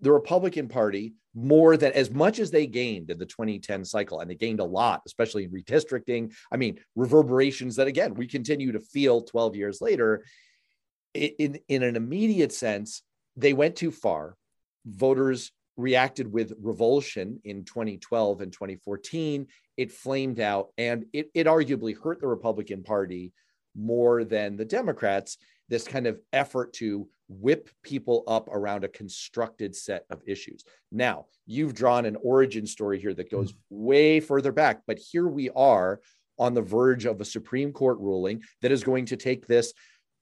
the 0.00 0.10
Republican 0.10 0.68
Party 0.68 1.14
more 1.34 1.76
than 1.76 1.92
as 1.92 2.10
much 2.10 2.38
as 2.38 2.50
they 2.50 2.66
gained 2.66 3.10
in 3.10 3.18
the 3.18 3.26
2010 3.26 3.84
cycle. 3.84 4.20
And 4.20 4.30
they 4.30 4.34
gained 4.34 4.60
a 4.60 4.64
lot, 4.64 5.02
especially 5.06 5.44
in 5.44 5.50
redistricting. 5.50 6.34
I 6.50 6.56
mean, 6.56 6.80
reverberations 6.96 7.76
that, 7.76 7.86
again, 7.86 8.14
we 8.14 8.26
continue 8.26 8.72
to 8.72 8.80
feel 8.80 9.22
12 9.22 9.56
years 9.56 9.80
later. 9.80 10.24
In, 11.14 11.58
in 11.68 11.82
an 11.82 11.96
immediate 11.96 12.52
sense, 12.52 13.02
they 13.36 13.52
went 13.52 13.76
too 13.76 13.90
far. 13.90 14.36
Voters 14.86 15.52
reacted 15.76 16.30
with 16.30 16.52
revulsion 16.60 17.40
in 17.44 17.64
2012 17.64 18.40
and 18.40 18.52
2014. 18.52 19.46
It 19.76 19.92
flamed 19.92 20.40
out 20.40 20.68
and 20.76 21.06
it, 21.12 21.30
it 21.34 21.46
arguably 21.46 21.96
hurt 21.96 22.20
the 22.20 22.26
Republican 22.26 22.82
Party 22.82 23.32
more 23.76 24.24
than 24.24 24.56
the 24.56 24.64
Democrats. 24.64 25.38
This 25.68 25.86
kind 25.86 26.06
of 26.06 26.20
effort 26.32 26.72
to 26.74 27.08
whip 27.30 27.70
people 27.82 28.24
up 28.26 28.48
around 28.48 28.82
a 28.84 28.88
constructed 28.88 29.74
set 29.74 30.04
of 30.10 30.20
issues. 30.26 30.64
Now, 30.90 31.26
you've 31.46 31.74
drawn 31.74 32.04
an 32.04 32.16
origin 32.22 32.66
story 32.66 32.98
here 33.00 33.14
that 33.14 33.30
goes 33.30 33.52
hmm. 33.52 33.56
way 33.70 34.20
further 34.20 34.52
back, 34.52 34.82
but 34.86 34.98
here 34.98 35.28
we 35.28 35.48
are 35.50 36.00
on 36.38 36.54
the 36.54 36.62
verge 36.62 37.04
of 37.04 37.20
a 37.20 37.24
Supreme 37.24 37.72
Court 37.72 37.98
ruling 38.00 38.42
that 38.62 38.72
is 38.72 38.82
going 38.82 39.06
to 39.06 39.16
take 39.16 39.46
this 39.46 39.72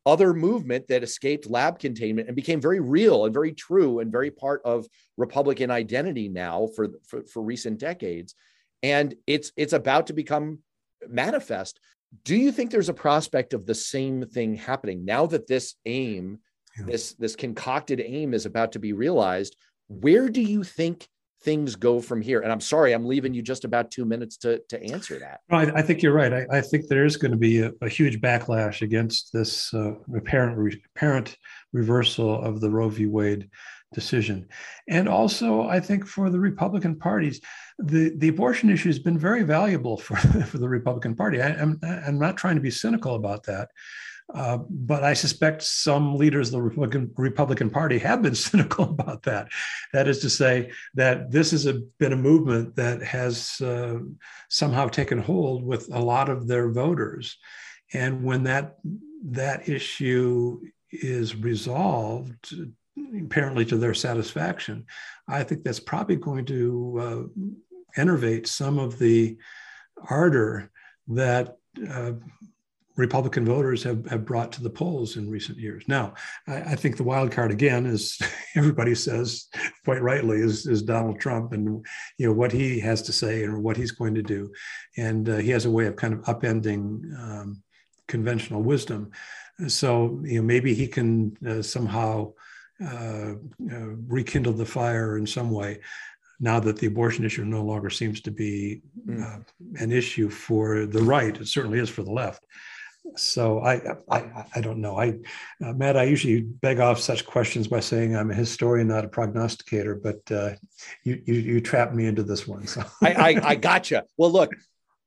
other 0.05 0.33
movement 0.33 0.89
that 0.89 1.03
escaped 1.03 1.49
lab 1.51 1.79
containment 1.79 2.29
and 2.29 2.37
became 2.37 2.61
very 2.61 2.81
real 2.81 3.25
and 3.25 3.35
very 3.35 3.53
true 3.53 4.01
and 4.01 4.11
very 4.11 4.31
part 4.31 4.61
of 4.65 4.87
Republican 5.17 5.71
identity 5.71 6.29
now 6.29 6.69
for, 6.75 6.89
for, 7.07 7.23
for 7.25 7.43
recent 7.43 7.79
decades. 7.79 8.35
And 8.83 9.15
it's 9.27 9.53
it's 9.57 9.73
about 9.73 10.07
to 10.07 10.13
become 10.13 10.61
manifest. 11.09 11.79
Do 12.25 12.37
you 12.37 12.53
think 12.53 12.71
there's 12.71 12.89
a 12.89 12.95
prospect 12.95 13.53
of 13.53 13.67
the 13.67 13.75
same 13.75 14.27
thing 14.27 14.55
happening 14.55 15.05
now 15.05 15.27
that 15.27 15.47
this 15.47 15.75
aim, 15.85 16.39
yeah. 16.79 16.87
this 16.87 17.13
this 17.15 17.37
concocted 17.37 18.01
aim 18.05 18.35
is 18.35 18.47
about 18.47 18.73
to 18.73 18.79
be 18.79 18.93
realized? 18.93 19.57
Where 19.89 20.29
do 20.29 20.41
you 20.41 20.65
think 20.65 21.09
things 21.43 21.77
go 21.77 22.01
from 22.01 22.21
here? 22.21 22.41
And 22.41 22.51
I'm 22.51 22.61
sorry, 22.61 22.93
I'm 22.93 23.07
leaving 23.07 23.33
you 23.33 23.43
just 23.43 23.65
about 23.65 23.91
two 23.91 24.05
minutes 24.05 24.37
to, 24.39 24.61
to 24.69 24.83
answer 24.83 25.19
that. 25.19 25.41
I, 25.51 25.79
I 25.79 25.83
think 25.83 26.03
you're 26.03 26.13
right. 26.13 26.33
I, 26.33 26.47
I, 26.51 26.61
think 26.61 26.89
there 26.89 27.05
is 27.05 27.17
going 27.17 27.31
to 27.31 27.39
be 27.39 27.61
a, 27.61 27.73
a 27.81 27.89
huge 27.89 28.21
backlash 28.21 28.83
against 28.83 29.33
this 29.33 29.73
uh, 29.73 29.93
apparent, 30.17 30.75
apparent 30.97 31.37
reversal 31.73 32.43
of 32.43 32.61
the 32.61 32.71
Roe 32.71 32.89
v. 32.89 33.07
Wade 33.07 33.49
decision. 33.95 34.49
And 34.89 35.09
also, 35.09 35.63
I 35.63 35.81
think 35.81 36.07
for 36.07 36.29
the 36.29 36.41
Republican 36.41 36.97
parties, 36.97 37.41
the, 37.79 38.13
the 38.17 38.29
abortion 38.29 38.71
issue 38.71 38.89
has 38.89 38.99
been 38.99 39.19
very 39.19 39.45
valuable 39.45 39.97
for, 39.99 40.17
for 40.17 40.59
the 40.59 40.69
Republican 40.69 41.15
Party. 41.15 41.41
I, 41.41 41.51
I'm, 41.51 41.79
I'm 41.83 42.19
not 42.19 42.37
trying 42.37 42.57
to 42.57 42.63
be 42.63 42.71
cynical 42.71 43.15
about 43.15 43.45
that. 43.45 43.69
Uh, 44.35 44.59
but 44.69 45.03
I 45.05 45.15
suspect 45.15 45.63
some 45.63 46.17
leaders 46.17 46.49
of 46.49 46.53
the 46.53 46.63
Republican, 46.63 47.11
Republican 47.17 47.71
Party 47.71 47.99
have 47.99 48.23
been 48.23 48.35
cynical 48.49 48.85
about 48.85 49.23
that. 49.23 49.49
That 49.93 50.09
is 50.09 50.19
to 50.21 50.31
say, 50.31 50.71
that 50.95 51.31
this 51.31 51.51
has 51.53 51.67
been 51.99 52.13
a 52.13 52.17
movement 52.17 52.77
that 52.77 53.03
has 53.03 53.61
uh, 53.61 53.99
somehow 54.49 54.89
taken 54.89 55.19
hold 55.19 55.65
with 55.65 55.93
a 55.93 56.01
lot 56.01 56.29
of 56.29 56.47
their 56.47 56.71
voters. 56.71 57.39
And 57.95 58.23
when 58.23 58.45
that, 58.45 58.77
that 59.25 59.69
issue 59.69 60.61
is 60.91 61.35
resolved, 61.35 62.55
apparently 63.25 63.65
to 63.67 63.77
their 63.77 63.95
satisfaction, 63.95 64.85
I 65.27 65.43
think 65.43 65.65
that's 65.65 65.81
probably 65.81 66.17
going 66.17 66.45
to 66.47 66.99
uh, 67.01 68.01
enervate 68.01 68.47
some 68.47 68.79
of 68.79 68.99
the 68.99 69.39
ardor 70.11 70.71
that 71.09 71.57
uh, 71.91 72.13
Republican 72.99 73.45
voters 73.45 73.85
have, 73.85 74.05
have 74.07 74.27
brought 74.27 74.51
to 74.51 74.63
the 74.63 74.69
polls 74.69 75.17
in 75.17 75.31
recent 75.31 75.57
years. 75.57 75.85
Now, 75.87 76.15
I, 76.49 76.57
I, 76.57 76.75
think 76.75 76.97
the 76.97 77.05
wild 77.05 77.31
card 77.31 77.53
again 77.53 77.87
is 77.87 78.21
everybody 78.57 78.95
says 78.97 79.47
quite 79.85 80.03
rightly 80.03 80.39
is, 80.39 80.67
is 80.67 80.83
Donald 80.83 81.21
Trump 81.21 81.53
and 81.53 81.87
you 82.19 82.27
know 82.27 82.33
what 82.33 82.51
he 82.51 82.81
has 82.81 83.01
to 83.03 83.13
say 83.13 83.45
and 83.45 83.63
what 83.63 83.77
he's 83.77 83.93
going 83.93 84.17
to 84.17 84.23
do, 84.23 84.53
and 84.97 85.29
uh, 85.29 85.37
he 85.37 85.51
has 85.51 85.65
a 85.65 85.71
way 85.71 85.87
of 85.87 85.95
kind 85.95 86.13
of 86.13 86.21
upending 86.23 87.01
um, 87.21 87.63
conventional 88.09 88.63
wisdom. 88.63 89.13
So 89.69 90.21
you 90.25 90.41
know 90.41 90.47
maybe 90.47 90.75
he 90.75 90.89
can 90.89 91.37
uh, 91.47 91.63
somehow 91.63 92.33
uh, 92.85 93.35
uh 93.73 93.89
rekindle 94.09 94.53
the 94.53 94.67
fire 94.67 95.19
in 95.19 95.27
some 95.27 95.51
way 95.51 95.81
now 96.41 96.61
that 96.61 96.79
the 96.79 96.87
abortion 96.87 97.25
issue 97.25 97.45
no 97.45 97.65
longer 97.65 97.91
seems 97.91 98.21
to 98.21 98.31
be 98.31 98.83
hmm. 99.05 99.23
uh, 99.23 99.39
an 99.79 99.93
issue 99.93 100.29
for 100.29 100.87
the 100.87 101.03
right, 101.03 101.37
it 101.37 101.47
certainly 101.47 101.79
is 101.79 101.89
for 101.89 102.03
the 102.03 102.13
left 102.13 102.45
so 103.17 103.61
I, 103.61 103.81
I, 104.11 104.45
I 104.57 104.61
don't 104.61 104.81
know. 104.81 104.99
I, 104.99 105.15
uh, 105.65 105.73
Matt, 105.73 105.97
I 105.97 106.05
usually 106.05 106.43
beg 106.43 106.81
off 106.81 107.01
such 107.01 107.27
questions 107.27 107.69
by 107.69 107.81
saying 107.81 108.17
I'm 108.17 108.31
a 108.31 108.35
historian, 108.35 108.89
not 108.89 109.05
a 109.05 109.09
prognosticator. 109.09 109.95
But 109.95 110.21
uh, 110.31 110.51
you, 111.05 111.23
you, 111.27 111.35
you 111.35 111.61
trapped 111.61 111.95
me 111.95 112.07
into 112.07 112.23
this 112.23 112.47
one. 112.47 112.67
So 112.67 112.83
I, 113.03 113.13
I, 113.13 113.41
I 113.51 113.55
gotcha. 113.57 114.05
Well, 114.17 114.31
look, 114.31 114.53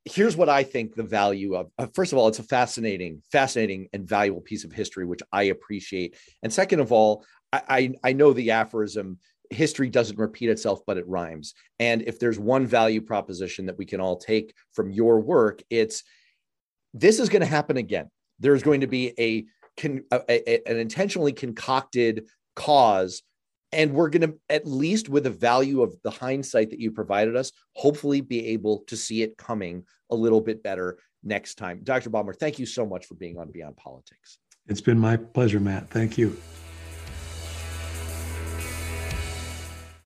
here's 0.06 0.36
what 0.36 0.50
I 0.50 0.64
think 0.64 0.96
the 0.96 1.04
value 1.04 1.56
of. 1.56 1.70
Uh, 1.78 1.88
first 1.94 2.12
of 2.12 2.18
all, 2.18 2.28
it's 2.28 2.40
a 2.40 2.44
fascinating, 2.44 3.22
fascinating, 3.32 3.88
and 3.94 4.08
valuable 4.08 4.42
piece 4.42 4.64
of 4.64 4.72
history, 4.72 5.06
which 5.06 5.22
I 5.32 5.44
appreciate. 5.44 6.16
And 6.44 6.52
second 6.52 6.80
of 6.80 6.92
all, 6.92 7.26
I, 7.54 7.62
I, 7.70 7.94
I 8.10 8.14
know 8.14 8.34
the 8.34 8.52
aphorism 8.52 9.20
history 9.50 9.90
doesn't 9.90 10.18
repeat 10.18 10.50
itself, 10.50 10.80
but 10.88 10.98
it 10.98 11.08
rhymes. 11.08 11.54
And 11.80 12.02
if 12.04 12.20
there's 12.20 12.40
one 12.40 12.66
value 12.66 13.02
proposition 13.02 13.66
that 13.66 13.78
we 13.78 13.86
can 13.86 14.00
all 14.00 14.18
take 14.18 14.54
from 14.74 14.92
your 14.92 15.20
work, 15.20 15.62
it's 15.70 16.04
this 16.94 17.20
is 17.20 17.30
going 17.30 17.42
to 17.42 17.46
happen 17.46 17.78
again. 17.78 18.10
There's 18.40 18.64
going 18.64 18.82
to 18.82 18.88
be 18.88 19.14
a, 19.20 19.46
a, 20.12 20.12
a 20.30 20.70
an 20.70 20.78
intentionally 20.78 21.34
concocted 21.34 22.28
cause 22.56 23.24
and 23.72 23.94
we're 23.94 24.10
going 24.10 24.30
to 24.30 24.38
at 24.50 24.68
least 24.68 25.08
with 25.08 25.24
the 25.24 25.30
value 25.30 25.82
of 25.82 25.96
the 26.04 26.12
hindsight 26.12 26.70
that 26.72 26.80
you 26.80 26.92
provided 26.92 27.36
us 27.36 27.52
hopefully 27.74 28.20
be 28.20 28.48
able 28.48 28.80
to 28.88 28.98
see 28.98 29.22
it 29.22 29.38
coming 29.38 29.84
a 30.10 30.16
little 30.16 30.42
bit 30.42 30.62
better 30.62 30.98
next 31.24 31.56
time. 31.56 31.80
Dr 31.84 32.10
Balmer 32.10 32.34
thank 32.34 32.60
you 32.60 32.66
so 32.66 32.86
much 32.86 33.06
for 33.06 33.16
being 33.16 33.38
on 33.38 33.52
beyond 33.52 33.78
politics. 33.78 34.40
It's 34.68 34.82
been 34.82 35.00
my 35.00 35.16
pleasure 35.16 35.60
matt. 35.60 35.90
Thank 35.90 36.18
you 36.18 36.38